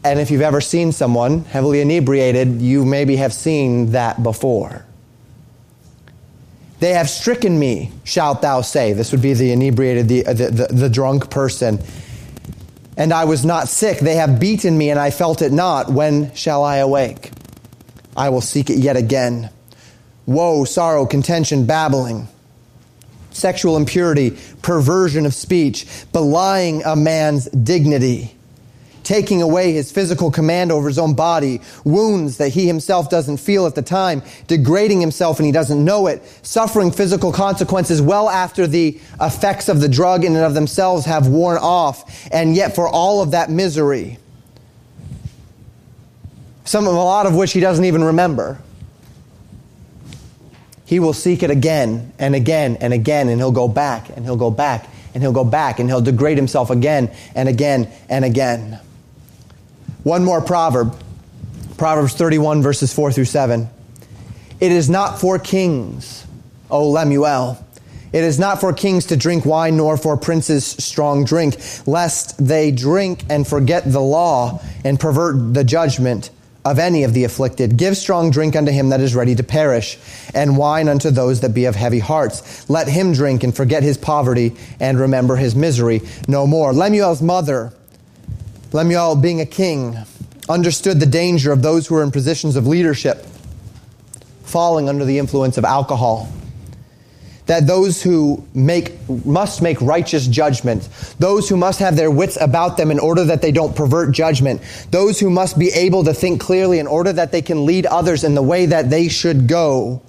And 0.03 0.19
if 0.19 0.31
you've 0.31 0.41
ever 0.41 0.61
seen 0.61 0.93
someone 0.93 1.43
heavily 1.43 1.79
inebriated, 1.79 2.59
you 2.59 2.85
maybe 2.85 3.17
have 3.17 3.33
seen 3.33 3.91
that 3.91 4.23
before. 4.23 4.83
They 6.79 6.93
have 6.93 7.07
stricken 7.07 7.59
me, 7.59 7.91
shalt 8.03 8.41
thou 8.41 8.61
say. 8.61 8.93
This 8.93 9.11
would 9.11 9.21
be 9.21 9.33
the 9.33 9.51
inebriated, 9.51 10.07
the, 10.07 10.23
the, 10.23 10.49
the, 10.49 10.67
the 10.73 10.89
drunk 10.89 11.29
person 11.29 11.79
and 12.97 13.13
I 13.13 13.25
was 13.25 13.45
not 13.45 13.67
sick. 13.67 13.99
They 13.99 14.15
have 14.15 14.39
beaten 14.39 14.77
me, 14.77 14.89
and 14.89 14.99
I 14.99 15.11
felt 15.11 15.41
it 15.41 15.51
not. 15.51 15.91
When 15.91 16.33
shall 16.33 16.63
I 16.63 16.77
awake? 16.77 17.31
I 18.15 18.29
will 18.29 18.41
seek 18.41 18.69
it 18.69 18.77
yet 18.77 18.97
again. 18.97 19.49
Woe, 20.25 20.65
sorrow, 20.65 21.05
contention, 21.05 21.65
babbling, 21.65 22.27
sexual 23.31 23.77
impurity, 23.77 24.37
perversion 24.61 25.25
of 25.25 25.33
speech, 25.33 25.85
belying 26.11 26.83
a 26.83 26.95
man's 26.95 27.45
dignity 27.49 28.34
taking 29.05 29.41
away 29.41 29.71
his 29.71 29.91
physical 29.91 30.29
command 30.29 30.71
over 30.71 30.87
his 30.87 30.99
own 30.99 31.13
body, 31.13 31.61
wounds 31.85 32.37
that 32.37 32.49
he 32.49 32.67
himself 32.67 33.09
doesn't 33.09 33.37
feel 33.37 33.65
at 33.65 33.75
the 33.75 33.81
time, 33.81 34.21
degrading 34.47 34.99
himself 34.99 35.39
and 35.39 35.45
he 35.45 35.51
doesn't 35.51 35.85
know 35.85 36.07
it, 36.07 36.25
suffering 36.41 36.91
physical 36.91 37.31
consequences 37.31 38.01
well 38.01 38.29
after 38.29 38.67
the 38.67 38.99
effects 39.21 39.69
of 39.69 39.79
the 39.79 39.87
drug 39.87 40.25
in 40.25 40.35
and 40.35 40.43
of 40.43 40.55
themselves 40.55 41.05
have 41.05 41.27
worn 41.27 41.57
off, 41.57 42.27
and 42.31 42.55
yet 42.55 42.75
for 42.75 42.89
all 42.89 43.21
of 43.21 43.31
that 43.31 43.49
misery, 43.49 44.17
some 46.65 46.87
a 46.87 46.91
lot 46.91 47.27
of 47.27 47.35
which 47.35 47.53
he 47.53 47.59
doesn't 47.59 47.85
even 47.85 48.03
remember. 48.03 48.59
He 50.87 50.99
will 50.99 51.13
seek 51.13 51.41
it 51.43 51.49
again 51.49 52.11
and 52.19 52.35
again 52.35 52.77
and 52.81 52.91
again, 52.91 53.29
and 53.29 53.39
he'll 53.39 53.51
go 53.51 53.67
back 53.67 54.09
and 54.09 54.25
he'll 54.25 54.35
go 54.35 54.51
back 54.51 54.87
and 55.13 55.23
he'll 55.23 55.31
go 55.31 55.43
back 55.43 55.79
and 55.79 55.89
he'll 55.89 56.01
degrade 56.01 56.37
himself 56.37 56.69
again 56.69 57.11
and 57.35 57.47
again 57.47 57.89
and 58.09 58.25
again. 58.25 58.79
One 60.05 60.23
more 60.23 60.39
proverb 60.39 60.95
Proverbs 61.79 62.13
31, 62.13 62.61
verses 62.61 62.93
4 62.93 63.11
through 63.11 63.25
7. 63.25 63.67
It 64.59 64.71
is 64.71 64.87
not 64.87 65.19
for 65.19 65.39
kings, 65.39 66.27
O 66.69 66.91
Lemuel. 66.91 67.57
It 68.13 68.23
is 68.23 68.37
not 68.37 68.61
for 68.61 68.71
kings 68.71 69.07
to 69.07 69.17
drink 69.17 69.47
wine, 69.47 69.77
nor 69.77 69.97
for 69.97 70.15
princes 70.15 70.63
strong 70.63 71.25
drink, 71.25 71.57
lest 71.87 72.37
they 72.37 72.69
drink 72.69 73.25
and 73.31 73.47
forget 73.47 73.91
the 73.91 73.99
law 73.99 74.61
and 74.83 74.99
pervert 74.99 75.55
the 75.55 75.63
judgment 75.63 76.29
of 76.63 76.77
any 76.77 77.03
of 77.03 77.15
the 77.15 77.23
afflicted. 77.23 77.75
Give 77.75 77.97
strong 77.97 78.29
drink 78.29 78.55
unto 78.55 78.71
him 78.71 78.89
that 78.89 79.01
is 79.01 79.15
ready 79.15 79.33
to 79.33 79.43
perish, 79.43 79.97
and 80.35 80.55
wine 80.55 80.87
unto 80.87 81.09
those 81.09 81.41
that 81.41 81.55
be 81.55 81.65
of 81.65 81.75
heavy 81.75 81.97
hearts. 81.97 82.69
Let 82.69 82.87
him 82.87 83.13
drink 83.13 83.43
and 83.43 83.55
forget 83.55 83.81
his 83.81 83.97
poverty 83.97 84.55
and 84.79 84.99
remember 84.99 85.35
his 85.35 85.55
misery 85.55 86.03
no 86.27 86.45
more. 86.45 86.73
Lemuel's 86.73 87.23
mother 87.23 87.73
Lemuel, 88.75 89.15
being 89.15 89.39
a 89.39 89.45
king, 89.45 89.97
understood 90.49 90.99
the 90.99 91.05
danger 91.05 91.53
of 91.53 91.61
those 91.61 91.87
who 91.87 91.95
were 91.95 92.03
in 92.03 92.11
positions 92.11 92.57
of 92.57 92.67
leadership 92.67 93.25
falling 94.43 94.89
under 94.89 95.05
the 95.05 95.17
influence 95.17 95.57
of 95.57 95.63
alcohol. 95.63 96.27
That 97.45 97.67
those 97.67 98.03
who 98.03 98.45
make, 98.53 98.91
must 99.25 99.61
make 99.61 99.79
righteous 99.79 100.27
judgment, 100.27 100.89
those 101.19 101.47
who 101.47 101.55
must 101.55 101.79
have 101.79 101.95
their 101.95 102.11
wits 102.11 102.37
about 102.41 102.75
them 102.75 102.91
in 102.91 102.99
order 102.99 103.23
that 103.23 103.41
they 103.41 103.53
don't 103.53 103.73
pervert 103.73 104.13
judgment, 104.13 104.61
those 104.91 105.21
who 105.21 105.29
must 105.29 105.57
be 105.57 105.69
able 105.69 106.03
to 106.03 106.13
think 106.13 106.41
clearly 106.41 106.79
in 106.79 106.85
order 106.85 107.13
that 107.13 107.31
they 107.31 107.41
can 107.41 107.65
lead 107.65 107.85
others 107.85 108.25
in 108.25 108.35
the 108.35 108.43
way 108.43 108.65
that 108.65 108.89
they 108.89 109.07
should 109.07 109.47
go, 109.47 110.01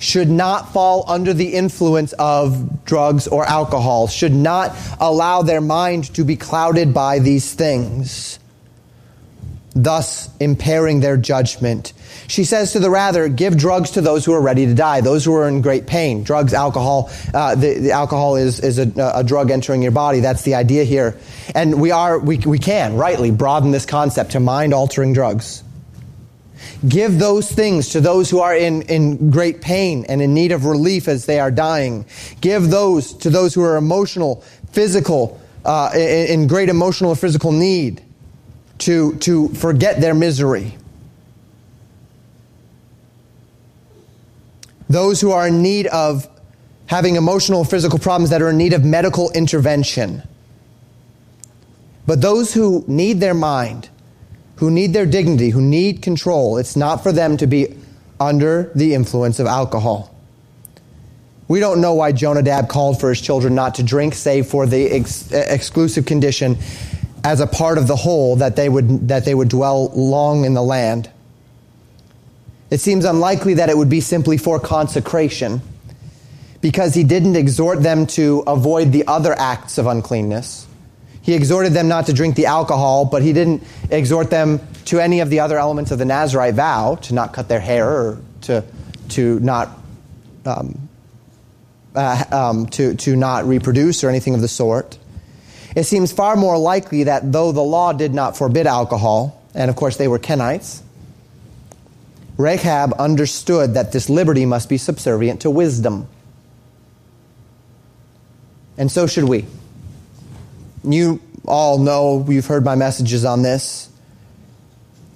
should 0.00 0.30
not 0.30 0.72
fall 0.72 1.04
under 1.06 1.32
the 1.32 1.54
influence 1.54 2.14
of 2.14 2.84
drugs 2.84 3.28
or 3.28 3.44
alcohol, 3.44 4.08
should 4.08 4.34
not 4.34 4.76
allow 4.98 5.42
their 5.42 5.60
mind 5.60 6.12
to 6.14 6.24
be 6.24 6.36
clouded 6.36 6.92
by 6.92 7.18
these 7.18 7.52
things, 7.52 8.38
thus 9.74 10.28
impairing 10.40 11.00
their 11.00 11.18
judgment. 11.18 11.92
She 12.28 12.44
says 12.44 12.72
to 12.72 12.80
the 12.80 12.88
rather, 12.88 13.28
give 13.28 13.58
drugs 13.58 13.92
to 13.92 14.00
those 14.00 14.24
who 14.24 14.32
are 14.32 14.40
ready 14.40 14.64
to 14.64 14.74
die, 14.74 15.02
those 15.02 15.22
who 15.22 15.34
are 15.34 15.46
in 15.46 15.60
great 15.60 15.86
pain. 15.86 16.24
Drugs, 16.24 16.54
alcohol, 16.54 17.10
uh, 17.34 17.54
the, 17.54 17.74
the, 17.74 17.90
alcohol 17.92 18.36
is, 18.36 18.58
is 18.58 18.78
a, 18.78 18.90
a 19.14 19.22
drug 19.22 19.50
entering 19.50 19.82
your 19.82 19.92
body. 19.92 20.20
That's 20.20 20.42
the 20.42 20.54
idea 20.54 20.84
here. 20.84 21.18
And 21.54 21.78
we 21.78 21.90
are, 21.90 22.18
we, 22.18 22.38
we 22.38 22.58
can 22.58 22.96
rightly 22.96 23.30
broaden 23.30 23.70
this 23.70 23.84
concept 23.84 24.32
to 24.32 24.40
mind 24.40 24.72
altering 24.72 25.12
drugs. 25.12 25.62
Give 26.88 27.18
those 27.18 27.50
things 27.50 27.90
to 27.90 28.00
those 28.00 28.30
who 28.30 28.40
are 28.40 28.56
in, 28.56 28.82
in 28.82 29.30
great 29.30 29.60
pain 29.60 30.06
and 30.08 30.22
in 30.22 30.32
need 30.32 30.52
of 30.52 30.64
relief 30.64 31.08
as 31.08 31.26
they 31.26 31.38
are 31.38 31.50
dying. 31.50 32.06
Give 32.40 32.70
those 32.70 33.12
to 33.18 33.30
those 33.30 33.52
who 33.54 33.62
are 33.62 33.76
emotional, 33.76 34.42
physical, 34.72 35.40
uh, 35.64 35.90
in, 35.94 36.40
in 36.42 36.46
great 36.46 36.68
emotional 36.68 37.10
or 37.10 37.16
physical 37.16 37.52
need 37.52 38.02
to, 38.78 39.16
to 39.16 39.48
forget 39.48 40.00
their 40.00 40.14
misery. 40.14 40.74
Those 44.88 45.20
who 45.20 45.30
are 45.32 45.46
in 45.46 45.62
need 45.62 45.86
of 45.88 46.26
having 46.86 47.16
emotional 47.16 47.60
or 47.60 47.64
physical 47.64 47.98
problems 47.98 48.30
that 48.30 48.42
are 48.42 48.50
in 48.50 48.56
need 48.56 48.72
of 48.72 48.84
medical 48.84 49.30
intervention. 49.32 50.22
But 52.06 52.22
those 52.22 52.54
who 52.54 52.84
need 52.88 53.20
their 53.20 53.34
mind, 53.34 53.89
who 54.60 54.70
need 54.70 54.92
their 54.92 55.06
dignity, 55.06 55.48
who 55.48 55.62
need 55.62 56.02
control. 56.02 56.58
It's 56.58 56.76
not 56.76 57.02
for 57.02 57.12
them 57.12 57.38
to 57.38 57.46
be 57.46 57.74
under 58.20 58.70
the 58.74 58.92
influence 58.92 59.40
of 59.40 59.46
alcohol. 59.46 60.14
We 61.48 61.60
don't 61.60 61.80
know 61.80 61.94
why 61.94 62.12
Jonadab 62.12 62.68
called 62.68 63.00
for 63.00 63.08
his 63.08 63.22
children 63.22 63.54
not 63.54 63.76
to 63.76 63.82
drink, 63.82 64.14
save 64.14 64.46
for 64.46 64.66
the 64.66 64.86
ex- 64.90 65.32
exclusive 65.32 66.04
condition 66.04 66.58
as 67.24 67.40
a 67.40 67.46
part 67.46 67.78
of 67.78 67.86
the 67.86 67.96
whole 67.96 68.36
that 68.36 68.54
they 68.54 68.68
would, 68.68 69.08
that 69.08 69.24
they 69.24 69.34
would 69.34 69.48
dwell 69.48 69.88
long 69.94 70.44
in 70.44 70.52
the 70.52 70.62
land. 70.62 71.10
It 72.70 72.80
seems 72.80 73.06
unlikely 73.06 73.54
that 73.54 73.70
it 73.70 73.76
would 73.78 73.88
be 73.88 74.02
simply 74.02 74.36
for 74.36 74.60
consecration 74.60 75.62
because 76.60 76.94
he 76.94 77.02
didn't 77.02 77.34
exhort 77.34 77.82
them 77.82 78.06
to 78.08 78.44
avoid 78.46 78.92
the 78.92 79.06
other 79.06 79.32
acts 79.32 79.78
of 79.78 79.86
uncleanness. 79.86 80.66
He 81.22 81.34
exhorted 81.34 81.72
them 81.72 81.88
not 81.88 82.06
to 82.06 82.12
drink 82.12 82.36
the 82.36 82.46
alcohol, 82.46 83.04
but 83.04 83.22
he 83.22 83.32
didn't 83.32 83.62
exhort 83.90 84.30
them 84.30 84.60
to 84.86 84.98
any 85.00 85.20
of 85.20 85.30
the 85.30 85.40
other 85.40 85.58
elements 85.58 85.90
of 85.90 85.98
the 85.98 86.04
Nazarite 86.04 86.54
vow, 86.54 86.96
to 87.02 87.14
not 87.14 87.32
cut 87.32 87.48
their 87.48 87.60
hair 87.60 87.88
or 87.88 88.18
to, 88.42 88.64
to 89.10 89.38
not 89.40 89.78
um, 90.46 90.88
uh, 91.94 92.24
um, 92.30 92.66
to, 92.66 92.94
to 92.94 93.16
not 93.16 93.44
reproduce 93.44 94.04
or 94.04 94.08
anything 94.08 94.34
of 94.34 94.40
the 94.40 94.48
sort. 94.48 94.98
It 95.76 95.84
seems 95.84 96.12
far 96.12 96.36
more 96.36 96.58
likely 96.58 97.04
that 97.04 97.32
though 97.32 97.52
the 97.52 97.62
law 97.62 97.92
did 97.92 98.14
not 98.14 98.36
forbid 98.36 98.66
alcohol, 98.66 99.42
and 99.54 99.70
of 99.70 99.76
course 99.76 99.96
they 99.96 100.08
were 100.08 100.18
Kenites, 100.18 100.82
Rechab 102.36 102.94
understood 102.94 103.74
that 103.74 103.92
this 103.92 104.08
liberty 104.08 104.46
must 104.46 104.68
be 104.68 104.78
subservient 104.78 105.42
to 105.42 105.50
wisdom. 105.50 106.08
And 108.78 108.90
so 108.90 109.06
should 109.06 109.24
we. 109.24 109.46
You 110.84 111.20
all 111.46 111.78
know, 111.78 112.24
you've 112.28 112.46
heard 112.46 112.64
my 112.64 112.74
messages 112.74 113.24
on 113.24 113.42
this. 113.42 113.88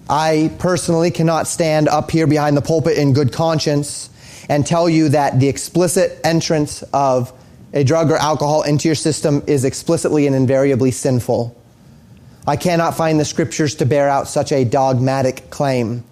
I 0.09 0.55
personally 0.59 1.11
cannot 1.11 1.47
stand 1.47 1.89
up 1.89 2.11
here 2.11 2.27
behind 2.27 2.57
the 2.57 2.63
pulpit 2.63 2.99
in 2.99 3.15
good 3.15 3.33
conscience 3.33 4.11
and 4.49 4.67
tell 4.67 4.89
you 4.89 5.11
that 5.11 5.41
the 5.41 5.49
explicit 5.49 6.21
entrance 6.25 6.83
of 6.93 7.33
a 7.73 7.85
drug 7.85 8.11
or 8.11 8.17
alcohol 8.17 8.63
into 8.63 8.89
your 8.89 8.95
system 8.95 9.43
is 9.47 9.65
explicitly 9.65 10.27
and 10.27 10.37
invariably 10.37 10.91
sinful. 10.91 11.57
I 12.47 12.57
cannot 12.57 12.95
find 12.95 13.19
the 13.19 13.25
scriptures 13.25 13.75
to 13.77 13.87
bear 13.87 14.09
out 14.09 14.29
such 14.29 14.53
a 14.53 14.65
dogmatic 14.65 15.49
claim. 15.49 16.05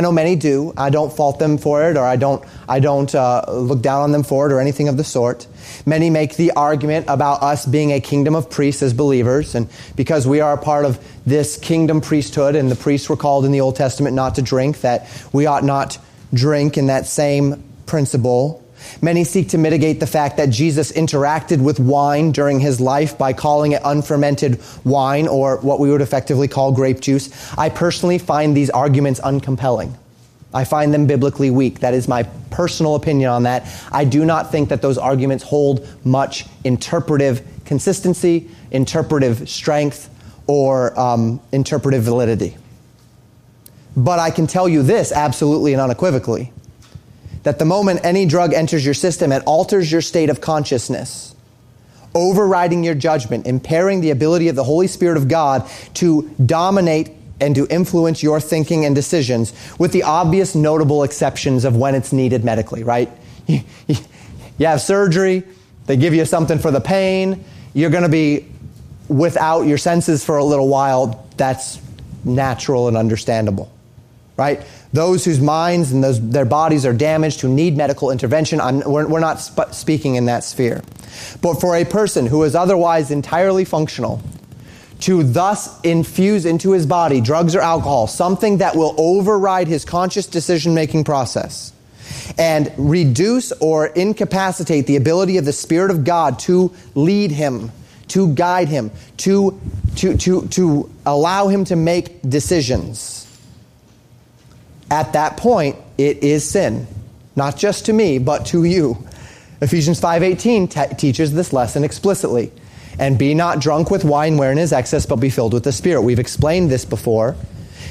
I 0.00 0.02
know 0.02 0.12
many 0.12 0.34
do. 0.34 0.72
I 0.78 0.88
don't 0.88 1.12
fault 1.12 1.38
them 1.38 1.58
for 1.58 1.90
it, 1.90 1.98
or 1.98 2.04
I 2.06 2.16
don't, 2.16 2.42
I 2.66 2.80
don't 2.80 3.14
uh, 3.14 3.44
look 3.50 3.82
down 3.82 4.00
on 4.00 4.12
them 4.12 4.22
for 4.22 4.46
it, 4.46 4.52
or 4.54 4.58
anything 4.58 4.88
of 4.88 4.96
the 4.96 5.04
sort. 5.04 5.46
Many 5.84 6.08
make 6.08 6.36
the 6.36 6.52
argument 6.52 7.04
about 7.06 7.42
us 7.42 7.66
being 7.66 7.92
a 7.92 8.00
kingdom 8.00 8.34
of 8.34 8.48
priests 8.48 8.82
as 8.82 8.94
believers, 8.94 9.54
and 9.54 9.68
because 9.96 10.26
we 10.26 10.40
are 10.40 10.54
a 10.54 10.56
part 10.56 10.86
of 10.86 10.98
this 11.26 11.58
kingdom 11.58 12.00
priesthood, 12.00 12.56
and 12.56 12.70
the 12.70 12.76
priests 12.76 13.10
were 13.10 13.16
called 13.18 13.44
in 13.44 13.52
the 13.52 13.60
Old 13.60 13.76
Testament 13.76 14.16
not 14.16 14.36
to 14.36 14.42
drink, 14.42 14.80
that 14.80 15.06
we 15.34 15.44
ought 15.44 15.64
not 15.64 15.98
drink 16.32 16.78
in 16.78 16.86
that 16.86 17.06
same 17.06 17.62
principle. 17.84 18.64
Many 19.02 19.24
seek 19.24 19.48
to 19.50 19.58
mitigate 19.58 20.00
the 20.00 20.06
fact 20.06 20.36
that 20.36 20.50
Jesus 20.50 20.92
interacted 20.92 21.60
with 21.60 21.80
wine 21.80 22.32
during 22.32 22.60
his 22.60 22.80
life 22.80 23.16
by 23.16 23.32
calling 23.32 23.72
it 23.72 23.82
unfermented 23.84 24.60
wine 24.84 25.28
or 25.28 25.58
what 25.58 25.80
we 25.80 25.90
would 25.90 26.00
effectively 26.00 26.48
call 26.48 26.72
grape 26.72 27.00
juice. 27.00 27.30
I 27.56 27.68
personally 27.68 28.18
find 28.18 28.56
these 28.56 28.70
arguments 28.70 29.20
uncompelling. 29.20 29.94
I 30.52 30.64
find 30.64 30.92
them 30.92 31.06
biblically 31.06 31.50
weak. 31.50 31.80
That 31.80 31.94
is 31.94 32.08
my 32.08 32.24
personal 32.50 32.96
opinion 32.96 33.30
on 33.30 33.44
that. 33.44 33.66
I 33.92 34.04
do 34.04 34.24
not 34.24 34.50
think 34.50 34.68
that 34.70 34.82
those 34.82 34.98
arguments 34.98 35.44
hold 35.44 35.86
much 36.04 36.46
interpretive 36.64 37.46
consistency, 37.64 38.48
interpretive 38.72 39.48
strength, 39.48 40.10
or 40.48 40.98
um, 40.98 41.40
interpretive 41.52 42.02
validity. 42.02 42.56
But 43.96 44.18
I 44.18 44.30
can 44.30 44.48
tell 44.48 44.68
you 44.68 44.82
this 44.82 45.12
absolutely 45.12 45.72
and 45.72 45.80
unequivocally 45.80 46.52
that 47.42 47.58
the 47.58 47.64
moment 47.64 48.00
any 48.04 48.26
drug 48.26 48.52
enters 48.52 48.84
your 48.84 48.94
system, 48.94 49.32
it 49.32 49.42
alters 49.46 49.90
your 49.90 50.00
state 50.00 50.30
of 50.30 50.40
consciousness, 50.40 51.34
overriding 52.14 52.84
your 52.84 52.94
judgment, 52.94 53.46
impairing 53.46 54.00
the 54.00 54.10
ability 54.10 54.48
of 54.48 54.56
the 54.56 54.64
Holy 54.64 54.86
Spirit 54.86 55.16
of 55.16 55.28
God 55.28 55.68
to 55.94 56.30
dominate 56.44 57.10
and 57.40 57.54
to 57.54 57.66
influence 57.68 58.22
your 58.22 58.40
thinking 58.40 58.84
and 58.84 58.94
decisions, 58.94 59.54
with 59.78 59.92
the 59.92 60.02
obvious 60.02 60.54
notable 60.54 61.02
exceptions 61.02 61.64
of 61.64 61.74
when 61.74 61.94
it's 61.94 62.12
needed 62.12 62.44
medically, 62.44 62.82
right? 62.84 63.10
You, 64.58 64.66
have 64.66 64.82
surgery, 64.82 65.42
they 65.86 65.96
give 65.96 66.12
you 66.12 66.26
something 66.26 66.58
for 66.58 66.70
the 66.70 66.82
pain, 66.82 67.42
you're 67.72 67.88
going 67.88 68.02
to 68.02 68.10
be 68.10 68.46
without 69.08 69.62
your 69.62 69.78
senses 69.78 70.22
for 70.22 70.36
a 70.36 70.44
little 70.44 70.68
while, 70.68 71.26
that's 71.38 71.80
natural 72.24 72.88
and 72.88 72.96
understandable, 72.96 73.72
right? 74.36 74.60
Those 74.92 75.24
whose 75.24 75.40
minds 75.40 75.92
and 75.92 76.02
those, 76.02 76.20
their 76.30 76.44
bodies 76.44 76.84
are 76.84 76.92
damaged, 76.92 77.40
who 77.40 77.48
need 77.48 77.76
medical 77.76 78.10
intervention, 78.10 78.60
I'm, 78.60 78.80
we're, 78.80 79.06
we're 79.06 79.20
not 79.20 79.38
sp- 79.38 79.70
speaking 79.72 80.16
in 80.16 80.26
that 80.26 80.42
sphere. 80.42 80.82
But 81.40 81.60
for 81.60 81.76
a 81.76 81.84
person 81.84 82.26
who 82.26 82.42
is 82.42 82.54
otherwise 82.54 83.10
entirely 83.10 83.64
functional, 83.64 84.20
to 85.00 85.22
thus 85.22 85.80
infuse 85.80 86.44
into 86.44 86.72
his 86.72 86.86
body 86.86 87.20
drugs 87.20 87.54
or 87.54 87.60
alcohol, 87.60 88.06
something 88.06 88.58
that 88.58 88.76
will 88.76 88.94
override 88.98 89.68
his 89.68 89.84
conscious 89.84 90.26
decision 90.26 90.74
making 90.74 91.04
process 91.04 91.72
and 92.38 92.72
reduce 92.76 93.52
or 93.52 93.86
incapacitate 93.86 94.86
the 94.86 94.96
ability 94.96 95.36
of 95.36 95.44
the 95.44 95.52
Spirit 95.52 95.90
of 95.90 96.04
God 96.04 96.38
to 96.40 96.72
lead 96.94 97.30
him, 97.30 97.70
to 98.08 98.34
guide 98.34 98.68
him, 98.68 98.90
to, 99.18 99.58
to, 99.96 100.16
to, 100.16 100.46
to 100.48 100.90
allow 101.06 101.48
him 101.48 101.64
to 101.64 101.76
make 101.76 102.20
decisions. 102.22 103.19
At 104.90 105.12
that 105.12 105.36
point, 105.36 105.76
it 105.96 106.22
is 106.24 106.48
sin. 106.48 106.86
Not 107.36 107.56
just 107.56 107.86
to 107.86 107.92
me, 107.92 108.18
but 108.18 108.46
to 108.46 108.64
you. 108.64 108.98
Ephesians 109.60 110.00
5.18 110.00 110.70
te- 110.70 110.94
teaches 110.96 111.32
this 111.32 111.52
lesson 111.52 111.84
explicitly. 111.84 112.50
And 112.98 113.18
be 113.18 113.34
not 113.34 113.60
drunk 113.60 113.90
with 113.90 114.04
wine 114.04 114.36
wherein 114.36 114.58
is 114.58 114.72
excess, 114.72 115.06
but 115.06 115.16
be 115.16 115.30
filled 115.30 115.54
with 115.54 115.64
the 115.64 115.72
Spirit. 115.72 116.02
We've 116.02 116.18
explained 116.18 116.70
this 116.70 116.84
before. 116.84 117.36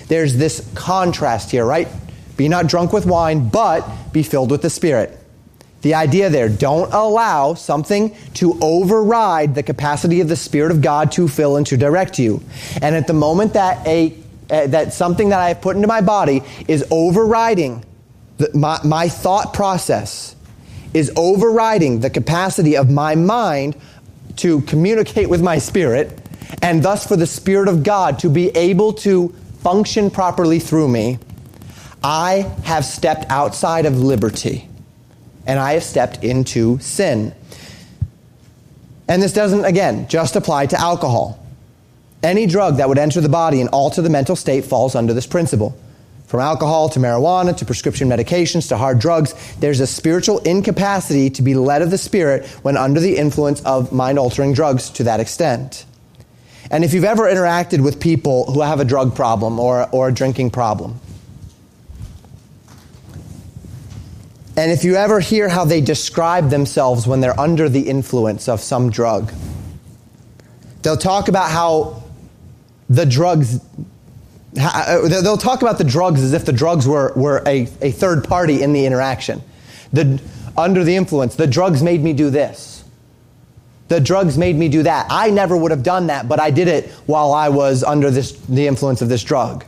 There's 0.07 0.35
this 0.35 0.67
contrast 0.75 1.51
here, 1.51 1.65
right? 1.65 1.87
Be 2.35 2.49
not 2.49 2.67
drunk 2.67 2.93
with 2.93 3.05
wine, 3.05 3.49
but 3.49 3.81
be 4.11 4.23
filled 4.23 4.51
with 4.51 4.61
the 4.61 4.69
Spirit. 4.69 5.17
The 5.81 5.93
idea 5.93 6.29
there, 6.29 6.49
don't 6.49 6.93
allow 6.93 7.53
something 7.53 8.15
to 8.35 8.57
override 8.61 9.55
the 9.55 9.63
capacity 9.63 10.19
of 10.19 10.27
the 10.27 10.35
Spirit 10.35 10.71
of 10.71 10.81
God 10.81 11.11
to 11.13 11.27
fill 11.27 11.55
and 11.55 11.65
to 11.67 11.77
direct 11.77 12.19
you. 12.19 12.41
And 12.81 12.95
at 12.95 13.07
the 13.07 13.13
moment 13.13 13.53
that 13.53 13.85
a 13.87 14.13
uh, 14.49 14.67
that 14.67 14.93
something 14.93 15.29
that 15.29 15.39
I 15.39 15.49
have 15.49 15.61
put 15.61 15.75
into 15.75 15.87
my 15.87 16.01
body 16.01 16.41
is 16.67 16.85
overriding 16.91 17.83
the, 18.37 18.49
my, 18.53 18.79
my 18.83 19.09
thought 19.09 19.53
process, 19.53 20.35
is 20.93 21.11
overriding 21.15 21.99
the 21.99 22.09
capacity 22.09 22.75
of 22.75 22.89
my 22.89 23.15
mind 23.15 23.75
to 24.37 24.61
communicate 24.61 25.29
with 25.29 25.41
my 25.41 25.57
spirit, 25.57 26.17
and 26.61 26.81
thus 26.81 27.05
for 27.05 27.15
the 27.15 27.27
Spirit 27.27 27.67
of 27.67 27.83
God 27.83 28.19
to 28.19 28.29
be 28.29 28.49
able 28.49 28.93
to 28.93 29.29
function 29.61 30.09
properly 30.09 30.59
through 30.59 30.87
me, 30.87 31.19
I 32.03 32.49
have 32.63 32.85
stepped 32.85 33.29
outside 33.29 33.85
of 33.85 33.99
liberty 33.99 34.67
and 35.45 35.59
I 35.59 35.73
have 35.73 35.83
stepped 35.83 36.23
into 36.23 36.79
sin. 36.79 37.33
And 39.07 39.21
this 39.21 39.33
doesn't, 39.33 39.65
again, 39.65 40.07
just 40.07 40.35
apply 40.35 40.67
to 40.67 40.79
alcohol. 40.79 41.43
Any 42.21 42.45
drug 42.45 42.77
that 42.77 42.89
would 42.89 42.97
enter 42.97 43.21
the 43.21 43.29
body 43.29 43.61
and 43.61 43.69
alter 43.69 44.01
the 44.01 44.09
mental 44.09 44.35
state 44.35 44.65
falls 44.65 44.95
under 44.95 45.13
this 45.13 45.25
principle. 45.25 45.77
From 46.27 46.41
alcohol 46.41 46.89
to 46.89 46.99
marijuana 46.99 47.57
to 47.57 47.65
prescription 47.65 48.07
medications 48.07 48.67
to 48.69 48.77
hard 48.77 48.99
drugs, 48.99 49.33
there's 49.59 49.79
a 49.79 49.87
spiritual 49.87 50.39
incapacity 50.39 51.29
to 51.31 51.41
be 51.41 51.55
led 51.55 51.81
of 51.81 51.89
the 51.89 51.97
Spirit 51.97 52.45
when 52.61 52.77
under 52.77 52.99
the 52.99 53.17
influence 53.17 53.61
of 53.61 53.91
mind 53.91 54.19
altering 54.19 54.53
drugs 54.53 54.89
to 54.91 55.05
that 55.05 55.19
extent. 55.19 55.85
And 56.69 56.83
if 56.83 56.93
you've 56.93 57.03
ever 57.03 57.23
interacted 57.23 57.83
with 57.83 57.99
people 57.99 58.45
who 58.51 58.61
have 58.61 58.79
a 58.79 58.85
drug 58.85 59.15
problem 59.15 59.59
or, 59.59 59.89
or 59.91 60.09
a 60.09 60.13
drinking 60.13 60.51
problem, 60.51 60.99
and 64.55 64.71
if 64.71 64.83
you 64.83 64.97
ever 64.97 65.19
hear 65.19 65.49
how 65.49 65.65
they 65.65 65.81
describe 65.81 66.49
themselves 66.49 67.07
when 67.07 67.21
they're 67.21 67.39
under 67.39 67.69
the 67.69 67.89
influence 67.89 68.47
of 68.49 68.59
some 68.59 68.91
drug, 68.91 69.33
they'll 70.83 70.97
talk 70.97 71.27
about 71.27 71.49
how 71.49 72.03
the 72.89 73.05
drugs 73.05 73.59
uh, 74.59 75.07
they'll 75.07 75.37
talk 75.37 75.61
about 75.61 75.77
the 75.77 75.83
drugs 75.83 76.21
as 76.23 76.33
if 76.33 76.45
the 76.45 76.53
drugs 76.53 76.87
were, 76.87 77.13
were 77.15 77.43
a, 77.45 77.67
a 77.81 77.91
third 77.91 78.23
party 78.23 78.63
in 78.63 78.73
the 78.73 78.85
interaction. 78.85 79.41
The, 79.93 80.21
under 80.57 80.83
the 80.83 80.95
influence, 80.95 81.35
the 81.35 81.47
drugs 81.47 81.83
made 81.83 82.01
me 82.01 82.13
do 82.13 82.29
this. 82.29 82.83
The 83.89 83.99
drugs 83.99 84.37
made 84.37 84.55
me 84.55 84.69
do 84.69 84.83
that. 84.83 85.07
I 85.09 85.29
never 85.29 85.57
would 85.57 85.71
have 85.71 85.83
done 85.83 86.07
that, 86.07 86.27
but 86.27 86.39
I 86.39 86.51
did 86.51 86.67
it 86.67 86.89
while 87.05 87.33
I 87.33 87.49
was 87.49 87.83
under 87.83 88.11
this, 88.11 88.33
the 88.33 88.67
influence 88.67 89.01
of 89.01 89.09
this 89.09 89.23
drug. 89.23 89.65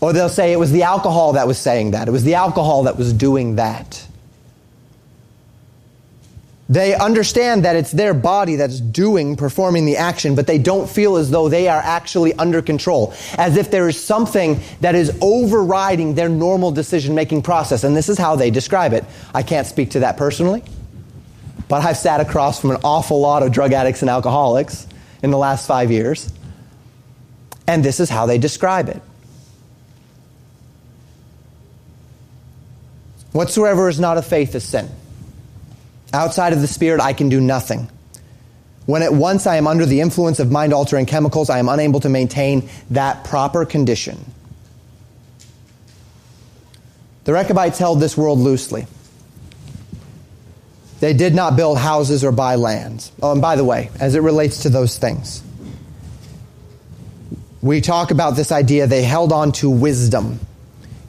Or 0.00 0.12
they'll 0.12 0.28
say 0.28 0.52
it 0.52 0.58
was 0.58 0.72
the 0.72 0.82
alcohol 0.82 1.34
that 1.34 1.46
was 1.46 1.58
saying 1.58 1.92
that. 1.92 2.08
It 2.08 2.10
was 2.10 2.24
the 2.24 2.34
alcohol 2.34 2.84
that 2.84 2.96
was 2.96 3.12
doing 3.12 3.56
that. 3.56 4.05
They 6.68 6.96
understand 6.96 7.64
that 7.64 7.76
it's 7.76 7.92
their 7.92 8.12
body 8.12 8.56
that's 8.56 8.80
doing, 8.80 9.36
performing 9.36 9.86
the 9.86 9.98
action, 9.98 10.34
but 10.34 10.48
they 10.48 10.58
don't 10.58 10.90
feel 10.90 11.16
as 11.16 11.30
though 11.30 11.48
they 11.48 11.68
are 11.68 11.80
actually 11.80 12.34
under 12.34 12.60
control, 12.60 13.14
as 13.38 13.56
if 13.56 13.70
there 13.70 13.88
is 13.88 14.02
something 14.02 14.60
that 14.80 14.96
is 14.96 15.16
overriding 15.20 16.16
their 16.16 16.28
normal 16.28 16.72
decision 16.72 17.14
making 17.14 17.42
process. 17.42 17.84
And 17.84 17.96
this 17.96 18.08
is 18.08 18.18
how 18.18 18.34
they 18.34 18.50
describe 18.50 18.92
it. 18.92 19.04
I 19.32 19.44
can't 19.44 19.66
speak 19.66 19.90
to 19.90 20.00
that 20.00 20.16
personally, 20.16 20.64
but 21.68 21.84
I've 21.84 21.98
sat 21.98 22.20
across 22.20 22.60
from 22.60 22.72
an 22.72 22.78
awful 22.82 23.20
lot 23.20 23.44
of 23.44 23.52
drug 23.52 23.72
addicts 23.72 24.02
and 24.02 24.10
alcoholics 24.10 24.88
in 25.22 25.30
the 25.30 25.38
last 25.38 25.68
five 25.68 25.92
years, 25.92 26.32
and 27.68 27.84
this 27.84 28.00
is 28.00 28.10
how 28.10 28.26
they 28.26 28.38
describe 28.38 28.88
it. 28.88 29.00
Whatsoever 33.30 33.88
is 33.88 34.00
not 34.00 34.18
of 34.18 34.26
faith 34.26 34.54
is 34.56 34.64
sin. 34.64 34.90
Outside 36.12 36.52
of 36.52 36.60
the 36.60 36.66
Spirit, 36.66 37.00
I 37.00 37.12
can 37.12 37.28
do 37.28 37.40
nothing. 37.40 37.90
When 38.86 39.02
at 39.02 39.12
once 39.12 39.46
I 39.46 39.56
am 39.56 39.66
under 39.66 39.84
the 39.84 40.00
influence 40.00 40.38
of 40.38 40.50
mind 40.50 40.72
altering 40.72 41.06
chemicals, 41.06 41.50
I 41.50 41.58
am 41.58 41.68
unable 41.68 42.00
to 42.00 42.08
maintain 42.08 42.68
that 42.90 43.24
proper 43.24 43.64
condition. 43.64 44.24
The 47.24 47.32
Rechabites 47.32 47.78
held 47.78 47.98
this 47.98 48.16
world 48.16 48.38
loosely. 48.38 48.86
They 51.00 51.12
did 51.12 51.34
not 51.34 51.56
build 51.56 51.76
houses 51.76 52.24
or 52.24 52.30
buy 52.30 52.54
lands. 52.54 53.10
Oh, 53.20 53.32
and 53.32 53.42
by 53.42 53.56
the 53.56 53.64
way, 53.64 53.90
as 53.98 54.14
it 54.14 54.20
relates 54.20 54.62
to 54.62 54.68
those 54.68 54.96
things, 54.96 55.42
we 57.60 57.80
talk 57.80 58.12
about 58.12 58.36
this 58.36 58.52
idea 58.52 58.86
they 58.86 59.02
held 59.02 59.32
on 59.32 59.50
to 59.52 59.68
wisdom. 59.68 60.38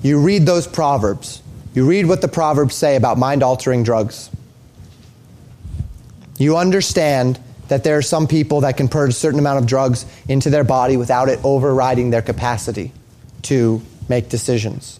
You 0.01 0.19
read 0.19 0.47
those 0.47 0.65
proverbs. 0.65 1.41
You 1.75 1.87
read 1.87 2.07
what 2.07 2.21
the 2.21 2.27
proverbs 2.27 2.75
say 2.75 2.95
about 2.95 3.19
mind 3.19 3.43
altering 3.43 3.83
drugs. 3.83 4.31
You 6.37 6.57
understand 6.57 7.39
that 7.67 7.83
there 7.83 7.97
are 7.97 8.01
some 8.01 8.27
people 8.27 8.61
that 8.61 8.77
can 8.77 8.87
purge 8.87 9.09
a 9.09 9.13
certain 9.13 9.39
amount 9.39 9.59
of 9.59 9.65
drugs 9.65 10.05
into 10.27 10.49
their 10.49 10.63
body 10.63 10.97
without 10.97 11.29
it 11.29 11.39
overriding 11.43 12.09
their 12.09 12.21
capacity 12.21 12.91
to 13.43 13.81
make 14.07 14.29
decisions. 14.29 14.99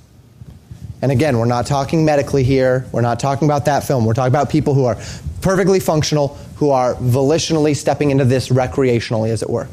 And 1.02 1.12
again, 1.12 1.38
we're 1.38 1.46
not 1.46 1.68
talking 1.68 2.06
medically 2.06 2.44
here. 2.44 2.86
We're 2.92 3.02
not 3.02 3.20
talking 3.20 3.48
about 3.48 3.66
that 3.66 3.84
film. 3.84 4.06
We're 4.06 4.16
talking 4.16 4.32
about 4.32 4.50
people 4.50 4.74
who 4.74 4.86
are 4.86 4.98
perfectly 5.42 5.80
functional, 5.80 6.30
who 6.56 6.72
are 6.72 6.96
volitionally 6.96 7.76
stepping 7.76 8.10
into 8.10 8.26
this 8.26 8.50
recreationally, 8.50 9.30
as 9.30 9.44
it 9.44 9.50
were. 9.50 9.68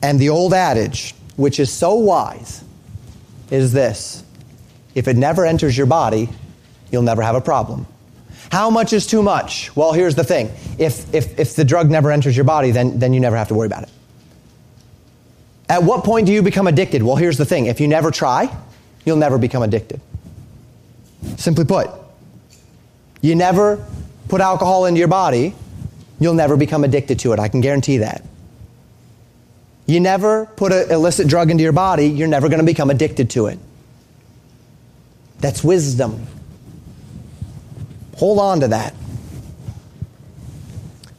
And 0.00 0.20
the 0.20 0.28
old 0.28 0.54
adage, 0.54 1.14
which 1.36 1.58
is 1.58 1.72
so 1.72 1.94
wise, 1.96 2.62
is 3.50 3.72
this 3.72 4.22
if 4.94 5.08
it 5.08 5.16
never 5.16 5.44
enters 5.44 5.76
your 5.76 5.86
body, 5.86 6.28
you'll 6.90 7.02
never 7.02 7.22
have 7.22 7.34
a 7.34 7.40
problem. 7.40 7.86
How 8.50 8.70
much 8.70 8.92
is 8.92 9.06
too 9.06 9.22
much? 9.22 9.74
Well, 9.76 9.92
here's 9.92 10.14
the 10.14 10.24
thing. 10.24 10.50
If, 10.78 11.12
if, 11.14 11.38
if 11.38 11.54
the 11.54 11.64
drug 11.64 11.90
never 11.90 12.10
enters 12.10 12.36
your 12.36 12.44
body, 12.44 12.70
then, 12.70 12.98
then 12.98 13.12
you 13.12 13.20
never 13.20 13.36
have 13.36 13.48
to 13.48 13.54
worry 13.54 13.66
about 13.66 13.82
it. 13.82 13.90
At 15.68 15.82
what 15.82 16.02
point 16.02 16.26
do 16.26 16.32
you 16.32 16.42
become 16.42 16.66
addicted? 16.66 17.02
Well, 17.02 17.16
here's 17.16 17.36
the 17.36 17.44
thing. 17.44 17.66
If 17.66 17.78
you 17.78 17.88
never 17.88 18.10
try, 18.10 18.54
you'll 19.04 19.18
never 19.18 19.36
become 19.36 19.62
addicted. 19.62 20.00
Simply 21.36 21.64
put, 21.64 21.90
you 23.20 23.34
never 23.34 23.84
put 24.28 24.40
alcohol 24.40 24.86
into 24.86 24.98
your 24.98 25.08
body, 25.08 25.54
you'll 26.20 26.34
never 26.34 26.56
become 26.56 26.84
addicted 26.84 27.18
to 27.20 27.32
it. 27.32 27.38
I 27.38 27.48
can 27.48 27.60
guarantee 27.60 27.98
that. 27.98 28.22
You 29.86 30.00
never 30.00 30.46
put 30.46 30.72
an 30.72 30.90
illicit 30.90 31.28
drug 31.28 31.50
into 31.50 31.62
your 31.62 31.72
body, 31.72 32.06
you're 32.06 32.28
never 32.28 32.48
going 32.48 32.60
to 32.60 32.66
become 32.66 32.90
addicted 32.90 33.30
to 33.30 33.46
it. 33.46 33.58
That's 35.40 35.62
wisdom. 35.64 36.26
Hold 38.18 38.38
on 38.38 38.60
to 38.60 38.68
that. 38.68 38.94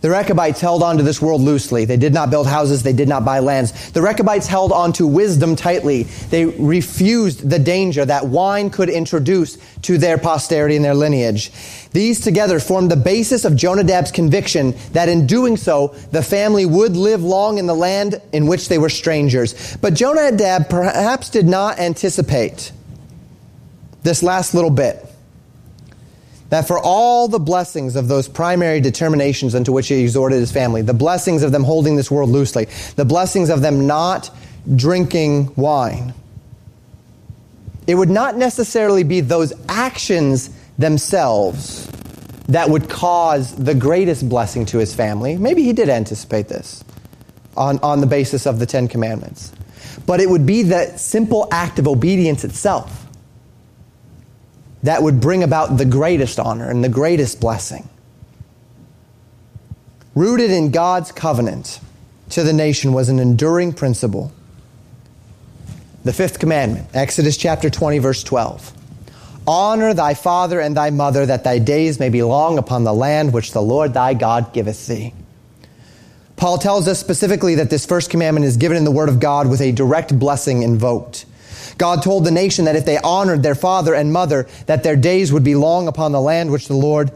The 0.02 0.10
Rechabites 0.10 0.62
held 0.62 0.82
on 0.82 0.96
to 0.96 1.04
this 1.04 1.22
world 1.22 1.42
loosely. 1.42 1.84
They 1.84 1.98
did 1.98 2.14
not 2.14 2.30
build 2.30 2.48
houses. 2.48 2.84
They 2.84 2.94
did 2.94 3.10
not 3.10 3.26
buy 3.26 3.40
lands. 3.40 3.92
The 3.92 4.02
Rechabites 4.02 4.48
held 4.48 4.72
on 4.72 4.94
to 4.94 5.06
wisdom 5.06 5.58
tightly. 5.58 6.04
They 6.04 6.46
refused 6.46 7.50
the 7.50 7.60
danger 7.60 8.06
that 8.06 8.28
wine 8.28 8.70
could 8.70 8.88
introduce 8.88 9.58
to 9.82 9.98
their 9.98 10.18
posterity 10.18 10.78
and 10.78 10.86
their 10.86 10.94
lineage. 10.94 11.52
These 11.92 12.22
together 12.22 12.62
formed 12.62 12.90
the 12.90 12.96
basis 12.96 13.44
of 13.44 13.54
Jonadab's 13.54 14.12
conviction 14.12 14.74
that 14.94 15.10
in 15.10 15.28
doing 15.28 15.58
so, 15.58 15.90
the 16.12 16.24
family 16.24 16.66
would 16.66 16.96
live 16.96 17.22
long 17.22 17.58
in 17.58 17.66
the 17.66 17.76
land 17.76 18.22
in 18.32 18.48
which 18.48 18.70
they 18.70 18.78
were 18.78 18.90
strangers. 18.90 19.76
But 19.78 19.96
Jonadab 19.96 20.70
perhaps 20.70 21.30
did 21.30 21.46
not 21.46 21.78
anticipate 21.78 22.72
this 24.04 24.24
last 24.24 24.54
little 24.54 24.70
bit 24.70 25.06
that 26.50 26.68
for 26.68 26.80
all 26.80 27.28
the 27.28 27.40
blessings 27.40 27.96
of 27.96 28.08
those 28.08 28.28
primary 28.28 28.82
determinations 28.82 29.56
unto 29.56 29.72
which 29.72 29.88
he 29.88 30.02
exhorted 30.02 30.40
his 30.40 30.52
family, 30.52 30.82
the 30.82 30.94
blessings 30.94 31.44
of 31.44 31.52
them 31.52 31.64
holding 31.64 31.96
this 31.96 32.10
world 32.10 32.30
loosely, 32.30 32.68
the 32.96 33.06
blessings 33.06 33.50
of 33.50 33.62
them 33.62 33.88
not 33.88 34.30
drinking 34.76 35.54
wine, 35.56 36.14
it 37.88 37.96
would 37.96 38.10
not 38.10 38.38
necessarily 38.38 39.04
be 39.04 39.22
those 39.22 39.54
actions 39.68 40.50
themselves 40.78 41.88
that 42.48 42.70
would 42.70 42.90
cause 42.90 43.56
the 43.56 43.76
greatest 43.76 44.28
blessing 44.28 44.66
to 44.66 44.80
his 44.80 44.94
family. 44.94 45.38
Maybe 45.38 45.64
he 45.64 45.74
did 45.74 45.90
anticipate 45.90 46.48
this 46.48 46.84
on, 47.56 47.80
on 47.80 48.02
the 48.02 48.08
basis 48.08 48.48
of 48.48 48.60
the 48.60 48.66
Ten 48.66 48.88
Commandments. 48.88 49.52
But 50.06 50.20
it 50.20 50.30
would 50.30 50.46
be 50.46 50.64
the 50.64 50.98
simple 50.98 51.48
act 51.52 51.78
of 51.78 51.88
obedience 51.88 52.44
itself 52.44 53.06
that 54.84 55.04
would 55.04 55.20
bring 55.20 55.44
about 55.44 55.78
the 55.78 55.86
greatest 55.86 56.40
honor 56.40 56.70
and 56.70 56.84
the 56.84 56.90
greatest 56.90 57.40
blessing. 57.40 57.90
Rooted 60.16 60.52
in 60.52 60.72
God's 60.72 61.12
covenant 61.12 61.80
to 62.32 62.44
the 62.44 62.54
nation 62.54 62.94
was 62.94 63.10
an 63.10 63.20
enduring 63.20 63.74
principle. 63.74 64.32
The 66.04 66.14
fifth 66.14 66.40
commandment, 66.40 66.88
Exodus 66.94 67.38
chapter 67.38 67.70
20, 67.70 68.00
verse 68.00 68.24
12. 68.24 68.74
Honor 69.48 69.94
thy 69.94 70.14
father 70.14 70.60
and 70.60 70.78
thy 70.78 70.92
mother, 70.92 71.26
that 71.26 71.44
thy 71.44 71.60
days 71.60 72.00
may 72.00 72.10
be 72.10 72.24
long 72.24 72.58
upon 72.58 72.84
the 72.84 72.94
land 72.94 73.34
which 73.34 73.52
the 73.52 73.62
Lord 73.62 73.94
thy 73.94 74.14
God 74.14 74.54
giveth 74.54 74.88
thee. 74.88 75.14
Paul 76.36 76.58
tells 76.58 76.88
us 76.88 77.00
specifically 77.00 77.56
that 77.56 77.70
this 77.70 77.86
first 77.86 78.10
commandment 78.10 78.46
is 78.46 78.58
given 78.58 78.78
in 78.78 78.86
the 78.86 78.92
Word 78.92 79.10
of 79.10 79.20
God 79.20 79.50
with 79.50 79.60
a 79.60 79.74
direct 79.74 80.18
blessing 80.18 80.64
invoked. 80.64 81.26
God 81.78 82.04
told 82.04 82.26
the 82.26 82.32
nation 82.32 82.66
that 82.66 82.76
if 82.76 82.86
they 82.86 82.98
honored 82.98 83.44
their 83.44 83.56
father 83.56 83.94
and 83.94 84.12
mother, 84.12 84.48
that 84.66 84.84
their 84.84 84.96
days 84.96 85.32
would 85.32 85.44
be 85.44 85.56
long 85.56 85.88
upon 85.88 86.12
the 86.12 86.22
land 86.22 86.52
which 86.52 86.68
the 86.68 86.76
Lord 86.76 87.12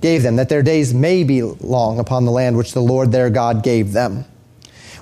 gave 0.00 0.22
them, 0.22 0.36
that 0.36 0.48
their 0.48 0.62
days 0.62 0.92
may 0.94 1.24
be 1.24 1.42
long 1.42 1.98
upon 1.98 2.24
the 2.24 2.32
land 2.32 2.56
which 2.56 2.72
the 2.72 2.80
Lord 2.80 3.12
their 3.12 3.30
God 3.30 3.62
gave 3.62 3.92
them. 3.92 4.24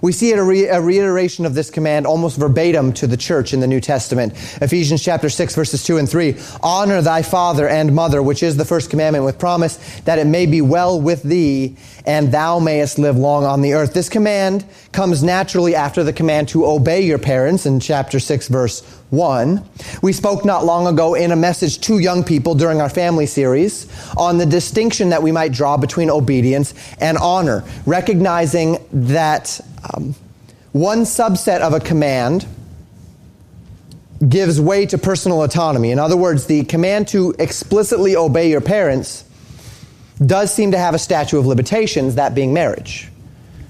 We 0.05 0.13
see 0.13 0.33
a, 0.33 0.43
re- 0.43 0.67
a, 0.67 0.83
reiteration 0.83 1.47
of 1.47 1.55
this 1.55 1.71
command 1.71 2.07
almost 2.07 2.37
verbatim 2.37 2.93
to 2.95 3.07
the 3.07 3.17
church 3.17 3.55
in 3.55 3.61
the 3.61 3.67
New 3.67 3.81
Testament. 3.81 4.35
Ephesians 4.61 5.03
chapter 5.03 5.31
6 5.31 5.55
verses 5.55 5.83
2 5.83 5.97
and 5.97 6.07
3. 6.07 6.37
Honor 6.63 7.01
thy 7.01 7.23
father 7.23 7.67
and 7.67 7.95
mother, 7.95 8.23
which 8.23 8.43
is 8.43 8.59
the 8.59 8.67
first 8.67 8.91
commandment 8.91 9.25
with 9.25 9.39
promise 9.39 9.77
that 10.01 10.19
it 10.19 10.27
may 10.27 10.45
be 10.45 10.61
well 10.61 11.01
with 11.01 11.23
thee 11.23 11.77
and 12.05 12.31
thou 12.31 12.59
mayest 12.59 12.99
live 12.99 13.17
long 13.17 13.45
on 13.45 13.63
the 13.63 13.73
earth. 13.73 13.95
This 13.95 14.11
command 14.11 14.67
comes 14.95 15.25
naturally 15.25 15.75
after 15.75 16.05
the 16.05 16.13
command 16.13 16.49
to 16.49 16.65
obey 16.65 17.03
your 17.03 17.19
parents 17.19 17.67
in 17.67 17.81
chapter 17.81 18.21
6 18.21 18.47
verse 18.47 18.81
1. 19.11 19.63
We 20.03 20.13
spoke 20.13 20.45
not 20.45 20.65
long 20.65 20.87
ago 20.87 21.15
in 21.15 21.33
a 21.33 21.37
message 21.37 21.81
to 21.81 21.99
young 21.99 22.23
people 22.23 22.55
during 22.55 22.81
our 22.81 22.89
family 22.89 23.27
series 23.27 23.89
on 24.17 24.39
the 24.39 24.47
distinction 24.47 25.09
that 25.11 25.23
we 25.23 25.33
might 25.33 25.53
draw 25.53 25.77
between 25.77 26.11
obedience 26.11 26.75
and 27.01 27.19
honor, 27.19 27.65
recognizing 27.87 28.79
that 28.93 29.61
um, 29.93 30.15
one 30.71 31.01
subset 31.01 31.61
of 31.61 31.75
a 31.75 31.81
command 31.81 32.47
gives 34.29 34.61
way 34.61 34.87
to 34.87 34.97
personal 34.97 35.43
autonomy. 35.43 35.91
In 35.91 35.99
other 35.99 36.17
words, 36.17 36.47
the 36.47 36.65
command 36.65 37.09
to 37.09 37.35
explicitly 37.41 38.15
obey 38.15 38.49
your 38.49 38.61
parents 38.61 39.25
does 40.25 40.55
seem 40.55 40.71
to 40.71 40.79
have 40.79 40.95
a 40.95 41.01
statute 41.01 41.39
of 41.39 41.47
limitations, 41.47 42.15
that 42.15 42.35
being 42.37 42.55
marriage. 42.55 43.11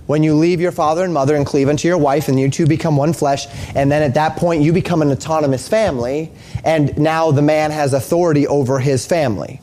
When 0.06 0.22
you 0.22 0.34
leave 0.34 0.60
your 0.60 0.72
father 0.72 1.02
and 1.02 1.14
mother 1.14 1.34
and 1.34 1.46
cleave 1.46 1.68
unto 1.68 1.88
your 1.88 1.96
wife, 1.96 2.28
and 2.28 2.38
you 2.38 2.50
two 2.50 2.66
become 2.66 2.96
one 2.96 3.12
flesh, 3.12 3.46
and 3.74 3.90
then 3.90 4.02
at 4.02 4.14
that 4.14 4.36
point 4.36 4.62
you 4.62 4.72
become 4.72 5.00
an 5.00 5.10
autonomous 5.10 5.68
family, 5.68 6.30
and 6.64 6.96
now 6.98 7.30
the 7.30 7.42
man 7.42 7.70
has 7.70 7.94
authority 7.94 8.46
over 8.46 8.78
his 8.78 9.06
family 9.06 9.60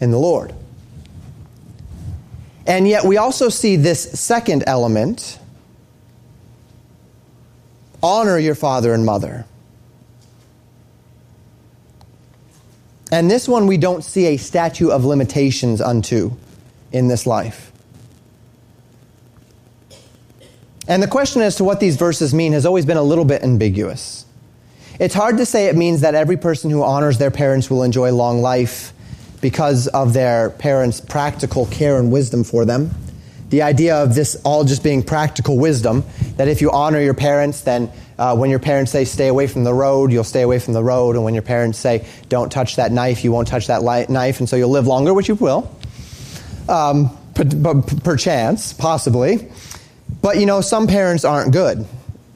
in 0.00 0.10
the 0.10 0.18
Lord. 0.18 0.54
And 2.66 2.86
yet 2.86 3.04
we 3.04 3.16
also 3.16 3.48
see 3.48 3.76
this 3.76 4.02
second 4.18 4.64
element 4.66 5.38
honor 8.02 8.38
your 8.38 8.54
father 8.54 8.92
and 8.92 9.06
mother. 9.06 9.46
And 13.10 13.30
this 13.30 13.48
one 13.48 13.66
we 13.66 13.76
don't 13.76 14.02
see 14.02 14.26
a 14.26 14.36
statute 14.36 14.90
of 14.90 15.04
limitations 15.04 15.80
unto 15.80 16.32
in 16.92 17.08
this 17.08 17.26
life. 17.26 17.72
And 20.88 21.02
the 21.02 21.08
question 21.08 21.42
as 21.42 21.56
to 21.56 21.64
what 21.64 21.80
these 21.80 21.96
verses 21.96 22.32
mean 22.32 22.52
has 22.52 22.64
always 22.64 22.86
been 22.86 22.96
a 22.96 23.02
little 23.02 23.24
bit 23.24 23.42
ambiguous. 23.42 24.24
It's 24.98 25.14
hard 25.14 25.38
to 25.38 25.46
say 25.46 25.66
it 25.66 25.76
means 25.76 26.00
that 26.02 26.14
every 26.14 26.36
person 26.36 26.70
who 26.70 26.82
honors 26.82 27.18
their 27.18 27.30
parents 27.30 27.68
will 27.68 27.82
enjoy 27.82 28.12
long 28.12 28.40
life 28.40 28.92
because 29.40 29.88
of 29.88 30.12
their 30.12 30.50
parents' 30.50 31.00
practical 31.00 31.66
care 31.66 31.98
and 31.98 32.10
wisdom 32.10 32.44
for 32.44 32.64
them. 32.64 32.90
The 33.50 33.62
idea 33.62 33.96
of 33.96 34.14
this 34.14 34.36
all 34.44 34.64
just 34.64 34.82
being 34.82 35.02
practical 35.02 35.58
wisdom, 35.58 36.04
that 36.36 36.48
if 36.48 36.60
you 36.60 36.70
honor 36.70 37.00
your 37.00 37.14
parents, 37.14 37.60
then 37.60 37.90
uh, 38.18 38.34
when 38.36 38.50
your 38.50 38.58
parents 38.58 38.90
say 38.90 39.04
stay 39.04 39.28
away 39.28 39.46
from 39.46 39.64
the 39.64 39.74
road, 39.74 40.10
you'll 40.10 40.24
stay 40.24 40.42
away 40.42 40.58
from 40.58 40.72
the 40.72 40.82
road. 40.82 41.14
And 41.14 41.24
when 41.24 41.34
your 41.34 41.42
parents 41.42 41.78
say 41.78 42.06
don't 42.28 42.50
touch 42.50 42.76
that 42.76 42.90
knife, 42.90 43.22
you 43.22 43.30
won't 43.30 43.46
touch 43.48 43.66
that 43.66 43.82
li- 43.82 44.06
knife, 44.08 44.40
and 44.40 44.48
so 44.48 44.56
you'll 44.56 44.70
live 44.70 44.86
longer, 44.86 45.12
which 45.12 45.28
you 45.28 45.34
will. 45.34 45.70
Um, 46.68 47.16
perchance, 48.02 48.72
possibly. 48.72 49.48
But 50.26 50.40
you 50.40 50.46
know, 50.46 50.60
some 50.60 50.88
parents 50.88 51.24
aren't 51.24 51.52
good, 51.52 51.86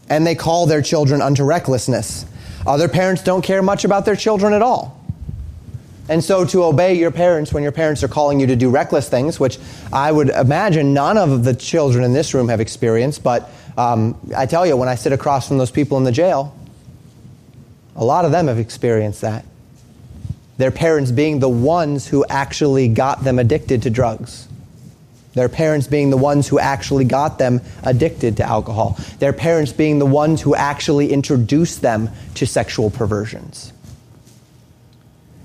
and 0.08 0.24
they 0.24 0.36
call 0.36 0.66
their 0.66 0.80
children 0.80 1.20
unto 1.20 1.42
recklessness. 1.42 2.24
Other 2.64 2.86
parents 2.88 3.24
don't 3.24 3.42
care 3.42 3.62
much 3.62 3.84
about 3.84 4.04
their 4.04 4.14
children 4.14 4.52
at 4.52 4.62
all. 4.62 5.04
And 6.08 6.22
so 6.22 6.44
to 6.44 6.62
obey 6.62 6.94
your 6.94 7.10
parents 7.10 7.52
when 7.52 7.64
your 7.64 7.72
parents 7.72 8.04
are 8.04 8.08
calling 8.08 8.38
you 8.38 8.46
to 8.46 8.54
do 8.54 8.70
reckless 8.70 9.08
things, 9.08 9.40
which 9.40 9.58
I 9.92 10.12
would 10.12 10.28
imagine 10.28 10.94
none 10.94 11.18
of 11.18 11.42
the 11.42 11.52
children 11.52 12.04
in 12.04 12.12
this 12.12 12.32
room 12.32 12.48
have 12.48 12.60
experienced, 12.60 13.24
but 13.24 13.50
um, 13.76 14.16
I 14.36 14.46
tell 14.46 14.64
you, 14.64 14.76
when 14.76 14.88
I 14.88 14.94
sit 14.94 15.12
across 15.12 15.48
from 15.48 15.58
those 15.58 15.72
people 15.72 15.98
in 15.98 16.04
the 16.04 16.12
jail, 16.12 16.56
a 17.96 18.04
lot 18.04 18.24
of 18.24 18.30
them 18.30 18.46
have 18.46 18.60
experienced 18.60 19.22
that. 19.22 19.44
Their 20.58 20.70
parents 20.70 21.10
being 21.10 21.40
the 21.40 21.48
ones 21.48 22.06
who 22.06 22.24
actually 22.30 22.86
got 22.86 23.24
them 23.24 23.40
addicted 23.40 23.82
to 23.82 23.90
drugs. 23.90 24.46
Their 25.34 25.48
parents 25.48 25.86
being 25.86 26.10
the 26.10 26.16
ones 26.16 26.48
who 26.48 26.58
actually 26.58 27.04
got 27.04 27.38
them 27.38 27.60
addicted 27.82 28.38
to 28.38 28.42
alcohol. 28.42 28.98
Their 29.18 29.32
parents 29.32 29.72
being 29.72 29.98
the 29.98 30.06
ones 30.06 30.40
who 30.40 30.54
actually 30.54 31.12
introduced 31.12 31.82
them 31.82 32.10
to 32.34 32.46
sexual 32.46 32.90
perversions. 32.90 33.72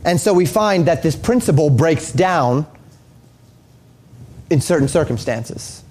And 0.03 0.19
so 0.19 0.33
we 0.33 0.45
find 0.45 0.88
that 0.88 1.03
this 1.03 1.15
principle 1.15 1.69
breaks 1.69 2.11
down 2.11 2.65
in 4.49 4.61
certain 4.61 4.88
circumstances. 4.88 5.83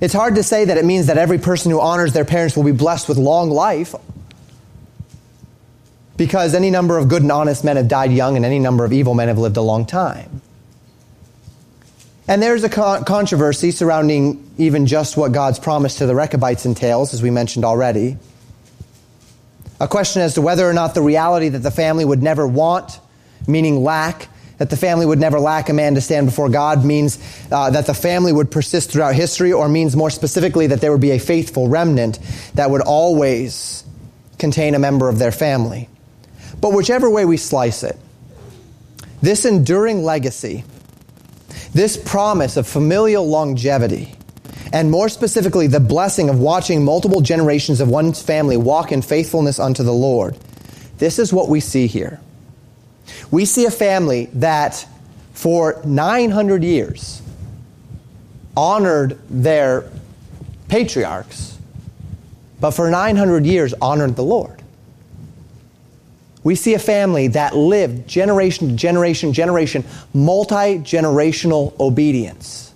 It's 0.00 0.14
hard 0.14 0.36
to 0.36 0.42
say 0.42 0.64
that 0.64 0.76
it 0.76 0.84
means 0.84 1.06
that 1.06 1.18
every 1.18 1.38
person 1.38 1.70
who 1.70 1.80
honors 1.80 2.12
their 2.12 2.24
parents 2.24 2.56
will 2.56 2.64
be 2.64 2.72
blessed 2.72 3.08
with 3.08 3.18
long 3.18 3.50
life 3.50 3.94
because 6.16 6.54
any 6.54 6.70
number 6.70 6.98
of 6.98 7.08
good 7.08 7.22
and 7.22 7.32
honest 7.32 7.64
men 7.64 7.76
have 7.76 7.88
died 7.88 8.12
young 8.12 8.36
and 8.36 8.44
any 8.44 8.58
number 8.58 8.84
of 8.84 8.92
evil 8.92 9.14
men 9.14 9.28
have 9.28 9.38
lived 9.38 9.56
a 9.56 9.62
long 9.62 9.86
time. 9.86 10.42
And 12.28 12.42
there's 12.42 12.62
a 12.62 12.68
con- 12.68 13.04
controversy 13.04 13.70
surrounding 13.70 14.50
even 14.58 14.86
just 14.86 15.16
what 15.16 15.32
God's 15.32 15.58
promise 15.58 15.96
to 15.96 16.06
the 16.06 16.14
Rechabites 16.14 16.66
entails, 16.66 17.14
as 17.14 17.22
we 17.22 17.30
mentioned 17.30 17.64
already. 17.64 18.18
A 19.80 19.88
question 19.88 20.20
as 20.20 20.34
to 20.34 20.42
whether 20.42 20.68
or 20.68 20.74
not 20.74 20.94
the 20.94 21.00
reality 21.00 21.48
that 21.48 21.60
the 21.60 21.70
family 21.70 22.04
would 22.04 22.22
never 22.22 22.46
want, 22.46 23.00
meaning 23.46 23.82
lack, 23.82 24.28
that 24.58 24.68
the 24.68 24.76
family 24.76 25.06
would 25.06 25.18
never 25.18 25.40
lack 25.40 25.70
a 25.70 25.72
man 25.72 25.94
to 25.94 26.02
stand 26.02 26.26
before 26.26 26.50
God 26.50 26.84
means 26.84 27.18
uh, 27.50 27.70
that 27.70 27.86
the 27.86 27.94
family 27.94 28.32
would 28.32 28.50
persist 28.50 28.90
throughout 28.90 29.14
history, 29.14 29.52
or 29.52 29.68
means 29.68 29.96
more 29.96 30.10
specifically 30.10 30.66
that 30.66 30.82
there 30.82 30.92
would 30.92 31.00
be 31.00 31.12
a 31.12 31.18
faithful 31.18 31.68
remnant 31.68 32.18
that 32.54 32.70
would 32.70 32.82
always 32.82 33.84
contain 34.38 34.74
a 34.74 34.78
member 34.78 35.08
of 35.08 35.18
their 35.18 35.32
family. 35.32 35.88
But 36.60 36.72
whichever 36.72 37.08
way 37.08 37.24
we 37.24 37.36
slice 37.38 37.84
it, 37.84 37.96
this 39.22 39.44
enduring 39.44 40.02
legacy, 40.02 40.64
this 41.72 41.96
promise 41.96 42.56
of 42.56 42.66
familial 42.66 43.26
longevity, 43.26 44.14
and 44.72 44.90
more 44.90 45.08
specifically, 45.08 45.66
the 45.66 45.80
blessing 45.80 46.28
of 46.28 46.40
watching 46.40 46.84
multiple 46.84 47.20
generations 47.20 47.80
of 47.80 47.88
one's 47.88 48.22
family 48.22 48.56
walk 48.56 48.92
in 48.92 49.02
faithfulness 49.02 49.58
unto 49.58 49.82
the 49.82 49.92
Lord. 49.92 50.36
This 50.98 51.18
is 51.18 51.32
what 51.32 51.48
we 51.48 51.60
see 51.60 51.86
here. 51.86 52.20
We 53.30 53.44
see 53.44 53.64
a 53.64 53.70
family 53.70 54.26
that 54.34 54.86
for 55.32 55.80
900 55.84 56.64
years 56.64 57.22
honored 58.56 59.18
their 59.30 59.90
patriarchs, 60.68 61.56
but 62.60 62.72
for 62.72 62.90
900 62.90 63.46
years 63.46 63.72
honored 63.80 64.16
the 64.16 64.24
Lord. 64.24 64.57
We 66.48 66.54
see 66.54 66.72
a 66.72 66.78
family 66.78 67.28
that 67.28 67.54
lived 67.54 68.08
generation 68.08 68.70
to 68.70 68.74
generation, 68.74 69.34
generation, 69.34 69.84
multi 70.14 70.78
generational 70.78 71.78
obedience. 71.78 72.72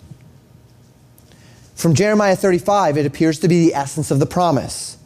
From 1.74 1.94
Jeremiah 1.94 2.36
35, 2.36 2.98
it 2.98 3.06
appears 3.06 3.38
to 3.38 3.48
be 3.48 3.64
the 3.64 3.74
essence 3.74 4.10
of 4.10 4.18
the 4.18 4.26
promise. 4.26 4.98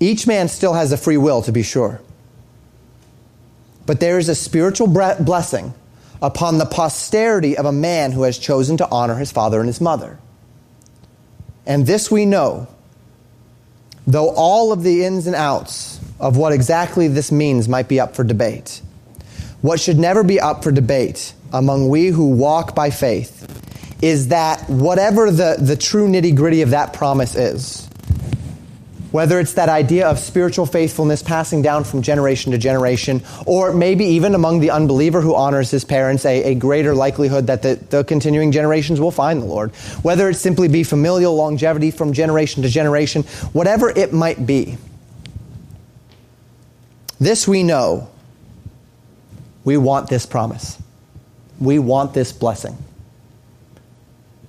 Each 0.00 0.26
man 0.26 0.48
still 0.48 0.72
has 0.72 0.90
a 0.92 0.96
free 0.96 1.18
will, 1.18 1.42
to 1.42 1.52
be 1.52 1.62
sure. 1.62 2.00
but 3.84 4.00
there 4.00 4.16
is 4.16 4.30
a 4.30 4.34
spiritual 4.34 4.86
blessing 4.86 5.74
upon 6.22 6.56
the 6.56 6.64
posterity 6.64 7.58
of 7.58 7.66
a 7.66 7.72
man 7.72 8.12
who 8.12 8.22
has 8.22 8.38
chosen 8.38 8.78
to 8.78 8.88
honor 8.90 9.16
his 9.16 9.30
father 9.30 9.60
and 9.60 9.66
his 9.66 9.82
mother. 9.82 10.18
And 11.66 11.86
this 11.86 12.10
we 12.10 12.24
know, 12.24 12.68
though 14.06 14.30
all 14.30 14.72
of 14.72 14.82
the 14.82 15.04
ins 15.04 15.26
and 15.26 15.36
outs 15.36 16.00
of 16.22 16.36
what 16.36 16.52
exactly 16.52 17.08
this 17.08 17.32
means 17.32 17.68
might 17.68 17.88
be 17.88 17.98
up 17.98 18.14
for 18.14 18.22
debate. 18.22 18.80
What 19.60 19.80
should 19.80 19.98
never 19.98 20.22
be 20.22 20.40
up 20.40 20.62
for 20.62 20.70
debate 20.70 21.34
among 21.52 21.88
we 21.88 22.06
who 22.06 22.30
walk 22.30 22.74
by 22.74 22.90
faith 22.90 23.40
is 24.00 24.28
that 24.28 24.68
whatever 24.70 25.30
the, 25.30 25.56
the 25.60 25.76
true 25.76 26.08
nitty 26.08 26.34
gritty 26.34 26.62
of 26.62 26.70
that 26.70 26.92
promise 26.92 27.34
is, 27.34 27.86
whether 29.10 29.38
it's 29.38 29.54
that 29.54 29.68
idea 29.68 30.08
of 30.08 30.18
spiritual 30.18 30.64
faithfulness 30.64 31.22
passing 31.22 31.60
down 31.60 31.84
from 31.84 32.02
generation 32.02 32.52
to 32.52 32.58
generation, 32.58 33.22
or 33.44 33.72
maybe 33.72 34.04
even 34.04 34.34
among 34.34 34.60
the 34.60 34.70
unbeliever 34.70 35.20
who 35.20 35.34
honors 35.34 35.70
his 35.70 35.84
parents, 35.84 36.24
a, 36.24 36.52
a 36.52 36.54
greater 36.54 36.94
likelihood 36.94 37.48
that 37.48 37.62
the, 37.62 37.74
the 37.90 38.04
continuing 38.04 38.52
generations 38.52 39.00
will 39.00 39.10
find 39.10 39.42
the 39.42 39.46
Lord. 39.46 39.72
Whether 40.02 40.30
it 40.30 40.34
simply 40.34 40.68
be 40.68 40.82
familial 40.82 41.34
longevity 41.34 41.90
from 41.90 42.12
generation 42.12 42.62
to 42.62 42.68
generation, 42.68 43.24
whatever 43.52 43.90
it 43.90 44.12
might 44.12 44.46
be. 44.46 44.78
This 47.22 47.46
we 47.46 47.62
know. 47.62 48.10
We 49.62 49.76
want 49.76 50.08
this 50.08 50.26
promise. 50.26 50.76
We 51.60 51.78
want 51.78 52.14
this 52.14 52.32
blessing. 52.32 52.76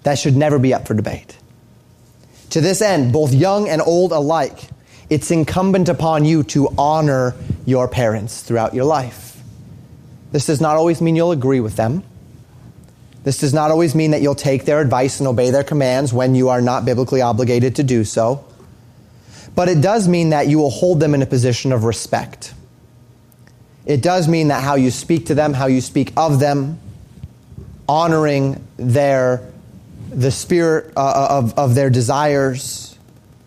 That 0.01 0.17
should 0.17 0.35
never 0.35 0.57
be 0.57 0.73
up 0.73 0.87
for 0.87 0.95
debate. 0.95 1.37
To 2.49 2.61
this 2.61 2.81
end, 2.81 3.13
both 3.13 3.31
young 3.31 3.69
and 3.69 3.79
old 3.79 4.11
alike, 4.11 4.69
it's 5.07 5.29
incumbent 5.29 5.87
upon 5.87 6.25
you 6.25 6.41
to 6.45 6.67
honor 6.75 7.35
your 7.63 7.87
parents 7.87 8.41
throughout 8.41 8.73
your 8.73 8.85
life. 8.85 9.39
This 10.31 10.47
does 10.47 10.59
not 10.59 10.75
always 10.75 10.99
mean 10.99 11.15
you'll 11.15 11.31
agree 11.31 11.59
with 11.59 11.75
them. 11.75 12.01
This 13.23 13.37
does 13.37 13.53
not 13.53 13.69
always 13.69 13.93
mean 13.93 14.09
that 14.11 14.23
you'll 14.23 14.33
take 14.33 14.65
their 14.65 14.81
advice 14.81 15.19
and 15.19 15.27
obey 15.27 15.51
their 15.51 15.63
commands 15.63 16.11
when 16.11 16.33
you 16.33 16.49
are 16.49 16.59
not 16.59 16.85
biblically 16.85 17.21
obligated 17.21 17.75
to 17.75 17.83
do 17.83 18.03
so. 18.03 18.43
But 19.53 19.69
it 19.69 19.79
does 19.79 20.07
mean 20.07 20.31
that 20.31 20.47
you 20.47 20.57
will 20.57 20.71
hold 20.71 20.99
them 20.99 21.13
in 21.13 21.21
a 21.21 21.27
position 21.27 21.71
of 21.71 21.83
respect. 21.83 22.55
It 23.85 24.01
does 24.01 24.27
mean 24.27 24.47
that 24.47 24.63
how 24.63 24.75
you 24.75 24.91
speak 24.91 25.27
to 25.27 25.35
them, 25.35 25.53
how 25.53 25.67
you 25.67 25.81
speak 25.81 26.13
of 26.15 26.39
them, 26.39 26.79
honoring 27.87 28.65
their 28.77 29.49
the 30.09 30.31
spirit 30.31 30.93
uh, 30.95 31.27
of, 31.29 31.57
of 31.57 31.75
their 31.75 31.89
desires, 31.89 32.97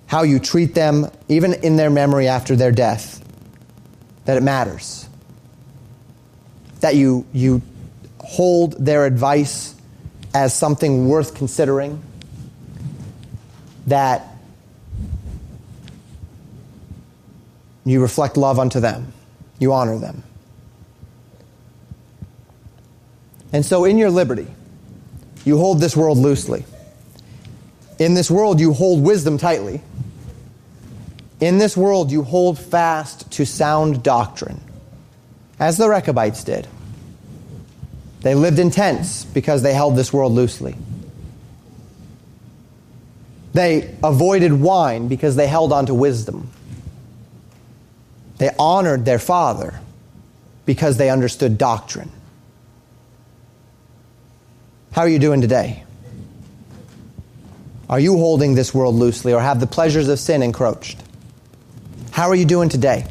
how 0.07 0.23
you 0.23 0.39
treat 0.39 0.75
them, 0.75 1.11
even 1.29 1.53
in 1.55 1.77
their 1.77 1.91
memory 1.91 2.29
after 2.29 2.57
their 2.57 2.73
death, 2.73 3.25
that 4.25 4.37
it 4.37 4.43
matters. 4.43 5.09
That 6.81 6.97
you, 6.97 7.25
you 7.33 7.63
hold 8.19 8.85
their 8.85 9.07
advice 9.07 9.75
as 10.35 10.55
something 10.55 11.09
worth 11.09 11.35
considering. 11.35 12.03
That 13.87 14.27
you 17.85 18.03
reflect 18.03 18.37
love 18.37 18.59
unto 18.59 18.81
them, 18.81 19.13
you 19.59 19.73
honor 19.73 19.99
them. 19.99 20.23
And 23.53 23.65
so, 23.65 23.85
in 23.85 23.97
your 23.97 24.11
liberty, 24.11 24.47
you 25.45 25.59
hold 25.59 25.81
this 25.81 25.97
world 25.97 26.19
loosely. 26.19 26.65
In 27.99 28.15
this 28.15 28.31
world, 28.31 28.61
you 28.61 28.73
hold 28.73 29.03
wisdom 29.03 29.39
tightly. 29.39 29.81
In 31.41 31.59
this 31.59 31.77
world, 31.77 32.11
you 32.11 32.23
hold 32.23 32.59
fast 32.59 33.31
to 33.33 33.47
sound 33.47 34.03
doctrine, 34.03 34.61
as 35.59 35.77
the 35.79 35.89
Rechabites 35.89 36.45
did. 36.45 36.67
They 38.21 38.35
lived 38.35 38.59
in 38.59 38.71
tents 38.71 39.25
because 39.25 39.63
they 39.63 39.73
held 39.73 39.97
this 39.97 40.13
world 40.13 40.33
loosely. 40.33 40.77
They 43.53 43.95
avoided 44.03 44.53
wine 44.53 45.09
because 45.09 45.37
they 45.37 45.47
held 45.47 45.73
on 45.73 45.87
to 45.87 45.95
wisdom. 45.95 46.51
They 48.39 48.51
honored 48.59 49.05
their 49.05 49.19
father 49.19 49.81
because 50.65 50.97
they 50.97 51.11
understood 51.11 51.59
doctrine. 51.59 52.11
How 54.93 55.03
are 55.03 55.09
you 55.09 55.19
doing 55.19 55.41
today? 55.41 55.85
Are 57.89 58.01
you 58.01 58.17
holding 58.17 58.55
this 58.55 58.75
world 58.75 58.95
loosely 58.95 59.33
or 59.33 59.41
have 59.41 59.61
the 59.61 59.67
pleasures 59.67 60.09
of 60.09 60.19
sin 60.19 60.43
encroached? 60.43 60.99
How 62.11 62.29
are 62.29 62.35
you 62.35 62.47
doing 62.47 62.69
today? 62.69 63.07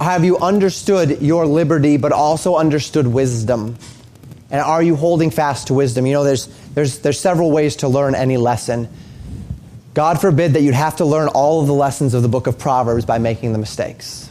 Have 0.00 0.24
you 0.24 0.38
understood 0.38 1.20
your 1.20 1.46
liberty 1.46 1.98
but 1.98 2.12
also 2.12 2.56
understood 2.56 3.06
wisdom? 3.06 3.76
And 4.50 4.60
are 4.60 4.82
you 4.82 4.96
holding 4.96 5.30
fast 5.30 5.66
to 5.66 5.74
wisdom? 5.74 6.06
You 6.06 6.14
know, 6.14 6.24
there's, 6.24 6.46
there's, 6.74 7.00
there's 7.00 7.20
several 7.20 7.50
ways 7.50 7.76
to 7.76 7.88
learn 7.88 8.14
any 8.14 8.36
lesson. 8.36 8.88
God 9.94 10.20
forbid 10.20 10.52
that 10.52 10.62
you'd 10.62 10.74
have 10.74 10.96
to 10.96 11.04
learn 11.04 11.28
all 11.28 11.60
of 11.60 11.66
the 11.66 11.74
lessons 11.74 12.14
of 12.14 12.22
the 12.22 12.28
book 12.28 12.46
of 12.46 12.58
Proverbs 12.58 13.04
by 13.04 13.18
making 13.18 13.52
the 13.52 13.58
mistakes. 13.58 14.30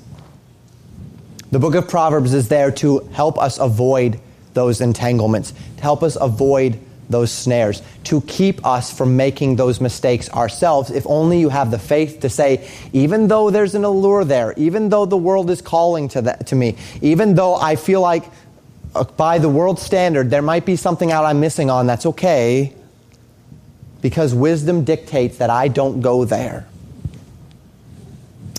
The 1.52 1.60
book 1.60 1.76
of 1.76 1.90
Proverbs 1.90 2.34
is 2.34 2.48
there 2.48 2.72
to 2.74 3.00
help 3.12 3.38
us 3.38 3.58
avoid 3.58 4.20
those 4.54 4.82
entanglements, 4.82 5.54
to 5.78 5.84
help 5.84 6.02
us 6.04 6.18
avoid 6.20 6.80
those 7.10 7.32
snares, 7.32 7.82
to 8.06 8.22
keep 8.22 8.66
us 8.66 8.96
from 8.96 9.18
making 9.18 9.56
those 9.56 9.82
mistakes 9.82 10.30
ourselves. 10.30 10.92
If 10.92 11.06
only 11.08 11.40
you 11.40 11.50
have 11.50 11.72
the 11.72 11.80
faith 11.80 12.20
to 12.22 12.30
say, 12.30 12.70
even 12.94 13.28
though 13.28 13.50
there's 13.50 13.76
an 13.76 13.84
allure 13.84 14.24
there, 14.24 14.54
even 14.58 14.90
though 14.90 15.06
the 15.06 15.18
world 15.18 15.50
is 15.50 15.62
calling 15.62 16.08
to, 16.10 16.22
that, 16.22 16.48
to 16.48 16.56
me, 16.56 16.78
even 17.02 17.34
though 17.34 17.56
I 17.56 17.76
feel 17.76 18.00
like 18.00 18.24
uh, 18.96 19.04
by 19.04 19.40
the 19.40 19.50
world 19.50 19.80
standard 19.80 20.30
there 20.30 20.42
might 20.42 20.66
be 20.66 20.76
something 20.76 21.12
out 21.12 21.26
I'm 21.26 21.40
missing 21.40 21.70
on, 21.70 21.88
that's 21.88 22.06
okay, 22.06 22.76
because 24.02 24.34
wisdom 24.34 24.84
dictates 24.84 25.38
that 25.38 25.50
I 25.50 25.68
don't 25.68 26.02
go 26.02 26.26
there. 26.26 26.66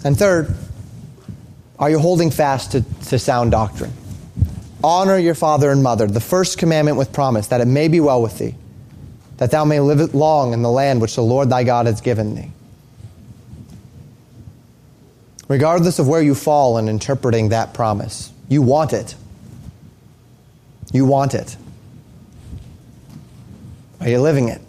And 0.05 0.16
third, 0.16 0.55
are 1.78 1.91
you 1.91 1.99
holding 1.99 2.30
fast 2.30 2.72
to, 2.72 2.82
to 3.07 3.18
sound 3.18 3.51
doctrine? 3.51 3.93
Honor 4.82 5.18
your 5.18 5.34
father 5.34 5.70
and 5.70 5.82
mother, 5.82 6.07
the 6.07 6.20
first 6.20 6.59
commandment 6.59 6.97
with 6.97 7.12
promise, 7.12 7.49
that 7.49 7.61
it 7.61 7.66
may 7.66 7.88
be 7.88 8.01
well 8.01 8.22
with 8.22 8.38
thee, 8.38 8.55
that 9.36 9.51
thou 9.51 9.64
may 9.64 9.80
live 9.80 10.14
long 10.14 10.53
in 10.53 10.62
the 10.62 10.70
land 10.70 11.01
which 11.01 11.16
the 11.16 11.22
Lord 11.22 11.51
thy 11.51 11.64
God 11.64 11.86
has 11.86 12.01
given 12.01 12.34
thee. 12.34 12.51
Regardless 15.49 15.99
of 15.99 16.07
where 16.07 16.22
you 16.22 16.34
fall 16.34 16.78
in 16.78 16.88
interpreting 16.88 17.49
that 17.49 17.74
promise, 17.74 18.32
you 18.49 18.62
want 18.62 18.93
it. 18.93 19.14
You 20.93 21.05
want 21.05 21.34
it. 21.34 21.57
Are 24.01 24.09
you 24.09 24.20
living 24.20 24.49
it? 24.49 24.61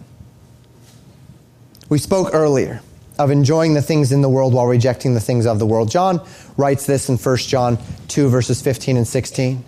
We 1.91 1.97
spoke 1.97 2.29
earlier 2.31 2.79
of 3.19 3.31
enjoying 3.31 3.73
the 3.73 3.81
things 3.81 4.13
in 4.13 4.21
the 4.21 4.29
world 4.29 4.53
while 4.53 4.65
rejecting 4.65 5.13
the 5.13 5.19
things 5.19 5.45
of 5.45 5.59
the 5.59 5.65
world. 5.65 5.91
John 5.91 6.25
writes 6.55 6.85
this 6.85 7.09
in 7.09 7.17
1 7.17 7.37
John 7.39 7.77
2, 8.07 8.29
verses 8.29 8.61
15 8.61 8.95
and 8.95 9.05
16. 9.05 9.61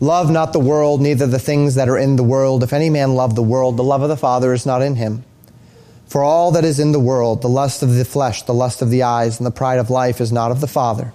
Love 0.00 0.30
not 0.30 0.52
the 0.52 0.58
world, 0.58 1.00
neither 1.00 1.26
the 1.26 1.38
things 1.38 1.76
that 1.76 1.88
are 1.88 1.96
in 1.96 2.16
the 2.16 2.22
world. 2.22 2.62
If 2.62 2.74
any 2.74 2.90
man 2.90 3.14
love 3.14 3.36
the 3.36 3.42
world, 3.42 3.78
the 3.78 3.82
love 3.82 4.02
of 4.02 4.10
the 4.10 4.18
Father 4.18 4.52
is 4.52 4.66
not 4.66 4.82
in 4.82 4.96
him. 4.96 5.24
For 6.08 6.22
all 6.22 6.50
that 6.50 6.64
is 6.66 6.78
in 6.78 6.92
the 6.92 7.00
world, 7.00 7.40
the 7.40 7.48
lust 7.48 7.82
of 7.82 7.94
the 7.94 8.04
flesh, 8.04 8.42
the 8.42 8.52
lust 8.52 8.82
of 8.82 8.90
the 8.90 9.04
eyes, 9.04 9.40
and 9.40 9.46
the 9.46 9.50
pride 9.50 9.78
of 9.78 9.88
life 9.88 10.20
is 10.20 10.30
not 10.30 10.50
of 10.50 10.60
the 10.60 10.66
Father, 10.66 11.10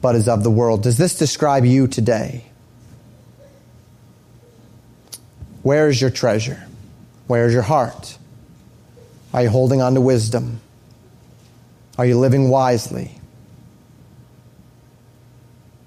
but 0.00 0.14
is 0.14 0.28
of 0.28 0.44
the 0.44 0.50
world. 0.52 0.84
Does 0.84 0.96
this 0.96 1.18
describe 1.18 1.64
you 1.64 1.88
today? 1.88 2.44
Where 5.64 5.88
is 5.88 6.00
your 6.00 6.10
treasure? 6.10 6.68
Where 7.26 7.46
is 7.46 7.52
your 7.52 7.64
heart? 7.64 8.16
Are 9.32 9.42
you 9.42 9.50
holding 9.50 9.80
on 9.80 9.94
to 9.94 10.00
wisdom? 10.00 10.60
Are 11.98 12.06
you 12.06 12.18
living 12.18 12.48
wisely? 12.48 13.20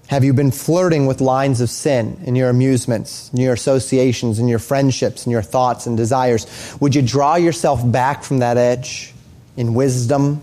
Have 0.08 0.24
you 0.24 0.34
been 0.34 0.52
flirting 0.52 1.08
with 1.08 1.22
lines 1.22 1.60
of 1.60 1.70
sin 1.70 2.22
in 2.24 2.36
your 2.36 2.50
amusements, 2.50 3.32
in 3.34 3.40
your 3.40 3.54
associations, 3.54 4.38
in 4.38 4.48
your 4.48 4.60
friendships, 4.60 5.26
in 5.26 5.32
your 5.32 5.42
thoughts 5.42 5.88
and 5.88 5.98
desires? 5.98 6.46
Would 6.80 6.94
you 6.94 7.02
draw 7.02 7.36
yourself 7.36 7.82
back 7.90 8.24
from 8.24 8.40
that 8.40 8.58
edge 8.58 9.14
in 9.58 9.74
wisdom? 9.74 10.42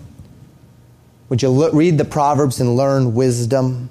Would 1.28 1.42
you 1.42 1.50
look, 1.50 1.72
read 1.72 1.98
the 1.98 2.04
Proverbs 2.04 2.60
and 2.60 2.74
learn 2.76 3.14
wisdom? 3.14 3.90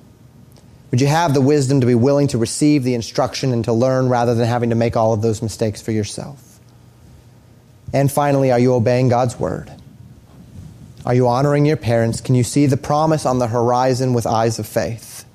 Would 0.92 1.00
you 1.00 1.08
have 1.08 1.34
the 1.34 1.42
wisdom 1.42 1.80
to 1.82 1.88
be 1.88 1.96
willing 1.96 2.28
to 2.28 2.38
receive 2.38 2.84
the 2.84 2.96
instruction 2.96 3.54
and 3.54 3.64
to 3.64 3.72
learn 3.72 4.10
rather 4.10 4.36
than 4.36 4.48
having 4.48 4.72
to 4.72 4.76
make 4.76 4.98
all 4.98 5.14
of 5.14 5.22
those 5.22 5.42
mistakes 5.42 5.82
for 5.82 5.92
yourself? 5.92 6.49
And 7.94 8.12
finally, 8.12 8.52
are 8.52 8.60
you 8.60 8.74
obeying 8.74 9.10
God's 9.10 9.40
word? 9.40 9.72
Are 11.06 11.14
you 11.14 11.28
honoring 11.28 11.66
your 11.66 11.78
parents? 11.78 12.22
Can 12.22 12.36
you 12.36 12.44
see 12.44 12.66
the 12.66 12.78
promise 12.78 13.26
on 13.26 13.40
the 13.40 13.48
horizon 13.48 14.14
with 14.14 14.28
eyes 14.28 14.60
of 14.60 14.68
faith? 14.68 15.26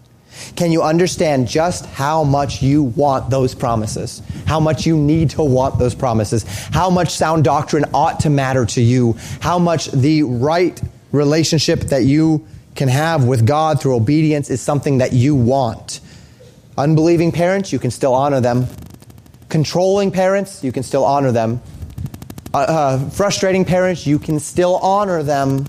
Can 0.57 0.73
you 0.73 0.83
understand 0.83 1.49
just 1.49 1.87
how 1.87 2.25
much 2.25 2.63
you 2.63 2.83
want 2.83 3.31
those 3.31 3.55
promises? 3.55 4.23
How 4.47 4.61
much 4.61 4.87
you 4.87 4.97
need 4.97 5.31
to 5.31 5.43
want 5.43 5.79
those 5.79 5.95
promises? 5.95 6.45
How 6.73 6.91
much 6.91 7.11
sound 7.11 7.45
doctrine 7.45 7.85
ought 7.95 8.21
to 8.21 8.31
matter 8.31 8.67
to 8.67 8.83
you? 8.83 9.17
How 9.41 9.59
much 9.59 9.91
the 9.91 10.25
right 10.25 10.81
relationship 11.13 11.81
that 11.81 12.05
you 12.05 12.47
can 12.75 12.89
have 12.89 13.25
with 13.25 13.47
God 13.47 13.81
through 13.81 13.95
obedience 13.95 14.51
is 14.51 14.61
something 14.61 14.99
that 14.99 15.13
you 15.13 15.35
want. 15.35 16.01
Unbelieving 16.77 17.31
parents, 17.31 17.73
you 17.73 17.79
can 17.79 17.91
still 17.91 18.15
honor 18.15 18.41
them. 18.41 18.67
Controlling 19.49 20.11
parents, 20.11 20.65
you 20.65 20.73
can 20.73 20.83
still 20.83 21.05
honor 21.05 21.31
them. 21.31 21.63
Uh, 22.55 22.59
uh, 22.59 23.11
frustrating 23.11 23.65
parents, 23.65 24.07
you 24.07 24.17
can 24.17 24.39
still 24.39 24.77
honor 24.77 25.25
them. 25.25 25.67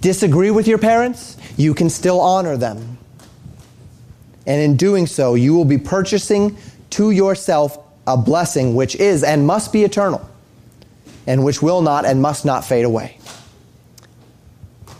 Disagree 0.00 0.50
with 0.50 0.66
your 0.66 0.78
parents, 0.78 1.36
you 1.56 1.72
can 1.72 1.88
still 1.88 2.20
honor 2.20 2.56
them. 2.56 2.98
And 4.44 4.60
in 4.60 4.76
doing 4.76 5.06
so, 5.06 5.36
you 5.36 5.54
will 5.54 5.64
be 5.64 5.78
purchasing 5.78 6.56
to 6.90 7.12
yourself 7.12 7.78
a 8.08 8.16
blessing 8.16 8.74
which 8.74 8.96
is 8.96 9.22
and 9.22 9.46
must 9.46 9.72
be 9.72 9.84
eternal, 9.84 10.28
and 11.28 11.44
which 11.44 11.62
will 11.62 11.80
not 11.80 12.04
and 12.04 12.20
must 12.20 12.44
not 12.44 12.64
fade 12.64 12.84
away. 12.84 13.16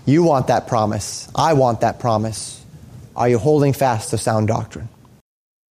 You 0.06 0.22
want 0.22 0.46
that 0.46 0.68
promise. 0.68 1.28
I 1.34 1.54
want 1.54 1.80
that 1.80 1.98
promise. 1.98 2.64
Are 3.16 3.28
you 3.28 3.38
holding 3.38 3.72
fast 3.72 4.10
to 4.10 4.18
sound 4.18 4.46
doctrine? 4.46 4.88